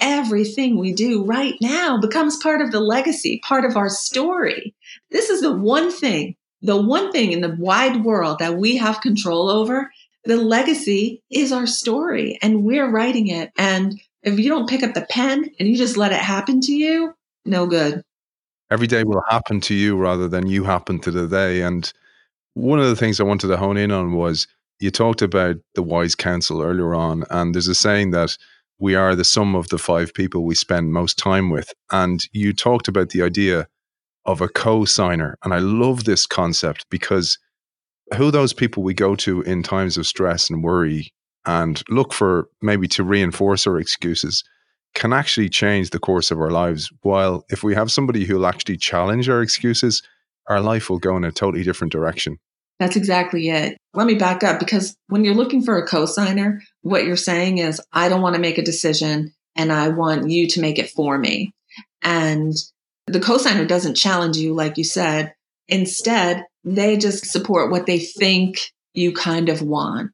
everything 0.00 0.78
we 0.78 0.92
do 0.92 1.24
right 1.24 1.54
now 1.60 2.00
becomes 2.00 2.36
part 2.36 2.60
of 2.60 2.70
the 2.70 2.80
legacy, 2.80 3.40
part 3.42 3.64
of 3.64 3.76
our 3.76 3.88
story. 3.88 4.74
This 5.10 5.28
is 5.28 5.40
the 5.40 5.52
one 5.52 5.90
thing, 5.90 6.36
the 6.62 6.80
one 6.80 7.12
thing 7.12 7.32
in 7.32 7.40
the 7.40 7.56
wide 7.58 8.04
world 8.04 8.38
that 8.40 8.56
we 8.56 8.76
have 8.76 9.00
control 9.00 9.48
over. 9.48 9.90
The 10.24 10.36
legacy 10.36 11.22
is 11.30 11.52
our 11.52 11.66
story 11.66 12.38
and 12.42 12.64
we're 12.64 12.90
writing 12.90 13.28
it. 13.28 13.50
And 13.56 14.00
if 14.22 14.38
you 14.38 14.48
don't 14.48 14.68
pick 14.68 14.82
up 14.82 14.94
the 14.94 15.06
pen 15.08 15.48
and 15.58 15.68
you 15.68 15.76
just 15.76 15.96
let 15.96 16.12
it 16.12 16.18
happen 16.18 16.60
to 16.62 16.72
you, 16.72 17.14
no 17.44 17.66
good. 17.66 18.02
Every 18.70 18.86
day 18.86 19.04
will 19.04 19.22
happen 19.28 19.60
to 19.62 19.74
you 19.74 19.96
rather 19.96 20.28
than 20.28 20.46
you 20.46 20.64
happen 20.64 20.98
to 21.00 21.10
the 21.10 21.26
day. 21.26 21.62
And 21.62 21.90
one 22.54 22.80
of 22.80 22.86
the 22.86 22.96
things 22.96 23.20
I 23.20 23.24
wanted 23.24 23.48
to 23.48 23.56
hone 23.56 23.78
in 23.78 23.90
on 23.90 24.12
was 24.12 24.46
you 24.80 24.90
talked 24.90 25.22
about 25.22 25.56
the 25.74 25.82
wise 25.82 26.14
counsel 26.14 26.62
earlier 26.62 26.94
on. 26.94 27.24
And 27.30 27.54
there's 27.54 27.68
a 27.68 27.74
saying 27.74 28.10
that 28.10 28.36
we 28.78 28.94
are 28.94 29.14
the 29.14 29.24
sum 29.24 29.54
of 29.54 29.68
the 29.68 29.78
five 29.78 30.12
people 30.12 30.44
we 30.44 30.54
spend 30.54 30.92
most 30.92 31.18
time 31.18 31.50
with. 31.50 31.72
And 31.90 32.20
you 32.32 32.52
talked 32.52 32.88
about 32.88 33.10
the 33.10 33.22
idea 33.22 33.66
of 34.28 34.42
a 34.42 34.48
co 34.48 34.84
signer. 34.84 35.36
And 35.42 35.52
I 35.52 35.58
love 35.58 36.04
this 36.04 36.26
concept 36.26 36.84
because 36.90 37.38
who 38.14 38.30
those 38.30 38.52
people 38.52 38.82
we 38.82 38.94
go 38.94 39.16
to 39.16 39.42
in 39.42 39.62
times 39.62 39.96
of 39.96 40.06
stress 40.06 40.48
and 40.50 40.62
worry 40.62 41.10
and 41.46 41.82
look 41.88 42.12
for 42.12 42.48
maybe 42.60 42.86
to 42.88 43.02
reinforce 43.02 43.66
our 43.66 43.80
excuses 43.80 44.44
can 44.94 45.12
actually 45.12 45.48
change 45.48 45.90
the 45.90 45.98
course 45.98 46.30
of 46.30 46.40
our 46.40 46.50
lives. 46.50 46.90
While 47.02 47.44
if 47.48 47.62
we 47.62 47.74
have 47.74 47.90
somebody 47.90 48.24
who'll 48.24 48.46
actually 48.46 48.76
challenge 48.76 49.28
our 49.28 49.40
excuses, 49.40 50.02
our 50.46 50.60
life 50.60 50.90
will 50.90 50.98
go 50.98 51.16
in 51.16 51.24
a 51.24 51.32
totally 51.32 51.64
different 51.64 51.92
direction. 51.92 52.38
That's 52.78 52.96
exactly 52.96 53.48
it. 53.48 53.78
Let 53.94 54.06
me 54.06 54.14
back 54.14 54.44
up 54.44 54.60
because 54.60 54.94
when 55.08 55.24
you're 55.24 55.34
looking 55.34 55.62
for 55.62 55.78
a 55.78 55.86
co-signer, 55.86 56.60
what 56.82 57.04
you're 57.04 57.16
saying 57.16 57.58
is, 57.58 57.80
I 57.92 58.08
don't 58.08 58.22
want 58.22 58.34
to 58.34 58.40
make 58.40 58.58
a 58.58 58.64
decision 58.64 59.32
and 59.56 59.72
I 59.72 59.88
want 59.88 60.28
you 60.28 60.46
to 60.48 60.60
make 60.60 60.78
it 60.78 60.90
for 60.90 61.18
me. 61.18 61.52
And 62.02 62.54
the 63.08 63.20
co-signer 63.20 63.64
doesn't 63.64 63.96
challenge 63.96 64.36
you, 64.36 64.54
like 64.54 64.78
you 64.78 64.84
said. 64.84 65.34
Instead, 65.68 66.44
they 66.64 66.96
just 66.96 67.26
support 67.26 67.70
what 67.70 67.86
they 67.86 67.98
think 67.98 68.58
you 68.94 69.12
kind 69.12 69.48
of 69.48 69.62
want. 69.62 70.12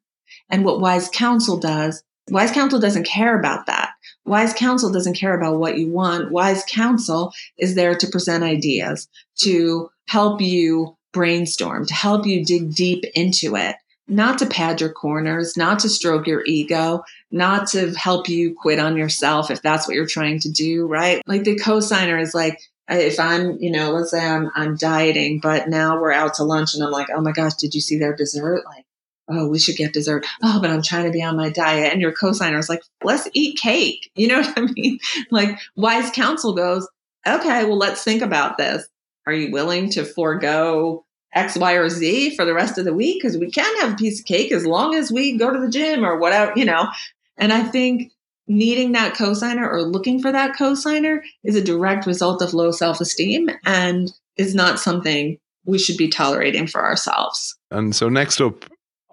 And 0.50 0.64
what 0.64 0.80
wise 0.80 1.09
counsel 1.09 1.59
does, 1.59 2.02
wise 2.28 2.50
counsel 2.50 2.80
doesn't 2.80 3.07
care 3.07 3.38
about 3.38 3.66
that. 3.66 3.90
Wise 4.26 4.52
counsel 4.52 4.92
doesn't 4.92 5.16
care 5.16 5.37
about 5.37 5.59
what 5.59 5.78
you 5.78 5.90
want. 5.90 6.30
Wise 6.30 6.64
counsel 6.68 7.33
is 7.59 7.74
there 7.74 7.94
to 7.94 8.07
present 8.09 8.44
ideas, 8.44 9.09
to 9.40 9.90
help 10.09 10.40
you 10.40 10.96
brainstorm, 11.12 11.87
to 11.87 11.94
help 11.94 12.26
you 12.26 12.44
dig 12.44 12.74
deep 12.74 13.04
into 13.14 13.57
it, 13.57 13.76
not 14.09 14.38
to 14.38 14.46
pad 14.46 14.80
your 14.80 14.92
corners, 14.92 15.57
not 15.57 15.78
to 15.78 15.88
stroke 15.88 16.26
your 16.26 16.42
ego, 16.44 17.02
not 17.30 17.68
to 17.68 17.92
help 17.94 18.28
you 18.28 18.54
quit 18.54 18.78
on 18.78 18.96
yourself 18.96 19.50
if 19.50 19.62
that's 19.62 19.87
what 19.87 19.94
you're 19.94 20.07
trying 20.07 20.38
to 20.40 20.50
do, 20.50 20.87
right? 20.87 21.22
Like 21.26 21.44
the 21.44 21.57
co-signer 21.57 22.18
is 22.18 22.35
like, 22.35 22.61
if 22.88 23.18
I'm, 23.18 23.59
you 23.61 23.70
know, 23.70 23.92
let's 23.92 24.11
say 24.11 24.25
I'm, 24.25 24.51
I'm 24.55 24.77
dieting, 24.77 25.40
but 25.40 25.68
now 25.68 26.01
we're 26.01 26.12
out 26.12 26.35
to 26.35 26.44
lunch 26.44 26.75
and 26.75 26.83
I'm 26.83 26.90
like, 26.90 27.09
oh 27.14 27.20
my 27.20 27.33
gosh, 27.33 27.55
did 27.55 27.75
you 27.75 27.81
see 27.81 27.99
their 27.99 28.14
dessert? 28.14 28.64
Like, 28.66 28.85
oh, 29.29 29.49
we 29.49 29.59
should 29.59 29.77
get 29.77 29.92
dessert. 29.92 30.27
Oh, 30.42 30.61
but 30.61 30.70
I'm 30.70 30.83
trying 30.83 31.05
to 31.05 31.11
be 31.11 31.23
on 31.23 31.37
my 31.37 31.49
diet. 31.49 31.92
And 31.92 32.03
your 32.03 32.12
co-signer 32.12 32.59
is 32.59 32.68
like, 32.68 32.83
let's 33.03 33.29
eat 33.33 33.59
cake. 33.59 34.11
You 34.16 34.29
know 34.29 34.40
what 34.40 34.57
I 34.57 34.61
mean? 34.61 34.99
Like 35.31 35.59
wise 35.77 36.11
counsel 36.11 36.55
goes, 36.55 36.88
okay, 37.27 37.64
well, 37.64 37.77
let's 37.77 38.05
think 38.05 38.23
about 38.23 38.59
this. 38.59 38.87
Are 39.27 39.33
you 39.33 39.51
willing 39.51 39.90
to 39.90 40.05
forego 40.05 41.05
X, 41.35 41.57
Y, 41.57 41.73
or 41.73 41.88
Z 41.88 42.37
for 42.37 42.44
the 42.44 42.55
rest 42.55 42.79
of 42.79 42.85
the 42.85 42.94
week? 42.94 43.23
Because 43.23 43.37
we 43.37 43.51
can 43.51 43.81
have 43.81 43.94
a 43.94 43.97
piece 43.97 44.20
of 44.20 44.27
cake 44.27 44.53
as 44.53 44.64
long 44.64 44.94
as 44.94 45.11
we 45.11 45.37
go 45.37 45.51
to 45.51 45.61
the 45.61 45.70
gym 45.70 46.05
or 46.05 46.18
whatever, 46.18 46.53
you 46.57 46.64
know. 46.64 46.88
And 47.37 47.53
I 47.53 47.64
think 47.64 48.12
needing 48.46 48.92
that 48.92 49.14
cosigner 49.14 49.68
or 49.70 49.83
looking 49.83 50.20
for 50.20 50.30
that 50.33 50.57
cosigner 50.57 51.20
is 51.42 51.57
a 51.57 51.64
direct 51.64 52.07
result 52.07 52.42
of 52.42 52.54
low 52.54 52.70
self 52.70 53.00
esteem 53.00 53.48
and 53.64 54.12
is 54.37 54.54
not 54.54 54.78
something 54.78 55.38
we 55.66 55.78
should 55.78 55.96
be 55.96 56.09
tolerating 56.09 56.66
for 56.66 56.85
ourselves. 56.85 57.57
And 57.70 57.94
so 57.94 58.09
next 58.09 58.40
up, 58.40 58.64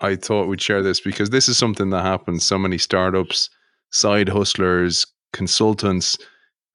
I 0.02 0.16
thought 0.16 0.48
we'd 0.48 0.62
share 0.62 0.82
this 0.82 1.00
because 1.00 1.30
this 1.30 1.48
is 1.48 1.58
something 1.58 1.92
that 1.92 2.04
happens 2.04 2.44
so 2.44 2.58
many 2.58 2.78
startups, 2.78 3.50
side 3.92 4.30
hustlers, 4.30 5.06
consultants, 5.32 6.18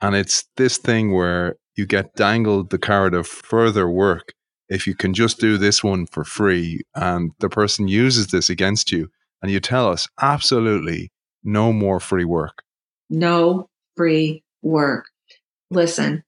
and 0.01 0.15
it's 0.15 0.45
this 0.57 0.79
thing 0.79 1.13
where 1.13 1.57
you 1.77 1.87
get 1.87 2.15
dangled 2.15 2.71
the 2.71 2.79
carrot 2.79 3.15
of 3.15 3.27
further 3.27 3.89
work 3.91 4.33
if 4.69 4.87
you 4.87 4.95
can 4.95 5.15
just 5.15 5.39
do 5.39 5.59
this 5.59 5.85
one 5.85 6.07
for 6.07 6.25
free 6.25 6.81
and 6.95 7.31
the 7.39 7.49
person 7.49 7.87
uses 7.89 8.29
this 8.29 8.51
against 8.51 8.91
you 8.91 9.09
and 9.43 9.51
you 9.51 9.61
tell 9.61 9.89
us 9.89 10.09
absolutely 10.21 11.11
no 11.47 11.73
more 11.73 12.01
free 12.01 12.25
work. 12.25 12.63
No 13.09 13.69
free 13.97 14.43
work. 14.63 15.07
Listen, 15.71 16.25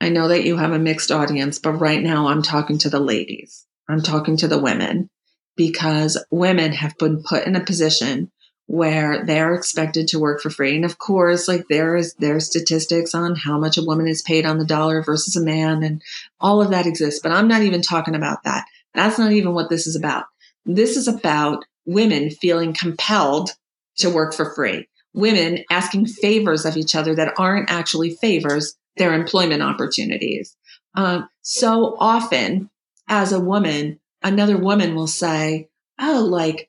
I 0.00 0.10
know 0.10 0.28
that 0.28 0.44
you 0.44 0.56
have 0.56 0.72
a 0.72 0.78
mixed 0.78 1.10
audience, 1.10 1.58
but 1.58 1.72
right 1.72 2.02
now 2.02 2.28
I'm 2.28 2.42
talking 2.42 2.78
to 2.78 2.90
the 2.90 3.00
ladies. 3.00 3.66
I'm 3.88 4.02
talking 4.02 4.36
to 4.38 4.48
the 4.48 4.58
women 4.58 5.08
because 5.56 6.22
women 6.30 6.72
have 6.72 6.96
been 6.98 7.22
put 7.22 7.46
in 7.46 7.56
a 7.56 7.64
position 7.64 8.30
where 8.66 9.24
they're 9.24 9.54
expected 9.54 10.08
to 10.08 10.18
work 10.18 10.40
for 10.40 10.50
free. 10.50 10.76
And 10.76 10.84
of 10.84 10.98
course, 10.98 11.48
like 11.48 11.68
there 11.68 11.96
is 11.96 12.14
there 12.14 12.36
are 12.36 12.40
statistics 12.40 13.14
on 13.14 13.34
how 13.34 13.58
much 13.58 13.78
a 13.78 13.84
woman 13.84 14.06
is 14.06 14.22
paid 14.22 14.44
on 14.44 14.58
the 14.58 14.66
dollar 14.66 15.02
versus 15.02 15.36
a 15.36 15.44
man 15.44 15.82
and 15.82 16.02
all 16.40 16.60
of 16.60 16.70
that 16.70 16.86
exists. 16.86 17.20
But 17.22 17.32
I'm 17.32 17.48
not 17.48 17.62
even 17.62 17.80
talking 17.80 18.14
about 18.14 18.42
that. 18.44 18.66
That's 18.94 19.18
not 19.18 19.32
even 19.32 19.54
what 19.54 19.70
this 19.70 19.86
is 19.86 19.96
about. 19.96 20.26
This 20.66 20.96
is 20.96 21.08
about 21.08 21.64
women 21.86 22.30
feeling 22.30 22.74
compelled 22.74 23.50
to 23.98 24.10
work 24.10 24.34
for 24.34 24.54
free. 24.54 24.88
Women 25.14 25.64
asking 25.70 26.06
favors 26.06 26.64
of 26.64 26.76
each 26.76 26.94
other 26.94 27.14
that 27.14 27.34
aren't 27.38 27.70
actually 27.70 28.16
favors, 28.16 28.76
they're 28.96 29.14
employment 29.14 29.62
opportunities. 29.62 30.56
Um, 30.94 31.28
so 31.42 31.96
often, 31.98 32.70
as 33.08 33.32
a 33.32 33.40
woman, 33.40 34.00
another 34.22 34.56
woman 34.56 34.94
will 34.94 35.06
say, 35.06 35.68
Oh, 36.00 36.26
like, 36.30 36.68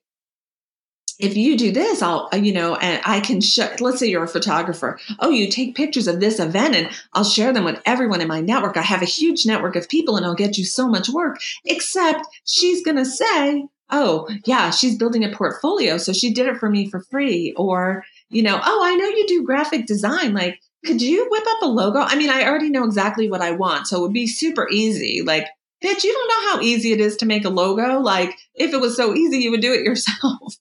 if 1.20 1.36
you 1.36 1.58
do 1.58 1.72
this, 1.72 2.02
I'll, 2.02 2.30
you 2.34 2.54
know, 2.54 2.76
and 2.76 3.02
I 3.06 3.20
can 3.20 3.42
show, 3.42 3.70
let's 3.82 4.00
say 4.00 4.08
you're 4.08 4.24
a 4.24 4.28
photographer. 4.28 4.98
Oh, 5.20 5.30
you 5.30 5.52
take 5.52 5.76
pictures 5.76 6.08
of 6.08 6.22
this 6.22 6.40
event 6.40 6.76
and 6.76 6.90
I'll 7.14 7.26
share 7.26 7.52
them 7.52 7.66
with 7.66 7.82
everyone 7.86 8.22
in 8.22 8.30
my 8.30 8.40
network. 8.40 8.78
I 8.78 8.82
have 8.82 9.02
a 9.02 9.06
huge 9.06 9.46
network 9.46 9.76
of 9.76 9.90
people 9.90 10.16
and 10.16 10.26
I'll 10.26 10.34
get 10.34 10.58
you 10.58 10.64
so 10.64 10.88
much 10.88 11.10
work. 11.10 11.38
Except 11.66 12.26
she's 12.46 12.84
going 12.84 12.98
to 12.98 13.06
say, 13.06 13.66
oh, 13.92 14.28
yeah, 14.46 14.70
she's 14.72 14.98
building 14.98 15.24
a 15.24 15.36
portfolio. 15.36 15.98
So 15.98 16.14
she 16.14 16.34
did 16.34 16.48
it 16.48 16.58
for 16.58 16.70
me 16.70 16.90
for 16.90 17.02
free. 17.02 17.54
Or, 17.58 18.04
you 18.30 18.44
know, 18.44 18.60
oh, 18.64 18.84
I 18.86 18.96
know 18.96 19.08
you 19.08 19.28
do 19.28 19.46
graphic 19.46 19.86
design. 19.86 20.34
Like, 20.34 20.60
could 20.86 21.02
you 21.02 21.28
whip 21.30 21.44
up 21.48 21.62
a 21.62 21.68
logo? 21.68 22.00
I 22.00 22.16
mean, 22.16 22.30
I 22.30 22.46
already 22.46 22.70
know 22.70 22.86
exactly 22.86 23.30
what 23.30 23.42
I 23.42 23.52
want. 23.52 23.88
So 23.88 23.98
it 23.98 24.02
would 24.02 24.14
be 24.14 24.28
super 24.28 24.68
easy. 24.70 25.22
Like, 25.26 25.46
bitch, 25.84 26.04
you 26.04 26.14
don't 26.14 26.28
know 26.28 26.52
how 26.52 26.62
easy 26.62 26.92
it 26.92 27.02
is 27.02 27.18
to 27.18 27.26
make 27.26 27.46
a 27.46 27.50
logo. 27.50 28.00
Like, 28.00 28.38
if 28.56 28.74
it 28.74 28.80
was 28.80 28.96
so 28.96 29.14
easy, 29.14 29.40
you 29.40 29.52
would 29.52 29.62
do 29.62 29.74
it 29.74 29.84
yourself. 29.84 30.56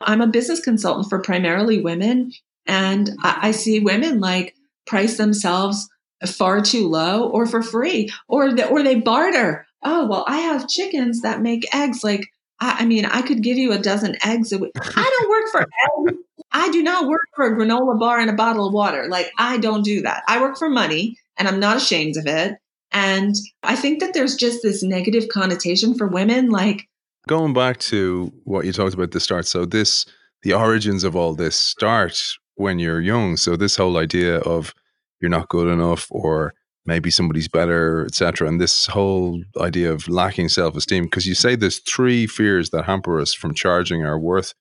I'm 0.00 0.20
a 0.20 0.26
business 0.26 0.60
consultant 0.60 1.08
for 1.08 1.20
primarily 1.20 1.80
women. 1.80 2.32
And 2.66 3.10
I, 3.22 3.38
I 3.48 3.50
see 3.52 3.80
women 3.80 4.20
like 4.20 4.54
price 4.86 5.16
themselves 5.16 5.88
far 6.26 6.60
too 6.60 6.88
low 6.88 7.28
or 7.28 7.46
for 7.46 7.62
free 7.62 8.08
or 8.28 8.52
the, 8.52 8.68
or 8.68 8.82
they 8.82 8.96
barter. 8.96 9.66
Oh, 9.84 10.06
well, 10.06 10.24
I 10.28 10.38
have 10.38 10.68
chickens 10.68 11.22
that 11.22 11.42
make 11.42 11.72
eggs. 11.74 12.04
Like, 12.04 12.22
I, 12.62 12.76
I 12.80 12.84
mean, 12.86 13.04
I 13.04 13.22
could 13.22 13.42
give 13.42 13.58
you 13.58 13.72
a 13.72 13.78
dozen 13.78 14.16
eggs. 14.24 14.52
a 14.52 14.58
week. 14.58 14.70
I 14.76 15.18
don't 15.18 15.28
work 15.28 15.50
for 15.50 15.60
eggs. 15.62 16.18
I 16.52 16.70
do 16.70 16.82
not 16.82 17.08
work 17.08 17.26
for 17.34 17.44
a 17.44 17.56
granola 17.56 17.98
bar 17.98 18.20
and 18.20 18.30
a 18.30 18.34
bottle 18.34 18.68
of 18.68 18.72
water. 18.72 19.08
Like, 19.08 19.32
I 19.36 19.58
don't 19.58 19.82
do 19.82 20.02
that. 20.02 20.22
I 20.28 20.40
work 20.40 20.56
for 20.56 20.70
money 20.70 21.16
and 21.36 21.48
I'm 21.48 21.58
not 21.58 21.78
ashamed 21.78 22.16
of 22.16 22.26
it. 22.26 22.56
And 22.92 23.34
I 23.64 23.74
think 23.74 24.00
that 24.00 24.14
there's 24.14 24.36
just 24.36 24.62
this 24.62 24.82
negative 24.82 25.28
connotation 25.28 25.94
for 25.94 26.06
women. 26.06 26.50
Like, 26.50 26.86
going 27.26 27.52
back 27.52 27.78
to 27.78 28.32
what 28.44 28.64
you 28.64 28.72
talked 28.72 28.94
about 28.94 29.04
at 29.04 29.10
the 29.10 29.20
start. 29.20 29.46
So, 29.46 29.64
this, 29.64 30.06
the 30.42 30.54
origins 30.54 31.02
of 31.02 31.16
all 31.16 31.34
this 31.34 31.56
start 31.56 32.22
when 32.54 32.78
you're 32.78 33.00
young. 33.00 33.36
So, 33.38 33.56
this 33.56 33.76
whole 33.76 33.96
idea 33.96 34.38
of 34.38 34.74
you're 35.20 35.30
not 35.30 35.48
good 35.48 35.68
enough 35.68 36.06
or 36.10 36.54
maybe 36.84 37.10
somebody's 37.10 37.48
better, 37.48 38.04
etc. 38.06 38.48
And 38.48 38.60
this 38.60 38.86
whole 38.86 39.42
idea 39.60 39.92
of 39.92 40.08
lacking 40.08 40.48
self 40.48 40.76
esteem, 40.76 41.04
because 41.04 41.26
you 41.26 41.34
say 41.34 41.54
there's 41.54 41.78
three 41.78 42.26
fears 42.26 42.70
that 42.70 42.84
hamper 42.84 43.20
us 43.20 43.34
from 43.34 43.54
charging 43.54 44.04
our 44.04 44.18
worth. 44.18 44.54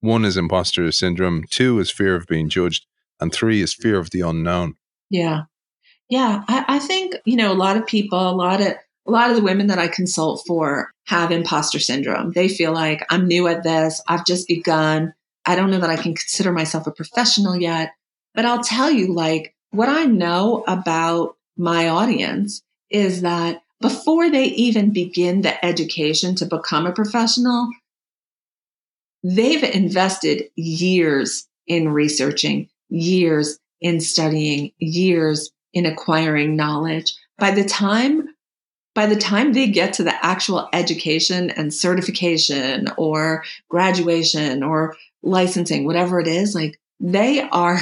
One 0.00 0.24
is 0.24 0.36
imposter 0.36 0.90
syndrome, 0.92 1.44
two 1.50 1.78
is 1.78 1.90
fear 1.90 2.14
of 2.14 2.26
being 2.26 2.48
judged, 2.48 2.86
and 3.20 3.32
three 3.32 3.62
is 3.62 3.74
fear 3.74 3.98
of 3.98 4.10
the 4.10 4.20
unknown. 4.20 4.74
Yeah. 5.10 5.44
Yeah. 6.08 6.44
I, 6.46 6.64
I 6.68 6.78
think, 6.78 7.16
you 7.24 7.36
know, 7.36 7.52
a 7.52 7.54
lot 7.54 7.76
of 7.76 7.86
people, 7.86 8.18
a 8.18 8.30
lot 8.30 8.60
of 8.60 8.74
a 9.06 9.10
lot 9.10 9.30
of 9.30 9.36
the 9.36 9.42
women 9.42 9.68
that 9.68 9.78
I 9.78 9.88
consult 9.88 10.42
for 10.46 10.90
have 11.06 11.30
imposter 11.30 11.78
syndrome. 11.78 12.32
They 12.32 12.48
feel 12.48 12.72
like 12.72 13.04
I'm 13.08 13.28
new 13.28 13.46
at 13.46 13.62
this. 13.62 14.02
I've 14.08 14.26
just 14.26 14.48
begun. 14.48 15.14
I 15.44 15.54
don't 15.54 15.70
know 15.70 15.78
that 15.78 15.90
I 15.90 15.96
can 15.96 16.14
consider 16.14 16.52
myself 16.52 16.88
a 16.88 16.90
professional 16.90 17.56
yet. 17.56 17.92
But 18.34 18.44
I'll 18.44 18.62
tell 18.62 18.90
you, 18.90 19.14
like, 19.14 19.54
what 19.70 19.88
I 19.88 20.04
know 20.04 20.64
about 20.66 21.35
my 21.56 21.88
audience 21.88 22.62
is 22.90 23.22
that 23.22 23.62
before 23.80 24.30
they 24.30 24.44
even 24.44 24.92
begin 24.92 25.42
the 25.42 25.64
education 25.64 26.34
to 26.36 26.46
become 26.46 26.86
a 26.86 26.92
professional, 26.92 27.68
they've 29.22 29.62
invested 29.62 30.44
years 30.54 31.46
in 31.66 31.88
researching, 31.88 32.68
years 32.88 33.58
in 33.80 34.00
studying, 34.00 34.72
years 34.78 35.50
in 35.74 35.84
acquiring 35.84 36.56
knowledge. 36.56 37.14
By 37.38 37.50
the 37.50 37.64
time 37.64 38.28
by 38.94 39.04
the 39.04 39.16
time 39.16 39.52
they 39.52 39.66
get 39.66 39.92
to 39.92 40.02
the 40.02 40.24
actual 40.24 40.70
education 40.72 41.50
and 41.50 41.74
certification 41.74 42.88
or 42.96 43.44
graduation 43.68 44.62
or 44.62 44.96
licensing, 45.22 45.84
whatever 45.84 46.18
it 46.18 46.26
is, 46.26 46.54
like 46.54 46.80
they 46.98 47.42
are 47.42 47.78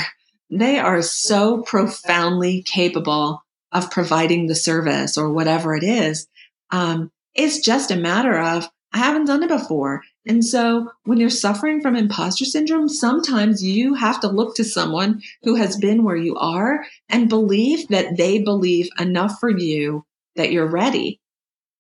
they 0.51 0.81
are 0.81 1.03
so 1.03 1.63
profoundly 1.63 2.63
capable 2.63 3.44
of 3.75 3.91
providing 3.91 4.47
the 4.47 4.55
service 4.55 5.19
or 5.19 5.31
whatever 5.31 5.75
it 5.75 5.83
is. 5.83 6.27
Um, 6.71 7.11
it's 7.35 7.59
just 7.59 7.91
a 7.91 7.97
matter 7.97 8.39
of, 8.39 8.69
I 8.93 8.99
haven't 8.99 9.27
done 9.27 9.43
it 9.43 9.49
before. 9.49 10.03
And 10.25 10.45
so 10.45 10.91
when 11.03 11.19
you're 11.19 11.29
suffering 11.29 11.83
from 11.83 11.97
imposter 11.97 12.45
syndrome, 12.45 12.89
sometimes 12.89 13.63
you 13.63 13.95
have 13.95 14.21
to 14.21 14.29
look 14.29 14.55
to 14.55 14.65
someone 14.65 15.21
who 15.43 15.57
has 15.57 15.77
been 15.77 16.05
where 16.05 16.17
you 16.17 16.37
are 16.37 16.87
and 17.09 17.29
believe 17.29 17.89
that 17.89 18.17
they 18.17 18.39
believe 18.39 18.89
enough 18.99 19.41
for 19.41 19.51
you 19.51 20.07
that 20.37 20.53
you're 20.53 20.71
ready. 20.71 21.21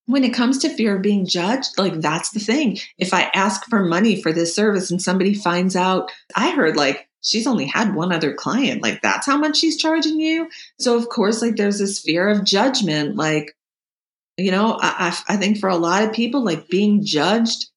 When 0.06 0.24
it 0.24 0.34
comes 0.34 0.58
to 0.58 0.68
fear 0.68 0.96
of 0.96 1.02
being 1.02 1.24
judged, 1.24 1.78
like 1.78 2.00
that's 2.00 2.30
the 2.30 2.40
thing. 2.40 2.78
If 2.98 3.14
I 3.14 3.30
ask 3.32 3.64
for 3.70 3.84
money 3.84 4.20
for 4.20 4.32
this 4.32 4.54
service 4.54 4.90
and 4.90 5.00
somebody 5.00 5.32
finds 5.32 5.76
out, 5.76 6.10
I 6.36 6.50
heard 6.50 6.76
like 6.76 7.08
she's 7.24 7.46
only 7.46 7.66
had 7.66 7.94
one 7.94 8.12
other 8.12 8.32
client. 8.32 8.82
Like 8.82 9.02
that's 9.02 9.26
how 9.26 9.36
much 9.36 9.56
she's 9.56 9.76
charging 9.76 10.20
you. 10.20 10.48
So 10.78 10.96
of 10.96 11.08
course, 11.08 11.42
like 11.42 11.56
there's 11.56 11.78
this 11.78 11.98
fear 11.98 12.28
of 12.28 12.44
judgment. 12.44 13.16
Like, 13.16 13.56
you 14.36 14.50
know, 14.50 14.78
I, 14.80 15.16
I 15.28 15.36
think 15.36 15.58
for 15.58 15.68
a 15.68 15.76
lot 15.76 16.04
of 16.04 16.12
people, 16.12 16.44
like 16.44 16.68
being 16.68 17.04
judged 17.04 17.70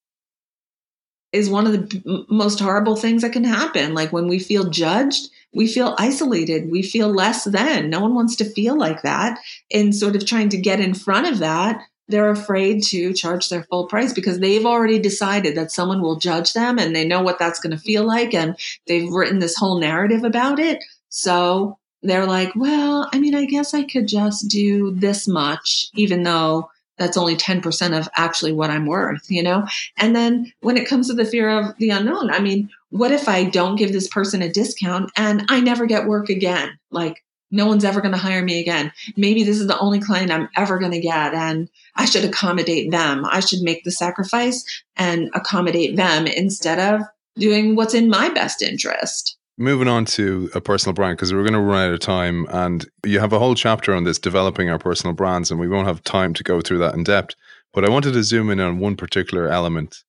is 1.32 1.50
one 1.50 1.66
of 1.66 1.74
the 1.74 2.26
most 2.30 2.60
horrible 2.60 2.96
things 2.96 3.22
that 3.22 3.34
can 3.34 3.44
happen. 3.44 3.94
Like 3.94 4.14
when 4.14 4.28
we 4.28 4.40
feel 4.40 4.70
judged, 4.70 5.30
we 5.54 5.68
feel 5.68 5.96
isolated, 5.98 6.70
we 6.70 6.84
feel 6.84 7.10
less 7.10 7.44
than. 7.46 7.90
No 7.90 8.02
one 8.02 8.16
wants 8.16 8.36
to 8.38 8.46
feel 8.46 8.78
like 8.78 9.02
that. 9.02 9.40
And 9.74 9.96
sort 9.96 10.16
of 10.16 10.26
trying 10.26 10.50
to 10.50 10.58
get 10.58 10.80
in 10.80 10.94
front 10.94 11.28
of 11.28 11.40
that, 11.40 11.82
they're 12.08 12.30
afraid 12.30 12.84
to 12.84 13.14
charge 13.14 13.50
their 13.50 13.64
full 13.64 13.88
price 13.88 14.14
because 14.14 14.40
they've 14.40 14.66
already 14.66 15.00
decided 15.00 15.56
that 15.56 15.72
someone 15.72 16.02
will 16.02 16.18
judge 16.18 16.54
them 16.54 16.80
and 16.80 16.96
they 16.96 17.06
know 17.06 17.22
what 17.22 17.40
that's 17.40 17.60
going 17.60 17.76
to 17.76 17.82
feel 17.82 18.06
like 18.06 18.34
and 18.34 18.58
they've 18.88 19.10
written 19.10 19.40
this 19.40 19.56
whole 19.56 19.80
narrative 19.80 20.24
about 20.24 20.60
it. 20.60 20.84
So 21.10 21.78
they're 22.04 22.26
like, 22.26 22.52
well, 22.56 23.10
I 23.12 23.20
mean, 23.20 23.36
I 23.36 23.46
guess 23.46 23.74
I 23.74 23.84
could 23.84 24.08
just 24.08 24.48
do 24.48 24.92
this 24.92 25.28
much, 25.28 25.88
even 25.96 26.24
though 26.24 26.70
that's 26.98 27.18
only 27.18 27.36
10% 27.36 27.98
of 27.98 28.10
actually 28.16 28.54
what 28.54 28.70
I'm 28.70 28.86
worth, 28.86 29.30
you 29.30 29.44
know? 29.44 29.68
And 29.98 30.16
then 30.16 30.52
when 30.62 30.78
it 30.78 30.88
comes 30.88 31.08
to 31.08 31.14
the 31.14 31.26
fear 31.26 31.50
of 31.50 31.78
the 31.78 31.92
unknown, 31.92 32.32
I 32.32 32.40
mean, 32.40 32.70
what 32.90 33.12
if 33.12 33.28
I 33.28 33.44
don't 33.44 33.76
give 33.76 33.92
this 33.92 34.08
person 34.08 34.42
a 34.42 34.52
discount 34.52 35.12
and 35.16 35.46
I 35.50 35.60
never 35.60 35.86
get 35.86 36.08
work 36.08 36.30
again? 36.30 36.78
Like, 36.90 37.24
no 37.52 37.66
one's 37.66 37.86
ever 37.86 38.02
going 38.02 38.14
to 38.14 38.20
hire 38.20 38.44
me 38.44 38.60
again. 38.60 38.92
Maybe 39.16 39.44
this 39.44 39.60
is 39.60 39.68
the 39.68 39.80
only 39.80 40.00
client 40.00 40.32
I'm 40.32 40.50
ever 40.56 40.80
going 40.80 40.92
to 40.92 41.00
get. 41.00 41.34
And 41.34 41.70
I 41.96 42.06
should 42.06 42.26
accommodate 42.26 42.92
them. 42.92 43.26
I 43.26 43.40
should 43.40 43.62
make 43.62 43.84
the 43.84 43.92
sacrifice 43.92 44.64
and 44.96 45.30
accommodate 45.34 45.96
them 45.96 46.28
instead 46.28 46.80
of 46.80 47.02
doing 47.38 47.76
what's 47.76 47.94
in 47.94 48.10
my 48.10 48.30
best 48.30 48.62
interest. 48.62 49.38
Moving 49.58 49.88
on 49.88 50.06
to 50.06 50.52
a 50.54 50.62
personal 50.62 50.94
brand, 50.94 51.18
because 51.18 51.34
we're 51.34 51.42
going 51.42 51.54
to 51.54 51.60
run 51.60 51.88
out 51.88 51.94
of 51.94 52.00
time. 52.00 52.46
And 52.50 52.86
you 53.04 53.20
have 53.20 53.34
a 53.34 53.40
whole 53.40 53.56
chapter 53.56 53.94
on 53.96 54.04
this 54.04 54.20
developing 54.20 54.70
our 54.70 54.78
personal 54.78 55.16
brands, 55.16 55.50
and 55.50 55.60
we 55.60 55.68
won't 55.68 55.88
have 55.88 56.04
time 56.04 56.34
to 56.36 56.44
go 56.44 56.62
through 56.62 56.78
that 56.80 56.94
in 56.94 57.04
depth. 57.04 57.36
But 57.74 57.84
I 57.84 57.90
wanted 57.90 58.14
to 58.14 58.24
zoom 58.24 58.50
in 58.50 58.60
on 58.60 58.80
one 58.80 58.96
particular 58.96 59.48
element. 59.48 60.04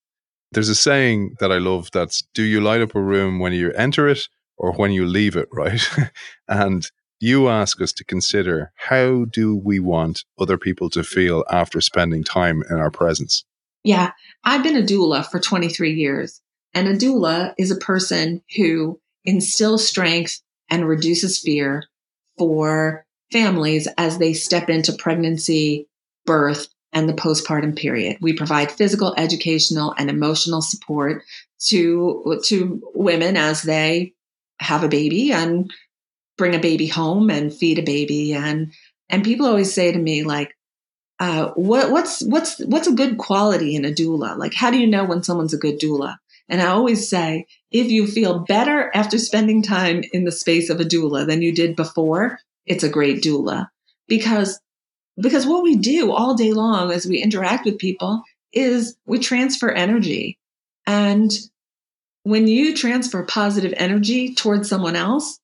There's 0.53 0.68
a 0.68 0.74
saying 0.74 1.36
that 1.41 1.53
I 1.53 1.59
love 1.59 1.91
that's 1.93 2.22
do 2.34 2.43
you 2.43 2.61
light 2.61 2.82
up 2.82 2.95
a 2.95 3.01
room 3.01 3.39
when 3.39 3.53
you 3.53 3.72
enter 3.72 4.09
it 4.09 4.28
or 4.59 4.72
when 4.72 4.93
you 4.93 5.07
leave 5.07 5.36
it, 5.36 5.49
right? 5.53 5.80
and 6.49 6.91
you 7.21 7.49
ask 7.49 7.81
us 7.81 7.93
to 7.95 8.05
consider 8.05 8.73
how 8.77 9.25
do 9.25 9.57
we 9.57 9.81
want 9.81 10.25
other 10.39 10.59
people 10.59 10.91
to 10.91 11.03
feel 11.03 11.45
after 11.51 11.81
spending 11.81 12.23
time 12.25 12.62
in 12.71 12.77
our 12.77 12.91
presence? 12.91 13.45
Yeah, 13.85 14.12
I've 14.45 14.62
been 14.62 14.77
a 14.77 14.83
doula 14.83 15.27
for 15.27 15.41
23 15.41 15.93
years, 15.95 16.41
and 16.75 16.89
a 16.89 16.97
doula 16.97 17.55
is 17.59 17.71
a 17.71 17.77
person 17.77 18.43
who 18.57 19.01
instills 19.25 19.87
strength 19.87 20.41
and 20.71 20.87
reduces 20.87 21.39
fear 21.39 21.85
for 22.37 23.07
families 23.33 23.89
as 23.99 24.19
they 24.19 24.33
step 24.33 24.69
into 24.69 24.93
pregnancy, 24.93 25.89
birth, 26.25 26.69
and 26.93 27.09
the 27.09 27.14
postpartum 27.14 27.77
period. 27.77 28.19
We 28.21 28.33
provide 28.33 28.73
physical, 28.73 29.14
educational, 29.16 29.95
and 29.99 30.09
emotional 30.09 30.62
support 30.62 31.23
to 31.66 32.41
to 32.47 32.83
women 32.95 33.37
as 33.37 33.62
they 33.62 34.14
have 34.61 34.83
a 34.83 34.89
baby 34.89 35.33
and 35.33 35.71
bring 36.39 36.55
a 36.55 36.61
baby 36.61 36.86
home 36.86 37.28
and 37.28 37.53
feed 37.53 37.78
a 37.78 37.82
baby. 37.82 38.32
And 38.32 38.72
and 39.11 39.24
people 39.24 39.47
always 39.47 39.72
say 39.72 39.93
to 39.93 39.99
me 39.99 40.22
like 40.22 40.55
uh, 41.20 41.51
what 41.57 41.91
what's 41.91 42.22
what's 42.22 42.64
what's 42.64 42.86
a 42.86 42.95
good 42.95 43.18
quality 43.18 43.76
in 43.76 43.84
a 43.84 43.91
doula? 43.91 44.39
Like 44.39 44.55
how 44.55 44.70
do 44.70 44.78
you 44.78 44.86
know 44.86 45.05
when 45.05 45.22
someone's 45.22 45.55
a 45.55 45.59
good 45.59 45.78
doula? 45.80 46.16
And 46.51 46.62
i 46.62 46.68
always 46.68 47.11
say 47.11 47.45
if 47.70 47.89
you 47.89 48.07
feel 48.07 48.39
better 48.39 48.91
after 48.95 49.18
spending 49.18 49.62
time 49.62 50.03
in 50.14 50.24
the 50.24 50.32
space 50.32 50.70
of 50.70 50.80
a 50.80 50.84
doula 50.84 51.26
than 51.26 51.43
you 51.43 51.55
did 51.55 51.76
before 51.76 52.39
it's 52.64 52.84
a 52.84 52.89
great 52.89 53.22
doula. 53.22 53.68
Because 54.07 54.61
because 55.20 55.47
what 55.47 55.64
we 55.64 55.76
do 55.76 56.12
all 56.12 56.34
day 56.34 56.53
long 56.53 56.93
as 56.93 57.07
we 57.07 57.20
interact 57.20 57.64
with 57.64 57.78
people 57.78 58.22
is 58.53 58.97
we 59.05 59.18
transfer 59.18 59.70
energy. 59.70 60.39
And 60.86 61.30
when 62.22 62.47
you 62.47 62.74
transfer 62.74 63.24
positive 63.24 63.74
energy 63.76 64.34
towards 64.34 64.68
someone 64.68 64.95
else 64.97 65.41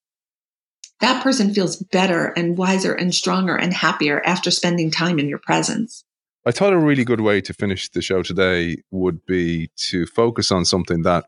that 1.05 1.23
person 1.23 1.53
feels 1.53 1.77
better 1.77 2.29
and 2.29 2.57
wiser 2.57 2.95
and 2.95 3.15
stronger 3.15 3.55
and 3.55 3.75
happier 3.75 4.23
after 4.25 4.51
spending 4.51 4.91
time 4.91 5.19
in 5.19 5.29
your 5.29 5.39
presence. 5.39 6.03
I 6.47 6.51
thought 6.51 6.73
a 6.73 6.79
really 6.79 7.05
good 7.05 7.21
way 7.21 7.43
to 7.43 7.53
finish 7.53 7.91
the 7.91 8.01
show 8.01 8.23
today 8.23 8.79
would 8.91 9.25
be 9.27 9.71
to 9.91 10.07
focus 10.07 10.51
on 10.51 10.65
something 10.65 11.03
that 11.03 11.27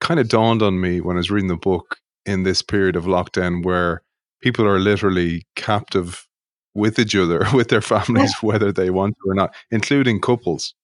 kind 0.00 0.20
of 0.20 0.28
dawned 0.28 0.62
on 0.62 0.80
me 0.80 1.00
when 1.00 1.16
I 1.16 1.18
was 1.18 1.32
reading 1.32 1.48
the 1.48 1.56
book 1.56 1.96
in 2.24 2.44
this 2.44 2.62
period 2.62 2.94
of 2.94 3.04
lockdown 3.04 3.64
where 3.64 4.02
people 4.40 4.66
are 4.66 4.78
literally 4.78 5.46
captive 5.56 6.28
with 6.74 6.98
each 7.00 7.16
other, 7.16 7.44
with 7.54 7.70
their 7.70 7.82
families, 7.82 8.34
whether 8.40 8.70
they 8.70 8.90
want 8.90 9.16
to 9.16 9.30
or 9.30 9.34
not, 9.34 9.52
including 9.72 10.20
couples. 10.20 10.74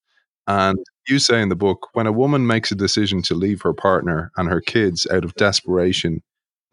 And 0.48 0.78
You 1.06 1.20
say 1.20 1.40
in 1.40 1.50
the 1.50 1.56
book 1.56 1.88
when 1.92 2.08
a 2.08 2.12
woman 2.12 2.48
makes 2.48 2.72
a 2.72 2.74
decision 2.74 3.22
to 3.22 3.34
leave 3.34 3.62
her 3.62 3.74
partner 3.74 4.32
and 4.36 4.48
her 4.48 4.60
kids 4.60 5.06
out 5.06 5.24
of 5.24 5.30
mm-hmm. 5.30 5.44
desperation, 5.44 6.22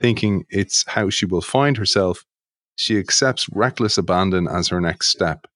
thinking 0.01 0.45
it's 0.49 0.83
how 0.87 1.09
she 1.09 1.25
will 1.25 1.41
find 1.41 1.77
herself, 1.77 2.25
she 2.75 2.97
accepts 2.97 3.47
reckless 3.51 3.97
abandon 3.97 4.47
as 4.47 4.67
her 4.67 4.81
next 4.81 5.07
step. 5.07 5.47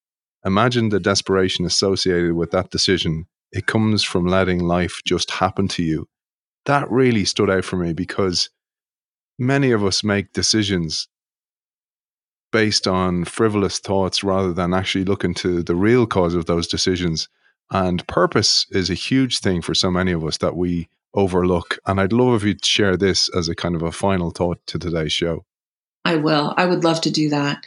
Imagine 0.45 0.89
the 0.89 0.99
desperation 0.99 1.65
associated 1.65 2.33
with 2.33 2.51
that 2.51 2.69
decision. 2.69 3.25
It 3.51 3.65
comes 3.65 4.03
from 4.03 4.25
letting 4.25 4.59
life 4.59 5.01
just 5.05 5.31
happen 5.31 5.67
to 5.69 5.83
you. 5.83 6.07
That 6.65 6.89
really 6.89 7.25
stood 7.25 7.49
out 7.49 7.65
for 7.65 7.77
me 7.77 7.93
because 7.93 8.49
many 9.37 9.71
of 9.71 9.83
us 9.83 10.03
make 10.03 10.33
decisions 10.33 11.07
based 12.51 12.87
on 12.87 13.25
frivolous 13.25 13.79
thoughts 13.79 14.23
rather 14.23 14.53
than 14.53 14.73
actually 14.73 15.05
looking 15.05 15.33
to 15.35 15.61
the 15.61 15.75
real 15.75 16.07
cause 16.07 16.33
of 16.33 16.45
those 16.45 16.67
decisions. 16.67 17.27
And 17.71 18.05
purpose 18.07 18.65
is 18.71 18.89
a 18.89 18.95
huge 18.95 19.39
thing 19.39 19.61
for 19.61 19.75
so 19.75 19.91
many 19.91 20.11
of 20.11 20.23
us 20.25 20.37
that 20.37 20.55
we 20.55 20.89
overlook. 21.14 21.80
And 21.86 21.99
I'd 21.99 22.14
love 22.14 22.36
if 22.36 22.43
you'd 22.43 22.66
share 22.66 22.97
this 22.97 23.30
as 23.36 23.47
a 23.47 23.55
kind 23.55 23.76
of 23.76 23.82
a 23.82 23.91
final 23.91 24.32
thought 24.32 24.60
to 24.68 24.80
today's 24.80 25.14
show. 25.14 25.45
I 26.05 26.16
will. 26.16 26.53
I 26.57 26.66
would 26.66 26.84
love 26.84 27.01
to 27.01 27.12
do 27.12 27.30
that. 27.30 27.64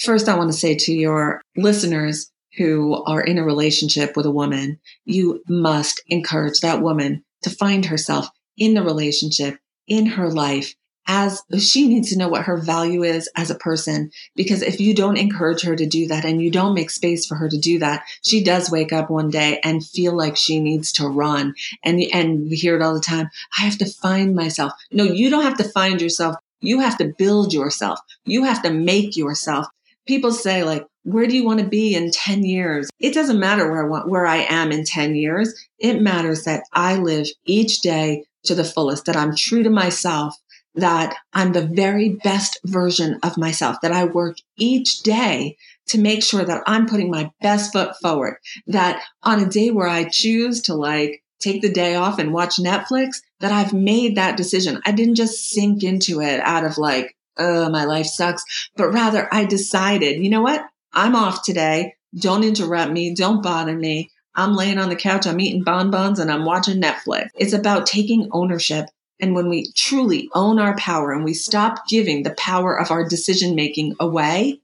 First, 0.00 0.28
I 0.28 0.36
want 0.36 0.50
to 0.50 0.58
say 0.58 0.74
to 0.74 0.92
your 0.92 1.40
listeners 1.56 2.30
who 2.56 3.02
are 3.04 3.20
in 3.20 3.38
a 3.38 3.44
relationship 3.44 4.16
with 4.16 4.26
a 4.26 4.30
woman, 4.30 4.78
you 5.04 5.42
must 5.48 6.02
encourage 6.08 6.60
that 6.60 6.82
woman 6.82 7.24
to 7.42 7.50
find 7.50 7.86
herself 7.86 8.28
in 8.56 8.74
the 8.74 8.82
relationship, 8.82 9.58
in 9.86 10.06
her 10.06 10.30
life, 10.30 10.74
as 11.06 11.42
she 11.58 11.88
needs 11.88 12.10
to 12.10 12.18
know 12.18 12.28
what 12.28 12.44
her 12.44 12.56
value 12.56 13.02
is 13.02 13.28
as 13.36 13.50
a 13.50 13.54
person. 13.54 14.10
Because 14.34 14.62
if 14.62 14.80
you 14.80 14.94
don't 14.94 15.16
encourage 15.16 15.62
her 15.62 15.76
to 15.76 15.86
do 15.86 16.06
that 16.08 16.24
and 16.24 16.40
you 16.40 16.50
don't 16.50 16.74
make 16.74 16.90
space 16.90 17.26
for 17.26 17.34
her 17.34 17.48
to 17.48 17.58
do 17.58 17.78
that, 17.78 18.04
she 18.22 18.42
does 18.42 18.70
wake 18.70 18.92
up 18.92 19.10
one 19.10 19.30
day 19.30 19.60
and 19.62 19.84
feel 19.84 20.16
like 20.16 20.36
she 20.36 20.60
needs 20.60 20.92
to 20.92 21.08
run. 21.08 21.54
And, 21.82 22.00
and 22.12 22.48
we 22.48 22.56
hear 22.56 22.76
it 22.76 22.82
all 22.82 22.94
the 22.94 23.00
time. 23.00 23.28
I 23.58 23.62
have 23.62 23.78
to 23.78 23.86
find 23.86 24.34
myself. 24.34 24.72
No, 24.90 25.04
you 25.04 25.30
don't 25.30 25.44
have 25.44 25.58
to 25.58 25.64
find 25.64 26.00
yourself. 26.00 26.36
You 26.60 26.80
have 26.80 26.96
to 26.98 27.12
build 27.18 27.52
yourself. 27.52 28.00
You 28.24 28.44
have 28.44 28.62
to 28.62 28.70
make 28.70 29.16
yourself. 29.16 29.66
People 30.06 30.32
say 30.32 30.64
like, 30.64 30.86
where 31.02 31.26
do 31.26 31.36
you 31.36 31.44
want 31.44 31.60
to 31.60 31.66
be 31.66 31.94
in 31.94 32.10
10 32.10 32.44
years? 32.44 32.88
It 32.98 33.12
doesn't 33.12 33.38
matter 33.38 33.70
where 33.70 33.84
I 33.84 33.88
want, 33.88 34.08
where 34.08 34.26
I 34.26 34.46
am 34.48 34.72
in 34.72 34.84
10 34.84 35.14
years. 35.14 35.54
It 35.78 36.00
matters 36.00 36.44
that 36.44 36.64
I 36.72 36.96
live 36.96 37.26
each 37.44 37.80
day 37.80 38.24
to 38.44 38.54
the 38.54 38.64
fullest, 38.64 39.06
that 39.06 39.16
I'm 39.16 39.34
true 39.34 39.62
to 39.62 39.70
myself, 39.70 40.36
that 40.74 41.16
I'm 41.32 41.52
the 41.52 41.66
very 41.66 42.20
best 42.24 42.58
version 42.64 43.18
of 43.22 43.38
myself, 43.38 43.80
that 43.82 43.92
I 43.92 44.04
work 44.04 44.38
each 44.56 45.02
day 45.02 45.56
to 45.88 45.98
make 45.98 46.22
sure 46.22 46.44
that 46.44 46.62
I'm 46.66 46.86
putting 46.86 47.10
my 47.10 47.30
best 47.42 47.72
foot 47.72 47.94
forward, 48.00 48.36
that 48.66 49.02
on 49.22 49.40
a 49.40 49.48
day 49.48 49.70
where 49.70 49.86
I 49.86 50.08
choose 50.08 50.62
to 50.62 50.74
like 50.74 51.22
take 51.40 51.62
the 51.62 51.72
day 51.72 51.94
off 51.94 52.18
and 52.18 52.32
watch 52.32 52.56
Netflix, 52.56 53.16
that 53.40 53.52
I've 53.52 53.72
made 53.72 54.16
that 54.16 54.36
decision. 54.36 54.80
I 54.86 54.92
didn't 54.92 55.16
just 55.16 55.50
sink 55.50 55.82
into 55.82 56.20
it 56.22 56.40
out 56.40 56.64
of 56.64 56.78
like, 56.78 57.14
oh, 57.36 57.68
my 57.68 57.84
life 57.84 58.06
sucks, 58.06 58.44
but 58.76 58.92
rather 58.92 59.28
I 59.32 59.44
decided, 59.44 60.22
you 60.22 60.30
know 60.30 60.42
what? 60.42 60.64
I'm 60.92 61.14
off 61.14 61.42
today. 61.42 61.94
Don't 62.16 62.44
interrupt 62.44 62.92
me. 62.92 63.14
Don't 63.14 63.42
bother 63.42 63.76
me. 63.76 64.10
I'm 64.36 64.54
laying 64.54 64.78
on 64.78 64.88
the 64.88 64.96
couch. 64.96 65.26
I'm 65.26 65.40
eating 65.40 65.62
bonbons 65.62 66.18
and 66.18 66.30
I'm 66.30 66.44
watching 66.44 66.80
Netflix. 66.80 67.28
It's 67.34 67.52
about 67.52 67.86
taking 67.86 68.28
ownership 68.32 68.86
and 69.20 69.34
when 69.34 69.48
we 69.48 69.72
truly 69.76 70.28
own 70.34 70.58
our 70.58 70.76
power 70.76 71.12
and 71.12 71.24
we 71.24 71.34
stop 71.34 71.86
giving 71.88 72.22
the 72.22 72.34
power 72.34 72.78
of 72.78 72.90
our 72.90 73.08
decision 73.08 73.54
making 73.54 73.94
away, 74.00 74.60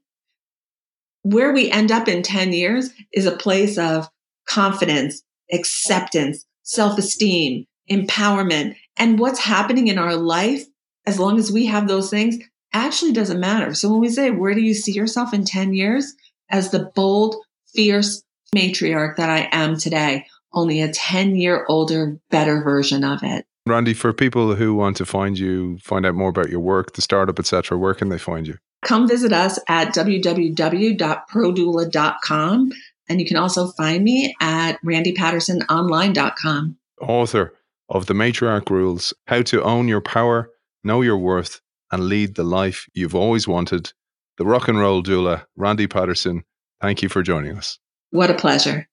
where 1.23 1.53
we 1.53 1.69
end 1.71 1.91
up 1.91 2.07
in 2.07 2.23
10 2.23 2.53
years 2.53 2.91
is 3.13 3.25
a 3.25 3.35
place 3.35 3.77
of 3.77 4.09
confidence, 4.47 5.23
acceptance, 5.51 6.45
self 6.63 6.97
esteem, 6.97 7.65
empowerment. 7.89 8.75
And 8.97 9.19
what's 9.19 9.39
happening 9.39 9.87
in 9.87 9.97
our 9.97 10.15
life, 10.15 10.65
as 11.05 11.19
long 11.19 11.37
as 11.37 11.51
we 11.51 11.65
have 11.67 11.87
those 11.87 12.09
things, 12.09 12.37
actually 12.73 13.13
doesn't 13.13 13.39
matter. 13.39 13.73
So 13.73 13.89
when 13.89 13.99
we 13.99 14.09
say, 14.09 14.31
where 14.31 14.53
do 14.53 14.61
you 14.61 14.73
see 14.73 14.91
yourself 14.91 15.33
in 15.33 15.45
10 15.45 15.73
years? 15.73 16.13
As 16.49 16.71
the 16.71 16.91
bold, 16.95 17.35
fierce 17.73 18.23
matriarch 18.53 19.15
that 19.15 19.29
I 19.29 19.47
am 19.51 19.77
today, 19.77 20.25
only 20.53 20.81
a 20.81 20.91
10 20.91 21.35
year 21.35 21.65
older, 21.69 22.19
better 22.29 22.61
version 22.61 23.03
of 23.03 23.23
it. 23.23 23.45
Randy, 23.67 23.93
for 23.93 24.11
people 24.11 24.55
who 24.55 24.73
want 24.73 24.97
to 24.97 25.05
find 25.05 25.37
you, 25.37 25.77
find 25.79 26.03
out 26.05 26.15
more 26.15 26.29
about 26.29 26.49
your 26.49 26.59
work, 26.59 26.93
the 26.93 27.01
startup, 27.01 27.39
etc., 27.39 27.77
where 27.77 27.93
can 27.93 28.09
they 28.09 28.17
find 28.17 28.47
you? 28.47 28.57
Come 28.83 29.07
visit 29.07 29.31
us 29.31 29.59
at 29.67 29.93
www.prodoula.com. 29.93 32.71
And 33.09 33.19
you 33.19 33.25
can 33.25 33.37
also 33.37 33.67
find 33.67 34.03
me 34.03 34.35
at 34.41 34.79
randypattersononline.com. 34.83 36.77
Author 37.01 37.53
of 37.89 38.05
The 38.07 38.13
Matriarch 38.13 38.69
Rules 38.69 39.13
How 39.27 39.41
to 39.43 39.63
Own 39.63 39.87
Your 39.87 40.01
Power, 40.01 40.49
Know 40.83 41.01
Your 41.01 41.17
Worth, 41.17 41.61
and 41.91 42.03
Lead 42.05 42.35
the 42.35 42.43
Life 42.43 42.87
You've 42.93 43.15
Always 43.15 43.47
Wanted. 43.47 43.93
The 44.37 44.45
rock 44.45 44.67
and 44.69 44.79
roll 44.79 45.03
doula, 45.03 45.45
Randy 45.55 45.87
Patterson. 45.87 46.43
Thank 46.81 47.03
you 47.03 47.09
for 47.09 47.21
joining 47.21 47.55
us. 47.57 47.77
What 48.11 48.31
a 48.31 48.33
pleasure. 48.33 48.87